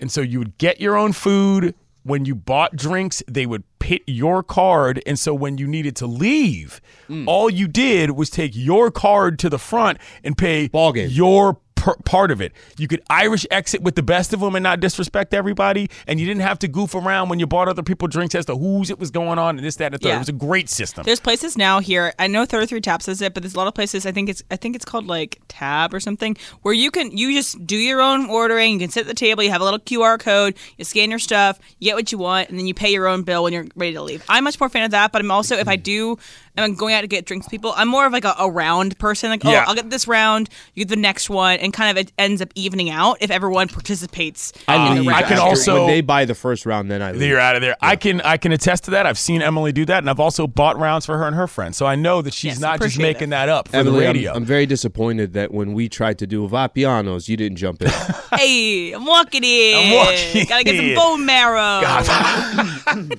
And 0.00 0.10
so 0.12 0.20
you 0.20 0.38
would 0.40 0.58
get 0.58 0.80
your 0.80 0.96
own 0.96 1.12
food. 1.12 1.74
When 2.02 2.24
you 2.24 2.34
bought 2.34 2.76
drinks, 2.76 3.22
they 3.26 3.46
would 3.46 3.64
pit 3.78 4.02
your 4.06 4.42
card. 4.42 5.02
And 5.06 5.18
so 5.18 5.32
when 5.34 5.56
you 5.58 5.66
needed 5.66 5.96
to 5.96 6.06
leave, 6.06 6.80
Hmm. 7.06 7.26
all 7.28 7.48
you 7.48 7.66
did 7.66 8.10
was 8.10 8.28
take 8.30 8.52
your 8.54 8.90
card 8.90 9.38
to 9.40 9.48
the 9.48 9.58
front 9.58 9.98
and 10.22 10.36
pay 10.36 10.68
Ball 10.68 10.92
game. 10.92 11.08
your 11.10 11.58
per- 11.86 11.96
part 12.04 12.30
of 12.30 12.40
it. 12.40 12.52
You 12.76 12.88
could 12.88 13.00
Irish 13.08 13.46
exit 13.50 13.80
with 13.80 13.94
the 13.94 14.02
best 14.02 14.32
of 14.32 14.40
them 14.40 14.56
and 14.56 14.62
not 14.62 14.80
disrespect 14.80 15.32
everybody. 15.32 15.88
And 16.06 16.18
you 16.18 16.26
didn't 16.26 16.42
have 16.42 16.58
to 16.60 16.68
goof 16.68 16.94
around 16.94 17.28
when 17.28 17.38
you 17.38 17.46
bought 17.46 17.68
other 17.68 17.82
people 17.82 18.08
drinks 18.08 18.34
as 18.34 18.44
to 18.46 18.56
whose 18.56 18.90
it 18.90 18.98
was 18.98 19.10
going 19.10 19.38
on 19.38 19.56
and 19.56 19.64
this, 19.64 19.76
that, 19.76 19.86
and 19.86 19.94
the 19.94 19.98
third. 19.98 20.08
Yeah. 20.08 20.16
It 20.16 20.18
was 20.18 20.28
a 20.28 20.32
great 20.32 20.68
system. 20.68 21.04
There's 21.04 21.20
places 21.20 21.56
now 21.56 21.78
here. 21.78 22.12
I 22.18 22.26
know 22.26 22.44
33 22.44 22.80
Taps 22.80 23.06
is 23.06 23.22
it, 23.22 23.34
but 23.34 23.42
there's 23.42 23.54
a 23.54 23.56
lot 23.56 23.68
of 23.68 23.74
places. 23.74 24.04
I 24.04 24.12
think 24.12 24.28
it's 24.28 24.42
I 24.50 24.56
think 24.56 24.74
it's 24.74 24.84
called 24.84 25.06
like 25.06 25.40
Tab 25.48 25.94
or 25.94 26.00
something, 26.00 26.36
where 26.62 26.74
you 26.74 26.90
can 26.90 27.16
you 27.16 27.32
just 27.32 27.64
do 27.66 27.76
your 27.76 28.00
own 28.00 28.28
ordering. 28.28 28.72
You 28.72 28.78
can 28.80 28.90
sit 28.90 29.02
at 29.02 29.06
the 29.06 29.14
table. 29.14 29.42
You 29.42 29.50
have 29.50 29.60
a 29.60 29.64
little 29.64 29.78
QR 29.78 30.18
code. 30.18 30.56
You 30.76 30.84
scan 30.84 31.10
your 31.10 31.18
stuff. 31.20 31.60
You 31.78 31.90
get 31.90 31.94
what 31.94 32.10
you 32.10 32.18
want, 32.18 32.48
and 32.48 32.58
then 32.58 32.66
you 32.66 32.74
pay 32.74 32.92
your 32.92 33.06
own 33.06 33.22
bill 33.22 33.44
when 33.44 33.52
you're 33.52 33.66
ready 33.76 33.92
to 33.92 34.02
leave. 34.02 34.24
I'm 34.28 34.44
much 34.44 34.58
more 34.58 34.68
fan 34.68 34.84
of 34.84 34.90
that. 34.90 35.12
But 35.12 35.22
I'm 35.22 35.30
also 35.30 35.56
if 35.56 35.68
I 35.68 35.76
mm-hmm. 35.76 35.82
do, 35.82 36.18
and 36.56 36.64
I'm 36.64 36.74
going 36.74 36.94
out 36.94 37.02
to 37.02 37.06
get 37.06 37.26
drinks, 37.26 37.48
people. 37.48 37.72
I'm 37.76 37.88
more 37.88 38.06
of 38.06 38.12
like 38.12 38.24
a, 38.24 38.34
a 38.38 38.50
round 38.50 38.98
person. 38.98 39.30
Like 39.30 39.44
oh, 39.44 39.50
Yeah. 39.50 39.64
oh, 39.66 39.70
I'll 39.70 39.74
get 39.74 39.90
this 39.90 40.08
round. 40.08 40.48
You 40.74 40.84
get 40.84 40.90
the 40.90 41.00
next 41.00 41.28
one, 41.30 41.58
and 41.58 41.72
kind 41.72 41.90
of 41.96 42.02
it 42.04 42.12
ends 42.18 42.40
up 42.42 42.50
evening 42.54 42.90
out 42.90 43.18
if 43.20 43.30
everyone 43.30 43.68
participates. 43.68 44.52
I, 44.68 44.88
in 44.90 44.94
the 44.96 45.00
leave 45.02 45.12
I 45.12 45.22
can 45.22 45.38
also- 45.38 45.84
when 45.84 45.86
they 45.88 46.00
buy 46.00 46.24
the 46.24 46.34
first 46.34 46.66
round, 46.66 46.90
then 46.90 47.02
I 47.02 47.12
leave. 47.12 47.22
You're 47.28 47.40
out 47.40 47.56
of 47.56 47.62
there. 47.62 47.76
I 47.80 47.96
can 47.96 48.20
I 48.22 48.36
can 48.36 48.52
attest 48.52 48.84
to 48.84 48.90
that. 48.92 49.06
I've 49.06 49.18
seen 49.18 49.42
Emily 49.42 49.72
do 49.72 49.84
that, 49.86 49.98
and 49.98 50.08
I've 50.10 50.20
also 50.20 50.46
bought 50.46 50.78
rounds 50.78 51.06
for 51.06 51.18
her 51.18 51.26
and 51.26 51.36
her 51.36 51.46
friends. 51.46 51.76
So 51.76 51.86
I 51.86 51.94
know 51.94 52.22
that 52.22 52.32
she's 52.34 52.52
Yes, 52.54 52.60
not 52.60 52.80
just 52.80 52.98
making 52.98 53.28
it. 53.28 53.30
that 53.30 53.48
up 53.48 53.68
for 53.68 53.76
Emily, 53.76 54.10
the 54.12 54.28
I'm. 54.28 54.36
I'm 54.36 54.44
very 54.44 54.66
disappointed 54.66 55.32
that 55.34 55.52
when 55.52 55.72
we 55.74 55.88
tried 55.88 56.18
to 56.20 56.26
do 56.26 56.48
Vapianos, 56.48 57.28
you 57.28 57.36
didn't 57.36 57.56
jump 57.56 57.82
in. 57.82 57.88
hey, 58.34 58.92
I'm 58.92 59.04
walking 59.04 59.44
in. 59.44 59.76
I'm 59.76 59.92
walking 59.94 60.46
Gotta 60.46 60.64
get 60.64 60.76
some 60.76 60.94
bone 60.94 61.26
marrow. 61.26 61.82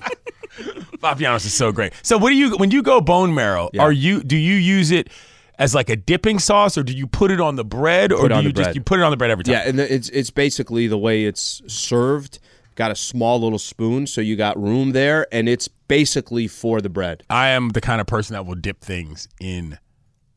Vapianos 0.98 1.46
is 1.46 1.54
so 1.54 1.72
great. 1.72 1.94
So 2.02 2.18
what 2.18 2.30
do 2.30 2.36
you 2.36 2.58
when 2.58 2.72
you 2.72 2.82
go 2.82 3.00
bone 3.02 3.27
marrow? 3.34 3.70
Yeah. 3.74 3.82
Are 3.84 3.92
you 3.92 4.24
do 4.24 4.36
you 4.36 4.56
use 4.56 4.92
it 4.92 5.10
as 5.60 5.74
like 5.74 5.90
a 5.90 5.96
dipping 5.96 6.40
sauce, 6.40 6.78
or 6.78 6.84
do 6.84 6.94
you 6.94 7.08
put 7.08 7.32
it 7.32 7.42
on 7.42 7.56
the 7.56 7.66
bread, 7.66 8.12
or 8.12 8.30
do 8.30 8.36
you 8.36 8.44
the 8.44 8.54
just 8.54 8.76
you 8.76 8.82
put 8.82 9.00
it 9.00 9.04
on 9.04 9.12
the 9.12 9.18
bread 9.18 9.32
every 9.32 9.44
time? 9.44 9.54
yeah, 9.54 9.68
and 9.68 9.80
it's 9.80 10.10
it's 10.10 10.30
basically 10.30 10.88
the 10.88 10.98
way 10.98 11.26
it's 11.26 11.62
served. 11.68 12.40
Got 12.76 12.92
a 12.92 12.96
small 12.96 13.42
little 13.42 13.58
spoon, 13.58 14.06
so 14.06 14.22
you 14.22 14.36
got 14.36 14.56
room 14.62 14.92
there, 14.92 15.26
and 15.32 15.50
it's 15.50 15.68
basically 15.68 16.48
for 16.48 16.80
the 16.80 16.90
bread. 16.90 17.24
I 17.28 17.48
am 17.48 17.70
the 17.70 17.82
kind 17.82 18.00
of 18.00 18.06
person 18.06 18.34
that 18.34 18.46
will 18.46 18.56
dip 18.56 18.82
things 18.82 19.28
in 19.40 19.80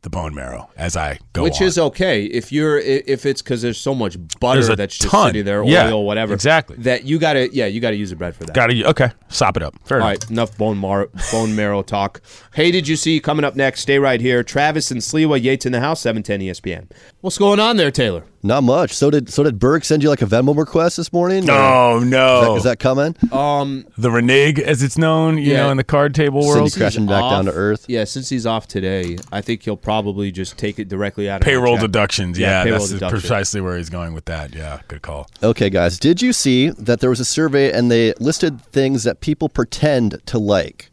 the 0.02 0.10
bone 0.10 0.34
marrow 0.34 0.70
as 0.76 0.96
I 0.96 1.18
go 1.34 1.42
Which 1.42 1.60
on. 1.60 1.66
is 1.66 1.78
okay 1.78 2.24
if 2.24 2.50
you're 2.52 2.78
if 2.78 3.26
it's 3.26 3.42
because 3.42 3.60
there's 3.62 3.78
so 3.78 3.94
much 3.94 4.16
butter 4.40 4.74
that's 4.74 4.96
just 4.96 5.10
ton. 5.10 5.28
sitting 5.28 5.44
there, 5.44 5.62
Yeah, 5.64 5.90
oil, 5.92 6.04
whatever. 6.06 6.32
exactly. 6.34 6.76
That 6.78 7.04
you 7.04 7.18
gotta 7.18 7.48
yeah 7.54 7.66
you 7.66 7.80
gotta 7.80 7.96
use 7.96 8.10
the 8.10 8.16
bread 8.16 8.34
for 8.34 8.44
that. 8.44 8.54
Got 8.54 8.68
to 8.68 8.84
okay. 8.86 9.10
Sop 9.28 9.56
it 9.56 9.62
up. 9.62 9.74
Fair 9.84 10.00
All 10.00 10.08
enough. 10.08 10.22
right, 10.22 10.30
enough 10.30 10.56
bone 10.58 10.78
mar- 10.78 11.08
bone 11.30 11.54
marrow 11.54 11.82
talk. 11.82 12.22
Hey, 12.54 12.70
did 12.70 12.88
you 12.88 12.96
see 12.96 13.20
coming 13.20 13.44
up 13.44 13.56
next? 13.56 13.80
Stay 13.80 13.98
right 13.98 14.20
here. 14.20 14.42
Travis 14.42 14.90
and 14.90 15.00
Sliwa 15.00 15.42
Yates 15.42 15.66
in 15.66 15.72
the 15.72 15.80
house. 15.80 16.00
Seven 16.00 16.22
ten 16.22 16.40
ESPN. 16.40 16.90
What's 17.20 17.38
going 17.38 17.60
on 17.60 17.76
there, 17.76 17.90
Taylor? 17.90 18.24
Not 18.42 18.62
much. 18.62 18.94
So 18.94 19.10
did 19.10 19.28
so 19.30 19.42
did 19.42 19.58
Berg 19.58 19.84
send 19.84 20.02
you 20.02 20.08
like 20.08 20.22
a 20.22 20.26
Venmo 20.26 20.56
request 20.56 20.96
this 20.96 21.12
morning? 21.12 21.48
Or- 21.50 21.52
Oh 21.52 21.96
Is 21.98 22.04
that, 22.04 22.08
no! 22.10 22.56
is 22.56 22.62
that 22.64 22.78
coming? 22.78 23.14
Um, 23.32 23.84
the 23.98 24.08
reneg, 24.08 24.58
as 24.58 24.82
it's 24.82 24.96
known, 24.96 25.36
you 25.36 25.52
Yeah. 25.52 25.64
know, 25.64 25.70
in 25.72 25.76
the 25.76 25.84
card 25.84 26.14
table 26.14 26.40
Cindy 26.42 26.60
world, 26.60 26.72
crashing 26.72 27.06
back 27.06 27.20
down 27.30 27.44
to 27.44 27.52
earth. 27.52 27.84
Yeah, 27.86 28.04
since 28.04 28.30
he's 28.30 28.46
off 28.46 28.66
today, 28.66 29.18
I 29.30 29.42
think 29.42 29.62
he'll 29.64 29.76
probably 29.76 30.30
just 30.32 30.56
take 30.56 30.78
it 30.78 30.88
directly 30.88 31.28
out 31.28 31.42
of 31.42 31.44
payroll 31.44 31.76
deductions. 31.76 32.38
Yeah, 32.38 32.48
Yeah, 32.60 32.64
payroll 32.64 32.78
that's 32.80 32.92
deduction. 32.92 33.20
precisely 33.20 33.60
where 33.60 33.76
he's 33.76 33.90
going 33.90 34.14
with 34.14 34.24
that. 34.24 34.54
Yeah, 34.54 34.80
good 34.88 35.02
call. 35.02 35.28
Okay, 35.42 35.68
guys. 35.68 35.98
Did 35.98 36.22
you 36.22 36.32
see 36.32 36.70
that 36.70 37.00
there 37.00 37.10
was 37.10 37.20
a 37.20 37.24
survey 37.26 37.70
and 37.72 37.90
they 37.90 38.14
listed 38.20 38.62
things 38.72 39.04
that 39.04 39.20
people 39.20 39.48
pretend 39.50 40.18
to 40.26 40.38
like? 40.38 40.90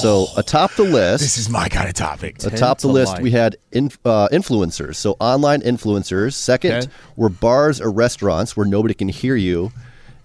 So 0.00 0.26
atop 0.36 0.72
the 0.74 0.82
list, 0.84 1.22
This 1.22 1.38
is 1.38 1.48
my 1.48 1.68
kind 1.68 1.88
of 1.88 1.94
topic. 1.94 2.42
atop 2.44 2.78
the 2.78 2.88
to 2.88 2.92
list, 2.92 3.20
we 3.20 3.30
had 3.30 3.56
inf- 3.72 3.98
uh, 4.04 4.28
influencers. 4.30 4.96
So 4.96 5.16
online 5.20 5.60
influencers. 5.62 6.34
Second 6.34 6.72
Okay. 6.72 6.86
were 7.16 7.28
bars 7.28 7.80
or 7.80 7.90
restaurants 7.90 8.56
where 8.56 8.66
nobody 8.66 8.94
can 8.94 9.08
hear 9.08 9.36
you, 9.36 9.72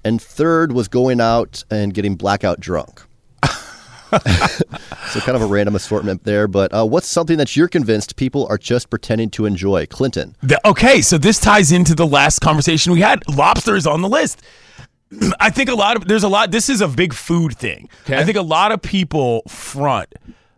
and 0.03 0.21
third 0.21 0.71
was 0.71 0.87
going 0.87 1.19
out 1.21 1.63
and 1.71 1.93
getting 1.93 2.15
blackout 2.15 2.59
drunk. 2.59 3.01
so 4.13 5.19
kind 5.21 5.35
of 5.35 5.41
a 5.41 5.45
random 5.47 5.75
assortment 5.75 6.23
there. 6.23 6.47
But 6.47 6.71
uh, 6.73 6.85
what's 6.85 7.07
something 7.07 7.37
that 7.37 7.55
you're 7.55 7.67
convinced 7.67 8.15
people 8.15 8.45
are 8.49 8.57
just 8.59 8.89
pretending 8.89 9.29
to 9.31 9.45
enjoy? 9.45 9.85
Clinton. 9.87 10.35
The- 10.43 10.65
okay, 10.67 11.01
so 11.01 11.17
this 11.17 11.39
ties 11.39 11.71
into 11.71 11.95
the 11.95 12.05
last 12.05 12.39
conversation 12.39 12.93
we 12.93 13.01
had. 13.01 13.23
Lobsters 13.27 13.87
on 13.87 14.01
the 14.01 14.09
list. 14.09 14.41
I 15.39 15.49
think 15.49 15.69
a 15.69 15.75
lot 15.75 15.97
of 15.97 16.07
there's 16.07 16.23
a 16.23 16.29
lot. 16.29 16.51
This 16.51 16.69
is 16.69 16.81
a 16.81 16.87
big 16.87 17.13
food 17.13 17.57
thing. 17.57 17.89
Okay. 18.03 18.17
I 18.17 18.23
think 18.23 18.37
a 18.37 18.41
lot 18.41 18.71
of 18.71 18.81
people 18.81 19.43
front 19.47 20.13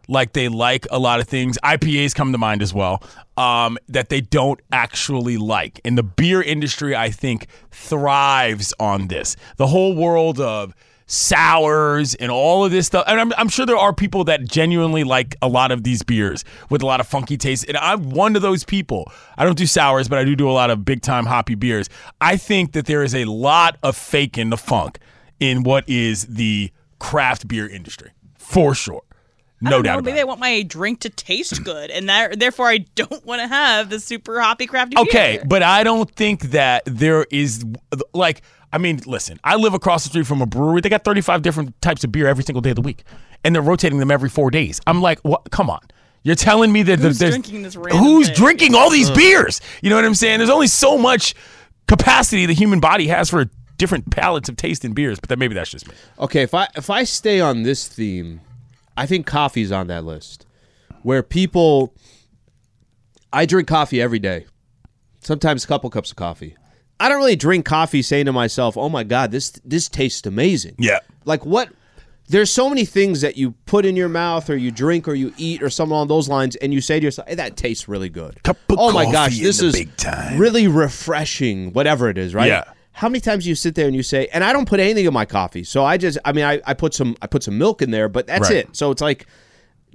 like 0.07 0.33
they 0.33 0.47
like 0.47 0.85
a 0.91 0.99
lot 0.99 1.19
of 1.19 1.27
things. 1.27 1.57
IPAs 1.63 2.13
come 2.13 2.31
to 2.31 2.37
mind 2.37 2.61
as 2.61 2.73
well. 2.73 3.03
Um, 3.37 3.77
that 3.89 4.09
they 4.09 4.21
don't 4.21 4.61
actually 4.71 5.37
like, 5.37 5.81
and 5.83 5.97
the 5.97 6.03
beer 6.03 6.41
industry 6.41 6.95
I 6.95 7.09
think 7.09 7.47
thrives 7.69 8.73
on 8.79 9.07
this. 9.07 9.35
The 9.57 9.67
whole 9.67 9.93
world 9.93 10.39
of 10.39 10.73
sours 11.07 12.15
and 12.15 12.31
all 12.31 12.65
of 12.65 12.71
this 12.71 12.87
stuff. 12.87 13.05
And 13.07 13.19
I'm, 13.19 13.33
I'm 13.37 13.49
sure 13.49 13.65
there 13.65 13.77
are 13.77 13.93
people 13.93 14.23
that 14.25 14.45
genuinely 14.45 15.03
like 15.03 15.35
a 15.41 15.47
lot 15.47 15.71
of 15.71 15.83
these 15.83 16.03
beers 16.03 16.43
with 16.69 16.81
a 16.81 16.85
lot 16.85 16.99
of 16.99 17.07
funky 17.07 17.37
taste. 17.37 17.65
And 17.67 17.77
I'm 17.77 18.09
one 18.09 18.35
of 18.35 18.41
those 18.41 18.63
people. 18.63 19.11
I 19.37 19.45
don't 19.45 19.57
do 19.57 19.67
sours, 19.67 20.07
but 20.07 20.17
I 20.17 20.23
do 20.23 20.35
do 20.35 20.49
a 20.49 20.53
lot 20.53 20.69
of 20.69 20.83
big 20.83 21.01
time 21.01 21.25
hoppy 21.25 21.55
beers. 21.55 21.89
I 22.21 22.37
think 22.37 22.71
that 22.73 22.85
there 22.85 23.03
is 23.03 23.13
a 23.13 23.25
lot 23.25 23.77
of 23.83 23.95
fake 23.95 24.37
in 24.37 24.49
the 24.49 24.57
funk 24.57 24.99
in 25.39 25.63
what 25.63 25.87
is 25.87 26.25
the 26.25 26.71
craft 26.99 27.47
beer 27.47 27.67
industry 27.67 28.11
for 28.37 28.73
sure. 28.73 29.01
No 29.61 29.81
doubt 29.81 29.97
know, 29.97 30.01
maybe 30.01 30.19
it. 30.19 30.21
I 30.21 30.25
want 30.25 30.39
my 30.39 30.63
drink 30.63 30.99
to 31.01 31.09
taste 31.09 31.63
good, 31.63 31.89
and 31.89 32.09
that, 32.09 32.39
therefore 32.39 32.67
I 32.67 32.79
don't 32.95 33.25
want 33.25 33.41
to 33.41 33.47
have 33.47 33.89
the 33.89 33.99
super 33.99 34.39
hoppy 34.41 34.67
crafty 34.67 34.95
beer. 34.95 35.03
Okay, 35.03 35.37
beer. 35.37 35.45
but 35.47 35.63
I 35.63 35.83
don't 35.83 36.11
think 36.11 36.41
that 36.51 36.83
there 36.85 37.25
is 37.31 37.65
like 38.13 38.41
I 38.75 38.77
mean, 38.77 38.99
listen, 39.05 39.39
I 39.41 39.55
live 39.55 39.73
across 39.73 40.03
the 40.03 40.09
street 40.09 40.27
from 40.27 40.41
a 40.41 40.45
brewery. 40.45 40.81
They 40.81 40.89
got 40.89 41.05
35 41.05 41.41
different 41.41 41.81
types 41.81 42.03
of 42.03 42.11
beer 42.11 42.27
every 42.27 42.43
single 42.43 42.59
day 42.59 42.71
of 42.71 42.75
the 42.75 42.81
week. 42.81 43.05
And 43.45 43.55
they're 43.55 43.61
rotating 43.61 43.99
them 43.99 44.11
every 44.11 44.27
4 44.27 44.51
days. 44.51 44.81
I'm 44.85 45.01
like, 45.01 45.21
"What? 45.21 45.49
Come 45.49 45.69
on. 45.69 45.79
You're 46.23 46.35
telling 46.35 46.73
me 46.73 46.83
that 46.83 46.99
Who's 46.99 47.17
there's 47.17 47.31
drinking 47.31 47.61
this 47.61 47.75
Who's 47.75 48.27
thing? 48.27 48.35
drinking 48.35 48.75
all 48.75 48.89
these 48.89 49.09
beers? 49.11 49.61
You 49.81 49.89
know 49.89 49.95
what 49.95 50.03
I'm 50.03 50.13
saying? 50.13 50.39
There's 50.39 50.49
only 50.49 50.67
so 50.67 50.97
much 50.97 51.35
capacity 51.87 52.45
the 52.47 52.53
human 52.53 52.81
body 52.81 53.07
has 53.07 53.29
for 53.29 53.45
different 53.77 54.11
palates 54.11 54.49
of 54.49 54.57
taste 54.57 54.83
in 54.83 54.91
beers, 54.93 55.21
but 55.21 55.29
then 55.29 55.39
maybe 55.39 55.53
that's 55.55 55.69
just 55.69 55.87
me. 55.87 55.93
Okay, 56.19 56.41
if 56.41 56.53
I 56.53 56.67
if 56.75 56.89
I 56.89 57.05
stay 57.05 57.39
on 57.39 57.63
this 57.63 57.87
theme, 57.87 58.41
I 58.97 59.05
think 59.05 59.25
coffee's 59.25 59.71
on 59.71 59.87
that 59.87 60.03
list. 60.03 60.45
Where 61.01 61.23
people 61.23 61.93
I 63.31 63.45
drink 63.45 63.69
coffee 63.69 64.01
every 64.01 64.19
day. 64.19 64.47
Sometimes 65.21 65.63
a 65.63 65.67
couple 65.67 65.89
cups 65.89 66.11
of 66.11 66.17
coffee. 66.17 66.57
I 66.99 67.09
don't 67.09 67.17
really 67.17 67.35
drink 67.35 67.65
coffee 67.65 68.01
saying 68.01 68.25
to 68.27 68.33
myself, 68.33 68.77
"Oh 68.77 68.89
my 68.89 69.03
god, 69.03 69.31
this 69.31 69.51
this 69.65 69.89
tastes 69.89 70.25
amazing." 70.25 70.75
Yeah. 70.79 70.99
Like 71.25 71.45
what 71.45 71.69
there's 72.27 72.49
so 72.49 72.69
many 72.69 72.85
things 72.85 73.21
that 73.21 73.37
you 73.37 73.51
put 73.65 73.85
in 73.85 73.95
your 73.95 74.09
mouth 74.09 74.49
or 74.49 74.55
you 74.55 74.71
drink 74.71 75.07
or 75.07 75.13
you 75.13 75.31
eat 75.37 75.61
or 75.61 75.69
something 75.69 75.91
along 75.93 76.07
those 76.07 76.27
lines 76.27 76.55
and 76.55 76.73
you 76.73 76.81
say 76.81 76.99
to 76.99 77.03
yourself, 77.03 77.27
hey, 77.27 77.35
that 77.35 77.55
tastes 77.55 77.87
really 77.87 78.09
good. 78.09 78.39
Oh 78.71 78.91
my 78.91 79.11
gosh, 79.11 79.37
this 79.39 79.61
is 79.61 79.73
big 79.73 79.95
time." 79.97 80.39
really 80.39 80.67
refreshing, 80.67 81.71
whatever 81.73 82.09
it 82.09 82.17
is, 82.17 82.33
right? 82.33 82.47
Yeah. 82.47 82.63
How 82.93 83.09
many 83.09 83.19
times 83.19 83.43
do 83.43 83.49
you 83.49 83.55
sit 83.55 83.75
there 83.75 83.85
and 83.87 83.95
you 83.95 84.01
say, 84.03 84.27
and 84.33 84.41
I 84.43 84.53
don't 84.53 84.67
put 84.67 84.79
anything 84.79 85.05
in 85.05 85.13
my 85.13 85.25
coffee. 85.25 85.63
So 85.65 85.83
I 85.83 85.97
just 85.97 86.17
I 86.25 86.31
mean 86.31 86.45
I, 86.45 86.61
I 86.65 86.73
put 86.73 86.93
some 86.93 87.15
I 87.21 87.27
put 87.27 87.43
some 87.43 87.57
milk 87.57 87.81
in 87.81 87.91
there, 87.91 88.07
but 88.09 88.25
that's 88.25 88.49
Right. 88.49 88.59
it. 88.59 88.69
So 88.75 88.89
it's 88.89 89.01
like 89.01 89.27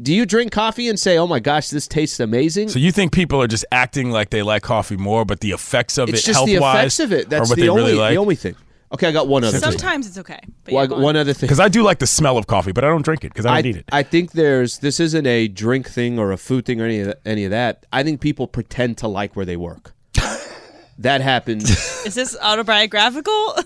do 0.02 0.14
you 0.14 0.26
drink 0.26 0.52
coffee 0.52 0.88
and 0.88 0.98
say, 0.98 1.18
"Oh 1.18 1.26
my 1.26 1.40
gosh, 1.40 1.68
this 1.68 1.86
tastes 1.86 2.20
amazing"? 2.20 2.68
So 2.68 2.78
you 2.78 2.92
think 2.92 3.12
people 3.12 3.40
are 3.42 3.46
just 3.46 3.64
acting 3.72 4.10
like 4.10 4.30
they 4.30 4.42
like 4.42 4.62
coffee 4.62 4.96
more, 4.96 5.24
but 5.24 5.40
the 5.40 5.50
effects 5.50 5.98
of 5.98 6.08
it's 6.08 6.20
it 6.20 6.26
just 6.26 6.36
health 6.36 6.48
the 6.48 6.58
wise 6.58 6.78
effects 6.78 7.00
of 7.00 7.12
it. 7.12 7.28
That's 7.28 7.48
what 7.48 7.56
the 7.56 7.62
they 7.62 7.68
only 7.68 7.82
really 7.82 7.98
like. 7.98 8.12
the 8.12 8.18
only 8.18 8.36
thing. 8.36 8.54
Okay, 8.92 9.06
I 9.06 9.12
got 9.12 9.28
one 9.28 9.44
other 9.44 9.58
thing. 9.58 9.70
Sometimes 9.70 10.08
it's 10.08 10.18
okay. 10.18 10.40
But 10.64 10.74
Well, 10.74 10.84
yeah, 10.84 10.88
go 10.88 10.94
on. 10.96 11.02
one 11.02 11.16
other 11.16 11.32
thing. 11.32 11.46
Because 11.46 11.60
I 11.60 11.68
do 11.68 11.82
like 11.84 12.00
the 12.00 12.08
smell 12.08 12.36
of 12.36 12.48
coffee, 12.48 12.72
but 12.72 12.82
I 12.82 12.88
don't 12.88 13.04
drink 13.04 13.24
it 13.24 13.28
because 13.28 13.46
I 13.46 13.50
don't 13.50 13.58
I, 13.58 13.60
need 13.62 13.76
it. 13.76 13.84
I 13.92 14.02
think 14.02 14.32
there's 14.32 14.78
this 14.78 14.98
isn't 14.98 15.26
a 15.26 15.46
drink 15.46 15.88
thing 15.88 16.18
or 16.18 16.32
a 16.32 16.36
food 16.36 16.66
thing 16.66 16.80
or 16.80 16.86
any 16.86 17.00
of 17.00 17.06
that, 17.06 17.20
any 17.24 17.44
of 17.44 17.52
that. 17.52 17.86
I 17.92 18.02
think 18.02 18.20
people 18.20 18.48
pretend 18.48 18.98
to 18.98 19.08
like 19.08 19.36
where 19.36 19.46
they 19.46 19.56
work. 19.56 19.94
that 20.98 21.20
happens. 21.20 21.70
Is 22.04 22.14
this 22.14 22.36
autobiographical? 22.42 23.58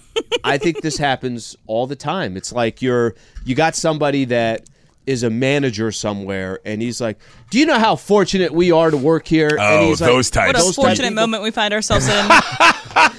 I 0.44 0.58
think 0.58 0.82
this 0.82 0.98
happens 0.98 1.56
all 1.66 1.86
the 1.86 1.96
time. 1.96 2.36
It's 2.36 2.52
like 2.52 2.82
you're 2.82 3.14
you 3.46 3.54
got 3.54 3.74
somebody 3.74 4.26
that 4.26 4.68
is 5.06 5.22
a 5.22 5.30
manager 5.30 5.92
somewhere 5.92 6.60
and 6.64 6.80
he's 6.82 7.00
like, 7.00 7.18
"Do 7.54 7.60
you 7.60 7.66
know 7.66 7.78
how 7.78 7.94
fortunate 7.94 8.52
we 8.52 8.72
are 8.72 8.90
to 8.90 8.96
work 8.96 9.28
here?" 9.28 9.50
and 9.50 9.60
Oh, 9.60 9.88
he's 9.90 10.00
those 10.00 10.28
types. 10.28 10.48
what 10.54 10.56
a 10.56 10.64
Those 10.64 10.74
fortunate 10.74 11.10
people- 11.10 11.22
moment 11.22 11.44
we 11.44 11.52
find 11.52 11.72
ourselves 11.72 12.08
in. 12.08 12.26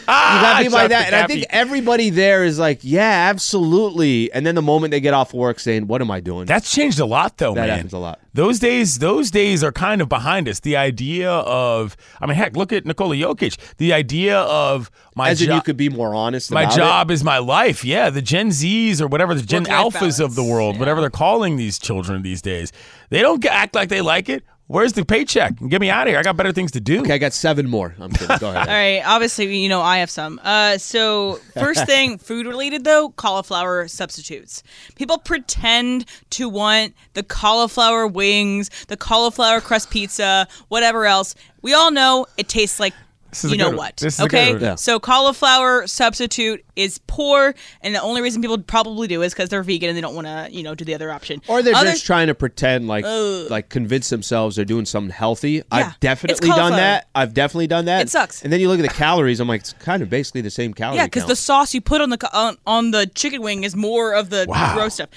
You 0.08 0.12
got 0.42 0.58
people 0.62 0.78
Shout 0.78 0.82
like 0.84 0.90
that, 0.92 1.00
to 1.02 1.06
and 1.08 1.16
I 1.16 1.28
think 1.28 1.46
everybody 1.50 2.10
there 2.10 2.44
is 2.44 2.60
like, 2.60 2.80
"Yeah, 2.84 3.28
absolutely." 3.30 4.32
And 4.32 4.46
then 4.46 4.54
the 4.56 4.62
moment 4.62 4.92
they 4.92 5.00
get 5.00 5.14
off 5.14 5.34
work, 5.34 5.60
saying, 5.60 5.88
"What 5.88 6.00
am 6.02 6.12
I 6.12 6.20
doing?" 6.20 6.46
That's 6.46 6.72
changed 6.72 7.00
a 7.00 7.06
lot, 7.06 7.38
though, 7.38 7.54
That 7.56 7.62
man. 7.68 7.70
happens 7.78 7.94
a 7.94 7.98
lot. 7.98 8.20
Those 8.34 8.60
days, 8.60 9.00
those 9.00 9.32
days 9.32 9.64
are 9.64 9.72
kind 9.72 10.02
of 10.02 10.10
behind 10.10 10.48
us. 10.48 10.60
The 10.60 10.76
idea 10.78 11.32
of, 11.32 11.96
I 12.22 12.26
mean, 12.28 12.36
heck, 12.36 12.56
look 12.56 12.72
at 12.74 12.86
Nikola 12.86 13.16
Jokic. 13.16 13.58
The 13.78 13.94
idea 13.94 14.38
of 14.40 14.92
my 15.16 15.30
As 15.30 15.42
in, 15.42 15.48
jo- 15.48 15.56
you 15.56 15.62
could 15.62 15.78
be 15.78 15.90
more 15.90 16.14
honest. 16.14 16.52
my 16.52 16.64
about 16.64 16.76
job 16.76 17.12
is 17.12 17.24
my 17.24 17.38
life. 17.40 17.84
Yeah, 17.86 18.10
the 18.10 18.22
Gen 18.22 18.50
Zs 18.50 19.02
or 19.02 19.08
whatever, 19.08 19.34
the 19.34 19.42
Gen 19.42 19.64
Work-life 19.64 19.94
Alphas 19.96 20.20
of 20.24 20.36
the 20.36 20.42
balance. 20.42 20.52
world, 20.52 20.80
whatever 20.80 21.02
they're 21.02 21.10
calling 21.10 21.56
these 21.56 21.80
children 21.80 22.22
these 22.24 22.42
days, 22.42 22.72
they 23.10 23.22
don't 23.22 23.44
act 23.46 23.76
like 23.76 23.90
they 23.90 24.02
like 24.02 24.30
it. 24.30 24.44
Where's 24.68 24.94
the 24.94 25.06
paycheck? 25.06 25.54
Get 25.70 25.80
me 25.80 25.92
out 25.92 26.08
of 26.08 26.12
here. 26.12 26.18
I 26.18 26.24
got 26.24 26.38
better 26.38 26.52
things 26.52 26.72
to 26.72 26.80
do. 26.80 27.02
Okay, 27.02 27.14
I 27.14 27.18
got 27.20 27.34
seven 27.34 27.70
more. 27.70 27.96
I'm 28.00 28.12
kidding. 28.12 28.36
Go 28.40 28.50
ahead. 28.50 28.68
All 28.68 28.74
right, 28.74 29.02
obviously, 29.06 29.56
you 29.58 29.70
know, 29.70 29.82
I 29.82 29.98
have 30.00 30.10
some. 30.10 30.42
Uh, 30.44 30.80
so, 30.80 31.36
first 31.54 31.86
thing, 31.88 32.18
food 32.18 32.48
related 32.48 32.84
though, 32.84 33.10
cauliflower 33.10 33.88
substitutes. 33.88 34.64
People 34.96 35.20
pretend 35.20 36.06
to 36.32 36.50
want 36.50 36.96
the 37.14 37.22
cauliflower 37.22 38.08
wings, 38.08 38.72
the 38.88 38.98
cauliflower 38.98 39.62
crust 39.62 39.92
pizza, 39.92 40.48
whatever 40.70 41.06
else. 41.06 41.36
We 41.62 41.76
all 41.76 41.92
know 41.92 42.26
it 42.38 42.50
tastes 42.50 42.80
like 42.80 42.94
is 42.94 42.96
a 42.96 43.05
you 43.44 43.58
know 43.58 43.70
good 43.72 43.78
what. 43.78 43.98
This 43.98 44.16
is 44.16 44.26
okay? 44.26 44.54
good. 44.54 44.62
Yeah. 44.62 44.76
So, 44.76 45.00
cauliflower 45.00 45.88
substitute 45.88 46.64
is 46.76 47.00
poor, 47.08 47.54
and 47.82 47.94
the 47.96 48.02
only 48.02 48.22
reason 48.22 48.42
people 48.42 48.58
probably 48.60 49.08
do 49.08 49.22
is 49.22 49.34
because 49.34 49.50
they're 49.50 49.64
vegan 49.64 49.90
and 49.90 49.98
they 49.98 50.02
don't 50.02 50.16
want 50.16 50.28
to, 50.28 50.48
you 50.52 50.64
know, 50.64 50.76
do 50.76 50.86
the 50.86 50.94
other 50.94 51.12
option. 51.12 51.42
Or 51.48 51.62
they're 51.62 51.76
Other- 51.76 51.92
just 51.92 52.06
trying 52.06 52.28
to 52.28 52.36
pretend 52.36 52.88
like 52.88 53.06
like 53.50 53.70
convince 53.70 54.10
themselves 54.10 54.56
they're 54.56 54.66
doing 54.66 54.86
something 54.86 55.12
healthy. 55.12 55.64
I've 55.72 56.00
definitely 56.00 56.50
done 56.50 56.74
that. 56.74 57.08
I've 57.16 57.34
definitely 57.34 57.68
done 57.68 57.86
that. 57.86 58.04
It 58.04 58.10
sucks. 58.10 58.44
And 58.44 58.52
then 58.54 58.60
you 58.60 58.68
look 58.70 58.80
at 58.80 58.84
the 58.84 58.90
calories. 58.94 59.40
I'm 59.40 59.48
like, 59.48 59.62
it's 59.62 59.74
kind 59.74 60.02
of 60.04 60.10
basically 60.10 60.42
the 60.42 60.50
same 60.50 60.74
calorie. 60.74 60.98
Yeah, 60.98 61.06
because 61.06 61.26
the 61.26 61.36
sauce 61.36 61.74
you 61.74 61.82
put 61.82 62.02
on 62.02 62.10
the 62.10 62.30
on, 62.38 62.58
on 62.66 62.92
the 62.92 63.08
chicken 63.08 63.42
wing 63.42 63.64
is 63.64 63.76
more 63.76 64.14
of 64.14 64.30
the 64.30 64.46
Wow. 64.48 64.76
gross 64.76 64.96
stuff. 64.96 65.10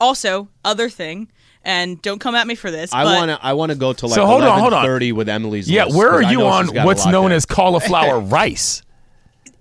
Also, 0.00 0.48
other 0.64 0.88
thing, 0.88 1.28
and 1.64 2.00
don't 2.02 2.18
come 2.18 2.34
at 2.34 2.46
me 2.46 2.54
for 2.54 2.70
this. 2.70 2.92
I 2.92 3.04
but 3.04 3.16
want 3.16 3.28
to. 3.40 3.46
I 3.46 3.52
want 3.52 3.70
to 3.72 3.76
go 3.78 3.92
to 3.92 4.06
like 4.06 4.14
So 4.14 4.26
hold 4.26 4.42
on, 4.42 4.58
hold 4.60 4.72
on. 4.72 4.84
11:30 4.86 5.12
with 5.12 5.28
Emily's. 5.28 5.68
Yeah, 5.70 5.84
list, 5.84 5.96
where 5.96 6.10
'cause 6.10 6.20
are 6.22 6.24
I 6.24 6.30
you 6.32 6.38
know 6.38 6.46
on 6.46 6.64
she's 6.66 6.72
got 6.72 6.82
a 6.82 6.86
what's 6.86 7.04
lot 7.04 7.10
known 7.12 7.28
there. 7.30 7.36
as 7.36 7.46
cauliflower 7.46 8.20
rice? 8.38 8.82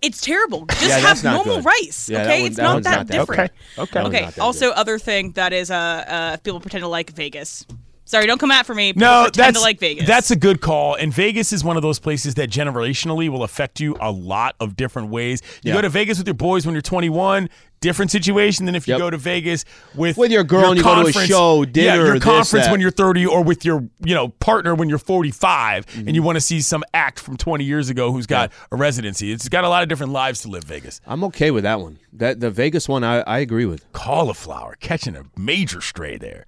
It's 0.01 0.21
terrible. 0.21 0.65
Just 0.65 0.83
Yeah, 0.87 0.97
have 0.99 1.21
not 1.25 1.33
normal 1.35 1.57
good. 1.57 1.65
rice. 1.65 2.07
Yeah, 2.09 2.19
that 2.23 2.27
okay, 2.27 2.41
one- 2.41 2.47
it's 2.47 2.55
that 2.55 2.63
not 2.63 2.73
one's 2.75 2.83
that 2.85 2.95
not 2.95 3.07
that 3.07 3.13
different. 3.19 3.51
Okay, 3.77 3.81
okay. 3.99 4.07
Okay. 4.07 4.21
not 4.21 4.35
that 4.35 4.41
Also, 4.41 4.69
other 4.71 4.97
thing 4.97 5.33
that 5.33 5.51
is 5.51 5.69
uh, 5.69 5.75
uh 5.75 6.37
people 6.37 6.59
pretend 6.61 6.83
to 6.83 6.87
like 6.87 7.11
Vegas. 7.11 7.65
Sorry, 8.09 8.25
don't 8.25 8.39
come 8.39 8.49
at 8.49 8.65
for 8.65 8.73
me. 8.73 8.91
No, 8.95 9.27
that's 9.31 9.55
to 9.55 9.61
like 9.61 9.79
Vegas. 9.79 10.07
That's 10.07 10.31
a 10.31 10.35
good 10.35 10.61
call. 10.61 10.95
And 10.95 11.13
Vegas 11.13 11.53
is 11.53 11.63
one 11.63 11.75
of 11.77 11.83
those 11.83 11.99
places 11.99 12.33
that 12.35 12.49
generationally 12.49 13.29
will 13.29 13.43
affect 13.43 13.79
you 13.79 13.95
a 14.01 14.09
lot 14.11 14.55
of 14.59 14.75
different 14.75 15.09
ways. 15.09 15.43
You 15.61 15.69
Yeah. 15.69 15.75
go 15.75 15.81
to 15.83 15.89
Vegas 15.89 16.17
with 16.17 16.25
your 16.25 16.33
boys 16.33 16.65
when 16.65 16.73
you're 16.73 16.81
21, 16.81 17.49
different 17.81 18.09
situation 18.09 18.65
than 18.65 18.73
if 18.73 18.87
you 18.87 18.95
Yep. 18.95 18.99
go 18.99 19.09
to 19.11 19.17
Vegas 19.17 19.63
with 19.93 20.17
With 20.17 20.31
your 20.31 20.43
girl 20.43 20.69
and 20.69 20.77
you 20.77 20.83
go 20.83 20.95
to 20.95 21.01
a 21.01 21.03
conference- 21.03 21.27
show, 21.29 21.61
yeah, 21.61 21.69
dinner, 21.71 22.05
your 22.05 22.13
this, 22.15 22.23
conference 22.23 22.65
that. 22.65 22.71
when 22.71 22.81
you're 22.81 22.89
30, 22.89 23.27
or 23.27 23.43
with 23.43 23.63
your 23.63 23.87
you 24.03 24.15
know 24.15 24.29
partner 24.29 24.73
when 24.73 24.89
you're 24.89 24.97
45, 24.97 25.85
Mm-hmm. 25.85 26.07
and 26.07 26.15
you 26.15 26.23
want 26.23 26.35
to 26.35 26.41
see 26.41 26.61
some 26.61 26.83
act 26.95 27.19
from 27.19 27.37
20 27.37 27.63
years 27.63 27.89
ago 27.91 28.11
who's 28.11 28.25
got 28.25 28.51
a 28.71 28.75
residency. 28.75 29.31
It's 29.31 29.47
got 29.49 29.65
a 29.65 29.69
lot 29.69 29.83
of 29.83 29.87
different 29.87 30.13
lives 30.13 30.41
to 30.41 30.47
live. 30.47 30.63
Vegas 30.63 30.99
I'm 31.05 31.23
okay 31.25 31.51
with 31.51 31.63
that 31.63 31.79
one. 31.79 31.99
That 32.11 32.39
the 32.39 32.49
Vegas 32.49 32.89
one, 32.89 33.03
I, 33.03 33.19
I 33.21 33.37
agree 33.37 33.65
with. 33.67 33.85
cauliflower 33.93 34.77
catching 34.79 35.15
a 35.15 35.25
major 35.37 35.79
stray 35.79 36.17
there. 36.17 36.47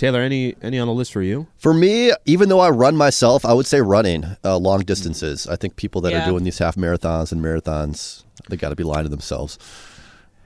Taylor, 0.00 0.20
any 0.22 0.54
any 0.62 0.78
on 0.78 0.86
the 0.88 0.94
list 0.94 1.12
for 1.12 1.20
you? 1.20 1.46
For 1.58 1.74
me, 1.74 2.10
even 2.24 2.48
though 2.48 2.60
I 2.60 2.70
run 2.70 2.96
myself, 2.96 3.44
I 3.44 3.52
would 3.52 3.66
say 3.66 3.82
running 3.82 4.24
uh, 4.42 4.56
long 4.56 4.80
distances. 4.80 5.46
I 5.46 5.56
think 5.56 5.76
people 5.76 6.00
that 6.00 6.12
Yeah. 6.12 6.22
are 6.22 6.26
doing 6.26 6.42
these 6.42 6.56
half 6.56 6.74
marathons 6.76 7.32
and 7.32 7.42
marathons, 7.44 8.24
they 8.48 8.56
got 8.56 8.70
to 8.70 8.76
be 8.76 8.82
lying 8.82 9.04
to 9.04 9.10
themselves. 9.10 9.58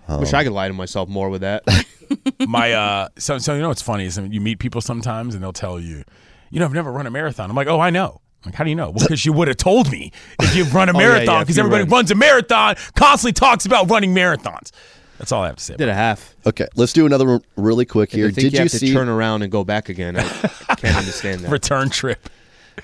Wish 0.09 0.33
I 0.35 0.43
could 0.43 0.53
lie 0.53 0.67
to 0.67 0.75
myself 0.75 1.09
more 1.09 1.31
with 1.31 1.43
that. 1.43 1.63
my 2.49 2.73
uh 2.73 3.09
so 3.17 3.39
so 3.39 3.55
you 3.55 3.61
know 3.63 3.69
what's 3.69 3.81
funny 3.81 4.07
is 4.07 4.19
you 4.19 4.41
meet 4.41 4.59
people 4.59 4.81
sometimes 4.81 5.35
and 5.37 5.43
they'll 5.43 5.53
tell 5.55 5.81
you 5.81 6.03
you 6.51 6.59
know 6.61 6.67
i've 6.67 6.73
never 6.75 6.93
run 6.93 7.07
a 7.07 7.11
marathon 7.11 7.49
i'm 7.49 7.57
like 7.57 7.67
oh 7.67 7.81
i 7.81 7.89
know 7.89 8.21
like 8.45 8.55
how 8.55 8.63
do 8.63 8.69
you 8.69 8.77
know 8.77 8.91
well 8.91 9.07
because 9.07 9.25
you 9.25 9.33
would 9.33 9.49
have 9.49 9.57
told 9.57 9.91
me 9.91 10.13
if 10.43 10.55
you've 10.55 10.75
run 10.75 10.91
a 10.91 10.93
Oh, 10.95 11.01
yeah, 11.01 11.07
marathon 11.07 11.35
yeah, 11.37 11.41
because 11.41 11.57
if 11.57 11.63
you 11.63 11.67
everybody 11.67 11.85
ran. 11.85 11.91
runs 11.91 12.11
a 12.11 12.15
marathon 12.15 12.77
constantly 12.95 13.33
talks 13.33 13.65
about 13.65 13.89
running 13.91 14.15
marathons 14.15 14.71
that's 15.19 15.33
all 15.33 15.43
i 15.43 15.47
have 15.47 15.57
to 15.57 15.65
say 15.65 15.77
Did 15.77 15.89
a 15.89 15.95
half. 15.95 16.35
Okay, 16.47 16.67
let's 16.77 16.93
do 16.93 17.07
another 17.07 17.27
one 17.27 17.43
really 17.57 17.85
quick 17.87 18.13
And 18.13 18.19
here. 18.19 18.29
to 18.29 18.35
think 18.35 18.45
Did 18.47 18.53
you 18.53 18.59
you 18.59 18.63
have 18.65 18.71
to 18.73 18.79
see? 18.79 18.93
turn 18.93 19.09
around 19.09 19.43
and 19.43 19.51
go 19.53 19.65
back 19.65 19.89
again? 19.89 20.17
I 20.17 20.75
can't 20.77 20.97
understand 21.03 21.41
that. 21.43 21.51
return 21.51 21.89
trip 21.91 22.29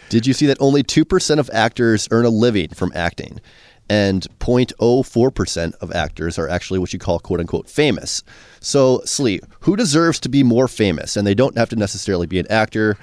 Did 0.09 0.27
you 0.27 0.33
see 0.33 0.47
that 0.47 0.57
only 0.61 0.83
2% 0.83 1.39
of 1.39 1.51
actors 1.53 2.07
earn 2.11 2.25
a 2.25 2.31
living 2.31 2.69
from 2.69 2.93
acting? 2.95 3.41
And 3.89 4.25
0.04% 4.39 5.75
of 5.81 5.91
actors 5.93 6.39
are 6.39 6.49
actually 6.49 6.79
what 6.79 6.93
you 6.93 7.01
call 7.01 7.19
quote 7.19 7.41
unquote 7.41 7.69
famous. 7.69 8.23
So, 8.61 9.03
Slee, 9.05 9.41
who 9.63 9.75
deserves 9.75 10.21
to 10.21 10.29
be 10.29 10.45
more 10.45 10.69
famous? 10.69 11.17
And 11.17 11.27
they 11.27 11.35
don't 11.35 11.59
have 11.59 11.69
to 11.71 11.77
necessarily 11.77 12.29
be 12.29 12.39
an 12.39 12.47
actor, 12.51 12.97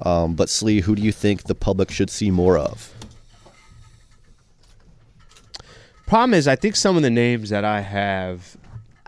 um, 0.00 0.34
but 0.34 0.48
Slee, 0.48 0.80
who 0.80 0.94
do 0.96 1.02
you 1.02 1.12
think 1.12 1.42
the 1.42 1.54
public 1.54 1.90
should 1.90 2.08
see 2.08 2.30
more 2.30 2.56
of? 2.56 2.90
Problem 6.06 6.34
is, 6.34 6.48
I 6.48 6.56
think 6.56 6.74
some 6.74 6.96
of 6.96 7.02
the 7.02 7.10
names 7.10 7.50
that 7.50 7.64
I 7.64 7.82
have, 7.82 8.56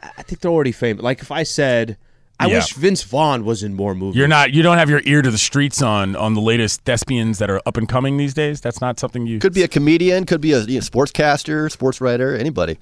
I 0.02 0.10
I 0.18 0.22
think 0.22 0.40
they're 0.40 0.50
already 0.50 0.72
famous. 0.72 1.02
Like 1.02 1.20
if 1.20 1.30
I 1.30 1.42
said, 1.42 1.96
I 2.40 2.46
Yeah. 2.48 2.56
wish 2.56 2.72
Vince 2.74 3.02
Vaughn 3.02 3.44
was 3.44 3.62
in 3.62 3.74
more 3.74 3.94
movies. 3.94 4.16
you're 4.18 4.28
not 4.28 4.52
you 4.52 4.62
don't 4.62 4.78
have 4.78 4.90
your 4.90 5.00
ear 5.04 5.22
to 5.22 5.30
the 5.30 5.38
streets 5.38 5.80
on 5.82 6.16
on 6.16 6.34
the 6.34 6.40
latest 6.40 6.82
thespians 6.82 7.38
that 7.38 7.50
are 7.50 7.60
up 7.66 7.76
and 7.76 7.88
coming 7.88 8.16
these 8.16 8.34
days 8.34 8.60
that's 8.60 8.80
not 8.80 8.98
something 8.98 9.26
you 9.26 9.38
Could 9.38 9.54
be 9.54 9.62
a 9.62 9.68
comedian, 9.68 10.24
could 10.26 10.40
be 10.40 10.52
a 10.52 10.60
you 10.60 10.74
know, 10.74 10.80
sportscaster, 10.80 11.70
sports 11.70 12.00
writer, 12.00 12.34
anybody. 12.36 12.78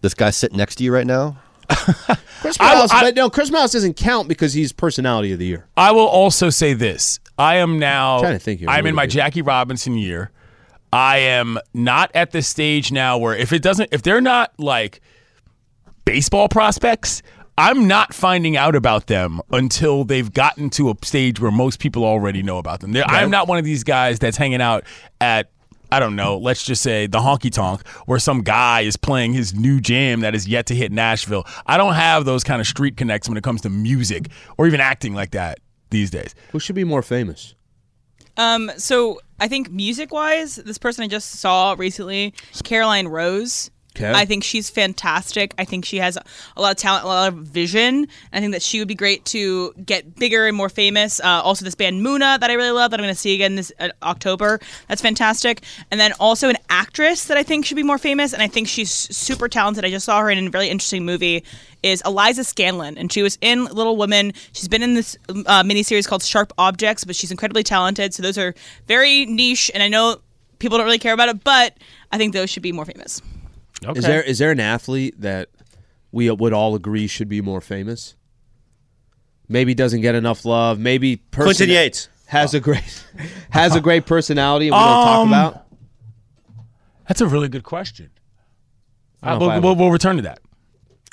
This 0.00 0.14
guy 0.14 0.30
sitting 0.30 0.58
next 0.58 0.76
to 0.76 0.84
you 0.84 0.92
right 0.92 1.06
now. 1.06 1.36
Chris 2.40 2.56
I- 2.60 2.74
Miles, 2.74 2.90
I- 2.92 3.00
but 3.02 3.14
no, 3.14 3.30
Chris 3.30 3.50
Miles 3.50 3.72
doesn't 3.72 3.94
count 3.94 4.28
because 4.28 4.52
he's 4.52 4.72
personality 4.72 5.32
of 5.32 5.38
the 5.38 5.46
year. 5.46 5.66
I 5.76 5.92
will 5.92 6.06
also 6.08 6.50
say 6.50 6.74
this. 6.74 7.20
I 7.38 7.56
am 7.56 7.78
now 7.78 8.20
Trying 8.20 8.34
to 8.34 8.38
think 8.38 8.60
here. 8.60 8.68
I'm 8.68 8.84
in 8.86 8.94
my 8.94 9.04
it? 9.04 9.08
Jackie 9.08 9.42
Robinson 9.42 9.96
year. 9.96 10.30
I 10.92 11.18
am 11.18 11.58
not 11.72 12.10
at 12.14 12.32
the 12.32 12.42
stage 12.42 12.92
now 12.92 13.16
where 13.16 13.34
if 13.34 13.52
it 13.52 13.62
doesn't 13.62 13.88
if 13.92 14.02
they're 14.02 14.20
not 14.20 14.52
like 14.58 15.00
baseball 16.04 16.48
prospects, 16.48 17.22
I'm 17.58 17.86
not 17.86 18.14
finding 18.14 18.56
out 18.56 18.74
about 18.74 19.06
them 19.06 19.40
until 19.50 20.04
they've 20.04 20.32
gotten 20.32 20.70
to 20.70 20.90
a 20.90 20.94
stage 21.04 21.38
where 21.38 21.50
most 21.50 21.80
people 21.80 22.04
already 22.04 22.42
know 22.42 22.58
about 22.58 22.80
them. 22.80 22.92
They're, 22.92 23.04
I'm 23.06 23.30
not 23.30 23.46
one 23.46 23.58
of 23.58 23.64
these 23.64 23.84
guys 23.84 24.18
that's 24.18 24.36
hanging 24.36 24.62
out 24.62 24.84
at 25.20 25.50
I 25.92 26.00
don't 26.00 26.16
know, 26.16 26.38
let's 26.38 26.64
just 26.64 26.80
say 26.82 27.06
the 27.06 27.18
honky 27.18 27.52
tonk 27.52 27.86
where 28.06 28.18
some 28.18 28.40
guy 28.40 28.80
is 28.80 28.96
playing 28.96 29.34
his 29.34 29.52
new 29.52 29.78
jam 29.78 30.20
that 30.20 30.34
is 30.34 30.48
yet 30.48 30.64
to 30.68 30.74
hit 30.74 30.90
Nashville. 30.90 31.44
I 31.66 31.76
don't 31.76 31.92
have 31.92 32.24
those 32.24 32.42
kind 32.42 32.62
of 32.62 32.66
street 32.66 32.96
connects 32.96 33.28
when 33.28 33.36
it 33.36 33.44
comes 33.44 33.60
to 33.60 33.68
music 33.68 34.28
or 34.56 34.66
even 34.66 34.80
acting 34.80 35.12
like 35.12 35.32
that 35.32 35.58
these 35.90 36.10
days. 36.10 36.34
Who 36.52 36.60
should 36.60 36.76
be 36.76 36.84
more 36.84 37.02
famous? 37.02 37.54
Um, 38.38 38.70
so 38.78 39.20
I 39.38 39.48
think 39.48 39.70
music 39.70 40.12
wise, 40.12 40.56
this 40.56 40.78
person 40.78 41.04
I 41.04 41.08
just 41.08 41.32
saw 41.32 41.74
recently, 41.78 42.32
Caroline 42.64 43.08
Rose. 43.08 43.70
Okay. 43.94 44.10
I 44.10 44.24
think 44.24 44.42
she's 44.42 44.70
fantastic. 44.70 45.54
I 45.58 45.66
think 45.66 45.84
she 45.84 45.98
has 45.98 46.16
a 46.56 46.60
lot 46.60 46.70
of 46.70 46.78
talent, 46.78 47.04
a 47.04 47.08
lot 47.08 47.28
of 47.28 47.34
vision. 47.40 48.08
I 48.32 48.40
think 48.40 48.52
that 48.52 48.62
she 48.62 48.78
would 48.78 48.88
be 48.88 48.94
great 48.94 49.24
to 49.26 49.74
get 49.84 50.16
bigger 50.16 50.46
and 50.46 50.56
more 50.56 50.70
famous. 50.70 51.20
Uh, 51.20 51.42
also, 51.44 51.64
this 51.64 51.74
band 51.74 52.04
Muna 52.04 52.40
that 52.40 52.50
I 52.50 52.54
really 52.54 52.70
love 52.70 52.90
that 52.90 53.00
I'm 53.00 53.04
going 53.04 53.14
to 53.14 53.20
see 53.20 53.34
again 53.34 53.54
this 53.56 53.70
uh, 53.78 53.90
October. 54.02 54.60
That's 54.88 55.02
fantastic. 55.02 55.62
And 55.90 56.00
then 56.00 56.14
also 56.18 56.48
an 56.48 56.56
actress 56.70 57.24
that 57.24 57.36
I 57.36 57.42
think 57.42 57.66
should 57.66 57.76
be 57.76 57.82
more 57.82 57.98
famous, 57.98 58.32
and 58.32 58.42
I 58.42 58.48
think 58.48 58.66
she's 58.66 58.90
super 58.90 59.46
talented. 59.46 59.84
I 59.84 59.90
just 59.90 60.06
saw 60.06 60.20
her 60.20 60.30
in 60.30 60.46
a 60.46 60.50
really 60.50 60.70
interesting 60.70 61.04
movie. 61.04 61.44
Is 61.82 62.00
Eliza 62.06 62.42
Scanlen, 62.42 62.94
and 62.96 63.12
she 63.12 63.22
was 63.22 63.36
in 63.40 63.64
Little 63.64 63.96
Women. 63.96 64.32
She's 64.52 64.68
been 64.68 64.84
in 64.84 64.94
this 64.94 65.18
uh, 65.28 65.64
miniseries 65.64 66.06
called 66.06 66.22
Sharp 66.22 66.52
Objects, 66.56 67.04
but 67.04 67.16
she's 67.16 67.32
incredibly 67.32 67.64
talented. 67.64 68.14
So 68.14 68.22
those 68.22 68.38
are 68.38 68.54
very 68.86 69.26
niche, 69.26 69.70
and 69.74 69.82
I 69.82 69.88
know 69.88 70.18
people 70.60 70.78
don't 70.78 70.84
really 70.86 71.00
care 71.00 71.12
about 71.12 71.28
it, 71.28 71.42
but 71.42 71.76
I 72.12 72.18
think 72.18 72.32
those 72.32 72.48
should 72.48 72.62
be 72.62 72.70
more 72.70 72.84
famous. 72.84 73.20
Okay. 73.84 73.98
Is 73.98 74.04
there 74.04 74.22
is 74.22 74.38
there 74.38 74.50
an 74.50 74.60
athlete 74.60 75.20
that 75.20 75.48
we 76.12 76.30
would 76.30 76.52
all 76.52 76.74
agree 76.74 77.06
should 77.06 77.28
be 77.28 77.40
more 77.40 77.60
famous? 77.60 78.14
Maybe 79.48 79.74
doesn't 79.74 80.00
get 80.00 80.14
enough 80.14 80.44
love. 80.44 80.78
Maybe 80.78 81.16
person 81.16 81.44
Clinton 81.54 81.70
Yates. 81.70 82.08
has 82.26 82.54
a 82.54 82.60
great 82.60 83.04
has 83.50 83.74
a 83.76 83.80
great 83.80 84.06
personality 84.06 84.68
and 84.68 84.74
we 84.74 84.78
don't 84.78 84.86
talk 85.04 85.18
Um, 85.18 85.28
about. 85.28 85.66
That's 87.08 87.20
a 87.20 87.26
really 87.26 87.48
good 87.48 87.64
question. 87.64 88.10
I 89.22 89.28
Uh, 89.28 89.30
don't 89.32 89.40
know 89.40 89.46
if 89.46 89.50
I 89.50 89.58
we'll, 89.58 89.74
we'll, 89.76 89.84
we'll 89.84 89.92
return 89.92 90.16
to 90.16 90.22
that. 90.22 90.40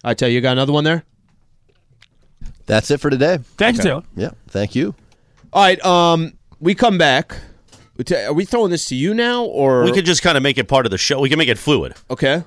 I 0.03 0.13
tell 0.13 0.29
you, 0.29 0.35
you 0.35 0.41
got 0.41 0.53
another 0.53 0.71
one 0.71 0.83
there. 0.83 1.03
That's 2.65 2.91
it 2.91 2.99
for 2.99 3.09
today. 3.09 3.39
Thank 3.57 3.77
you, 3.77 3.83
Taylor. 3.83 4.03
Yeah, 4.15 4.31
thank 4.47 4.75
you. 4.75 4.93
All 5.51 5.63
right, 5.63 5.83
um, 5.83 6.33
we 6.59 6.75
come 6.75 6.97
back. 6.97 7.35
Are 8.15 8.31
we 8.33 8.45
throwing 8.45 8.69
this 8.71 8.85
to 8.89 8.95
you 8.95 9.13
now, 9.13 9.43
or 9.43 9.83
We 9.83 9.91
could 9.91 10.05
just 10.05 10.21
kind 10.21 10.37
of 10.37 10.43
make 10.43 10.57
it 10.57 10.67
part 10.69 10.85
of 10.85 10.91
the 10.91 10.97
show. 10.97 11.19
We 11.19 11.27
can 11.29 11.37
make 11.39 11.49
it 11.49 11.57
fluid. 11.57 11.95
okay? 12.09 12.43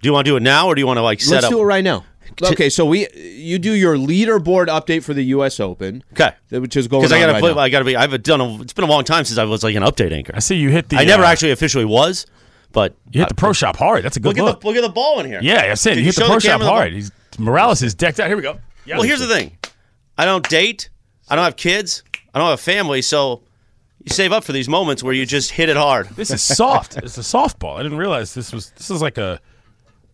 Do 0.00 0.08
you 0.08 0.12
want 0.12 0.24
to 0.26 0.30
do 0.32 0.36
it 0.36 0.42
now, 0.42 0.66
or 0.66 0.74
do 0.74 0.80
you 0.80 0.86
want 0.86 0.96
to 0.98 1.02
like 1.02 1.20
set 1.20 1.34
Let's 1.34 1.46
up? 1.46 1.50
do 1.52 1.60
it 1.60 1.64
right 1.64 1.84
now. 1.84 2.04
Okay, 2.42 2.70
so 2.70 2.86
we 2.86 3.06
you 3.14 3.58
do 3.58 3.72
your 3.74 3.96
leaderboard 3.96 4.68
update 4.68 5.02
for 5.02 5.12
the 5.12 5.22
U.S. 5.26 5.60
Open, 5.60 6.02
Okay. 6.12 6.30
which 6.50 6.76
is 6.76 6.88
going 6.88 7.02
Because 7.02 7.12
I 7.12 7.18
gotta 7.20 7.32
right 7.32 7.40
put. 7.42 7.56
I 7.58 7.68
gotta 7.68 7.84
be. 7.84 7.96
I've 7.96 8.22
done. 8.22 8.40
A, 8.40 8.62
it's 8.62 8.72
been 8.72 8.84
a 8.84 8.90
long 8.90 9.04
time 9.04 9.24
since 9.24 9.36
I 9.38 9.44
was 9.44 9.62
like 9.62 9.74
an 9.74 9.82
update 9.82 10.12
anchor. 10.12 10.32
I 10.34 10.38
see 10.38 10.54
you 10.56 10.70
hit 10.70 10.88
the. 10.88 10.96
I 10.96 11.04
never 11.04 11.24
uh, 11.24 11.26
actually 11.28 11.50
officially 11.50 11.84
was, 11.84 12.26
but 12.72 12.94
You 13.10 13.20
hit 13.20 13.28
the 13.28 13.34
pro 13.34 13.52
shop 13.52 13.76
hard. 13.76 14.04
That's 14.04 14.16
a 14.16 14.20
good 14.20 14.28
look 14.28 14.36
look. 14.38 14.54
at 14.56 14.60
the 14.60 14.66
look 14.68 14.76
at 14.76 14.82
the 14.82 14.88
ball 14.88 15.20
in 15.20 15.26
here. 15.26 15.40
yeah, 15.42 15.66
that's 15.68 15.84
it. 15.86 15.90
Did 15.90 15.98
You 15.98 16.00
you 16.02 16.06
hit 16.06 16.14
the 16.16 16.24
pro 16.24 16.34
the 16.36 16.40
shop 16.40 16.62
hard. 16.62 16.92
He's, 16.92 17.10
Morales 17.38 17.82
is 17.82 17.94
decked 17.94 18.20
out. 18.20 18.28
Here 18.28 18.36
we 18.36 18.42
go. 18.42 18.58
Yeah, 18.86 18.94
Well, 18.96 19.02
here's 19.06 19.20
the 19.20 19.26
thing. 19.28 19.58
I 20.16 20.24
don't 20.24 20.48
date. 20.48 20.88
I 21.28 21.36
don't 21.36 21.44
have 21.44 21.56
kids. 21.56 22.02
I 22.32 22.38
don't 22.38 22.48
have 22.48 22.58
a 22.58 22.62
family. 22.62 23.02
So 23.02 23.42
you 24.02 24.14
save 24.14 24.32
up 24.32 24.44
for 24.44 24.52
these 24.52 24.68
moments 24.68 25.02
where 25.02 25.12
you 25.12 25.26
just 25.26 25.50
hit 25.50 25.68
it 25.68 25.76
hard. 25.76 26.08
This 26.10 26.30
is 26.30 26.42
soft. 26.42 26.96
it's 26.96 27.18
a 27.18 27.22
softball. 27.22 27.76
I 27.78 27.82
didn't 27.82 27.98
realize 27.98 28.34
this 28.34 28.52
was. 28.52 28.70
This 28.70 28.88
is 28.90 29.02
like 29.02 29.18
a. 29.18 29.40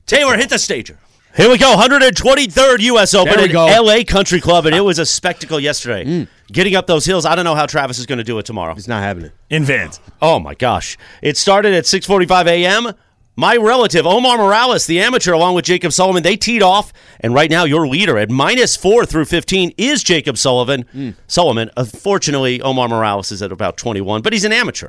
Taylor, 0.07 0.37
hit 0.37 0.51
the 0.51 0.59
stager. 0.59 0.99
Here 1.37 1.51
we 1.51 1.59
go. 1.59 1.75
123rd 1.77 2.81
U.S. 2.81 3.13
Open 3.13 3.35
There 3.35 3.43
we 3.43 3.53
go. 3.53 3.67
L.A. 3.67 4.05
Country 4.05 4.41
Club, 4.41 4.65
and 4.65 4.75
it 4.75 4.79
ah. 4.79 4.85
was 4.85 4.99
a 4.99 5.05
spectacle 5.05 5.61
yesterday. 5.61 6.05
Mm. 6.05 6.29
Getting 6.51 6.77
up 6.77 6.87
those 6.87 7.05
hills. 7.05 7.27
I 7.27 7.35
don't 7.35 7.45
know 7.45 7.57
how 7.57 7.67
Travis 7.67 7.99
is 7.99 8.07
going 8.07 8.19
to 8.19 8.25
do 8.25 8.39
it 8.39 8.47
tomorrow. 8.47 8.73
He's 8.75 8.89
not 8.89 9.03
having 9.03 9.25
it. 9.25 9.33
In 9.51 9.65
Vans. 9.65 10.01
Oh 10.23 10.39
my 10.39 10.55
gosh! 10.55 10.97
It 11.21 11.37
started 11.37 11.75
at 11.75 11.85
6:45 11.85 12.47
a.m. 12.47 12.95
My 13.39 13.57
relative 13.57 14.07
Omar 14.07 14.39
Morales, 14.39 14.87
the 14.87 15.01
amateur, 15.01 15.33
along 15.33 15.57
with 15.57 15.67
Jacob 15.67 15.93
Sullivan, 15.93 16.23
they 16.23 16.37
teed 16.39 16.63
off, 16.63 16.91
and 17.21 17.35
right 17.35 17.51
now 17.51 17.65
your 17.65 17.87
leader 17.87 18.17
at 18.17 18.31
minus 18.31 18.77
four 18.77 19.05
through 19.05 19.27
15 19.27 19.75
is 19.77 20.03
Jacob 20.03 20.39
Sullivan. 20.39 20.85
Mm. 20.95 21.17
Sullivan. 21.27 21.71
Unfortunately, 21.77 22.63
Omar 22.63 22.89
Morales 22.89 23.31
is 23.33 23.43
at 23.43 23.53
about 23.53 23.77
21, 23.77 24.23
but 24.23 24.33
he's 24.33 24.45
an 24.45 24.53
amateur. 24.53 24.89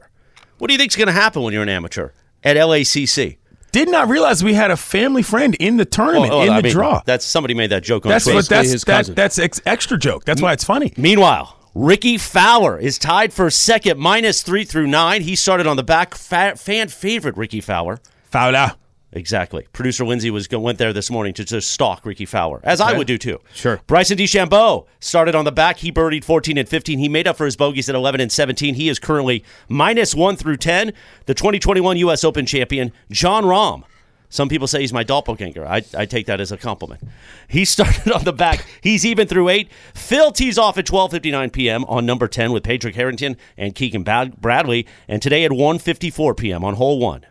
What 0.60 0.68
do 0.68 0.74
you 0.74 0.78
think 0.78 0.92
is 0.92 0.96
going 0.96 1.08
to 1.08 1.14
happen 1.14 1.42
when 1.42 1.54
you're 1.54 1.64
an 1.64 1.70
amateur 1.70 2.12
at 2.42 2.56
LACC? 2.56 3.38
Did 3.72 3.90
not 3.90 4.08
realize 4.08 4.44
we 4.44 4.54
had 4.54 4.72
a 4.72 4.78
family 4.78 5.22
friend 5.22 5.56
in 5.56 5.78
the 5.78 5.86
tournament 5.86 6.32
Oh, 6.34 6.40
oh, 6.40 6.44
in 6.44 6.50
I 6.52 6.58
the 6.58 6.64
mean, 6.64 6.72
draw. 6.74 7.02
That's 7.06 7.26
somebody 7.26 7.54
made 7.54 7.70
that 7.72 7.84
joke 7.84 8.06
on 8.06 8.10
That's 8.12 8.26
Twitter. 8.26 8.38
what 8.38 8.50
that's 8.50 8.72
his 8.72 8.84
that, 8.84 8.98
cousin. 8.98 9.16
that's 9.16 9.40
ex- 9.40 9.62
extra 9.66 9.98
joke. 9.98 10.26
That's 10.26 10.42
why 10.42 10.54
it's 10.54 10.64
funny. 10.64 10.94
Meanwhile, 10.98 11.56
Rickie 11.76 12.18
Fowler 12.18 12.80
is 12.80 12.98
tied 12.98 13.34
for 13.34 13.50
second, 13.52 14.00
minus 14.00 14.42
three 14.42 14.64
through 14.64 14.88
nine. 14.88 15.22
He 15.22 15.36
started 15.36 15.68
on 15.68 15.76
the 15.76 15.84
back. 15.84 16.16
Fa- 16.16 16.56
fan 16.56 16.88
favorite 16.88 17.38
Ricky 17.38 17.62
Fowler. 17.62 18.00
Fowler. 18.32 18.74
Exactly. 19.18 19.66
Producer 19.74 20.06
Lindsay 20.06 20.30
was 20.30 20.48
went 20.52 20.78
there 20.78 20.94
this 20.94 21.10
morning 21.10 21.34
to 21.34 21.44
just 21.44 21.72
stalk 21.72 22.06
Rickie 22.06 22.26
Fowler, 22.26 22.60
as 22.64 22.80
I 22.80 22.96
would 22.96 23.08
do 23.08 23.18
too. 23.18 23.40
Sure. 23.52 23.82
Bryson 23.88 24.16
DeChambeau 24.16 24.86
started 25.00 25.34
on 25.34 25.44
the 25.44 25.52
back. 25.52 25.78
He 25.78 25.92
birdied 25.92 26.24
14 26.24 26.56
and 26.56 26.70
15. 26.70 27.00
He 27.00 27.10
made 27.10 27.28
up 27.28 27.36
for 27.36 27.46
his 27.46 27.56
bogeys 27.56 27.90
at 27.90 27.96
11 27.96 28.22
and 28.22 28.32
17. 28.32 28.76
He 28.76 28.90
is 28.90 29.00
currently 29.00 29.44
minus 29.68 30.14
one 30.14 30.36
through 30.36 30.58
10. 30.58 30.94
The 31.26 31.34
2021 31.34 31.98
U.S. 31.98 32.24
Open 32.24 32.46
champion 32.46 32.92
Jon 33.10 33.44
Rahm 33.44 33.84
Some 34.30 34.50
people 34.50 34.68
say 34.68 34.82
he's 34.82 34.94
my 34.94 35.04
doppelganger. 35.04 35.66
I, 35.66 35.82
I 35.98 36.06
take 36.06 36.28
that 36.28 36.40
as 36.40 36.52
a 36.52 36.58
compliment. 36.58 37.02
He 37.48 37.66
started 37.76 38.12
on 38.12 38.24
the 38.24 38.34
back. 38.34 38.68
He's 38.82 39.04
even 39.04 39.28
through 39.28 39.50
eight. 39.50 39.72
Phil 39.96 40.32
tees 40.32 40.60
off 40.60 40.78
at 40.78 40.86
12.59 40.86 41.52
p.m. 41.52 41.86
on 41.86 42.06
number 42.06 42.28
10 42.28 42.52
with 42.52 42.64
Patrick 42.64 42.94
Harrington 42.94 43.36
and 43.58 43.74
Keegan 43.74 44.04
Bradley. 44.04 44.86
And 45.08 45.24
today 45.24 45.44
at 45.44 45.52
1.54 45.52 46.38
p.m. 46.38 46.64
on 46.64 46.76
hole 46.76 47.00
one, 47.00 47.26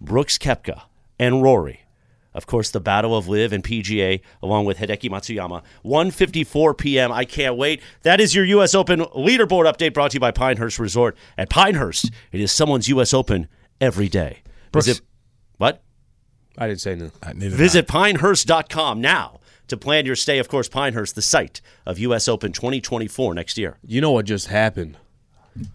Brooks 0.00 0.38
Koepka 0.38 0.82
and 1.18 1.42
Rory. 1.42 1.80
Of 2.32 2.46
course, 2.46 2.70
the 2.72 2.80
Battle 2.80 3.16
of 3.16 3.28
LIV 3.28 3.52
and 3.52 3.62
PGA, 3.62 4.20
along 4.42 4.64
with 4.64 4.78
Hideki 4.78 5.08
Matsuyama. 5.08 5.62
1.54 5.84 6.76
p.m. 6.76 7.12
I 7.12 7.24
can't 7.24 7.56
wait. 7.56 7.80
That 8.02 8.20
is 8.20 8.34
your 8.34 8.44
U.S. 8.46 8.74
Open 8.74 9.00
leaderboard 9.00 9.72
update 9.72 9.94
brought 9.94 10.10
to 10.10 10.16
you 10.16 10.20
by 10.20 10.32
Pinehurst 10.32 10.80
Resort. 10.80 11.16
At 11.38 11.48
Pinehurst, 11.48 12.10
it 12.32 12.40
is 12.40 12.50
someone's 12.50 12.88
U.S. 12.88 13.14
Open 13.14 13.46
every 13.80 14.08
day. 14.08 14.42
Brooks- 14.72 14.86
Visit, 14.88 15.04
what? 15.58 15.80
I 16.58 16.66
didn't 16.66 16.80
say 16.80 16.96
no. 16.96 17.10
Visit 17.34 17.86
pinehurst.com 17.86 19.00
now 19.00 19.38
to 19.68 19.76
plan 19.76 20.04
your 20.06 20.16
stay. 20.16 20.38
Of 20.40 20.48
course, 20.48 20.68
Pinehurst, 20.68 21.14
the 21.14 21.22
site 21.22 21.60
of 21.86 21.98
U.S. 22.00 22.26
Open 22.26 22.50
2024 22.52 23.34
next 23.34 23.56
year. 23.58 23.78
You 23.86 24.00
know 24.00 24.10
what 24.10 24.26
just 24.26 24.48
happened? 24.48 24.96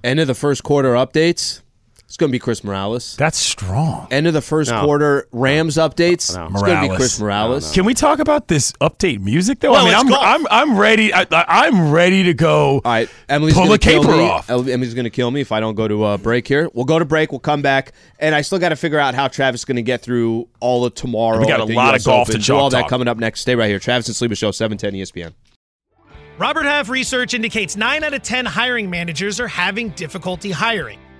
End 0.03 0.19
of 0.19 0.27
the 0.27 0.35
first 0.35 0.63
quarter 0.63 0.93
updates. 0.93 1.61
It's 2.09 2.17
going 2.17 2.29
to 2.29 2.31
be 2.31 2.39
Chris 2.39 2.63
Morales. 2.63 3.15
That's 3.17 3.37
strong. 3.37 4.07
End 4.09 4.25
of 4.25 4.33
the 4.33 4.41
first 4.41 4.71
No. 4.71 4.83
quarter 4.83 5.27
Rams 5.31 5.75
updates. 5.77 6.35
No. 6.35 6.47
It's 6.51 6.63
going 6.63 6.81
to 6.83 6.89
be 6.89 6.95
Chris 6.95 7.19
Morales. 7.19 7.71
Can 7.71 7.85
we 7.85 7.93
talk 7.93 8.17
about 8.17 8.47
this 8.47 8.71
update 8.81 9.19
music 9.21 9.59
though? 9.59 9.73
Well, 9.73 9.81
I 9.85 9.85
mean, 9.85 9.93
it's 9.93 10.01
I'm, 10.01 10.09
golf. 10.09 10.23
I'm 10.23 10.71
I'm 10.71 10.79
ready. 10.79 11.13
I, 11.13 11.27
I- 11.31 11.67
I'm 11.67 11.91
ready 11.91 12.23
to 12.23 12.33
go. 12.33 12.77
All 12.77 12.81
right, 12.83 13.07
Emily's 13.29 13.53
Pull 13.53 13.65
gonna 13.65 13.73
the 13.73 13.77
kill 13.77 14.01
caper 14.01 14.17
me. 14.17 14.27
off. 14.27 14.49
Emily's 14.49 14.95
going 14.95 15.03
to 15.03 15.11
kill 15.11 15.29
me 15.29 15.41
if 15.41 15.51
I 15.51 15.59
don't 15.59 15.75
go 15.75 15.87
to 15.87 16.07
a 16.07 16.17
break 16.17 16.47
here. 16.47 16.67
We'll 16.73 16.85
go 16.85 16.97
to 16.97 17.05
break. 17.05 17.31
We'll 17.31 17.39
come 17.41 17.61
back, 17.61 17.91
and 18.17 18.33
I 18.33 18.41
still 18.41 18.57
got 18.57 18.69
to 18.69 18.75
figure 18.75 18.97
out 18.97 19.13
how 19.13 19.27
Travis 19.27 19.61
is 19.61 19.65
going 19.65 19.75
to 19.75 19.83
get 19.83 20.01
through 20.01 20.47
all 20.59 20.85
of 20.85 20.95
tomorrow. 20.95 21.39
We 21.39 21.45
got 21.45 21.59
at 21.61 21.69
a 21.69 21.73
lot 21.75 21.93
US 21.93 22.01
of 22.01 22.05
golf 22.07 22.27
to 22.29 22.31
Open. 22.33 22.41
Do 22.41 22.45
chalk 22.47 22.59
all 22.59 22.69
that 22.71 22.81
talk. 22.81 22.89
coming 22.89 23.07
up 23.07 23.17
next. 23.17 23.41
Stay 23.41 23.55
right 23.55 23.69
here. 23.69 23.77
Travis 23.77 24.07
and 24.07 24.31
Sliwa 24.31 24.35
Show, 24.35 24.49
seven 24.49 24.79
ten 24.79 24.93
ESPN. 24.93 25.33
Robert 26.39 26.63
Half 26.63 26.89
research 26.89 27.33
indicates 27.35 27.75
9 27.75 28.03
out 28.03 28.13
of 28.13 28.23
10 28.23 28.45
hiring 28.45 28.89
managers 28.89 29.39
are 29.41 29.47
having 29.49 29.89
difficulty 29.89 30.51
hiring. 30.51 30.97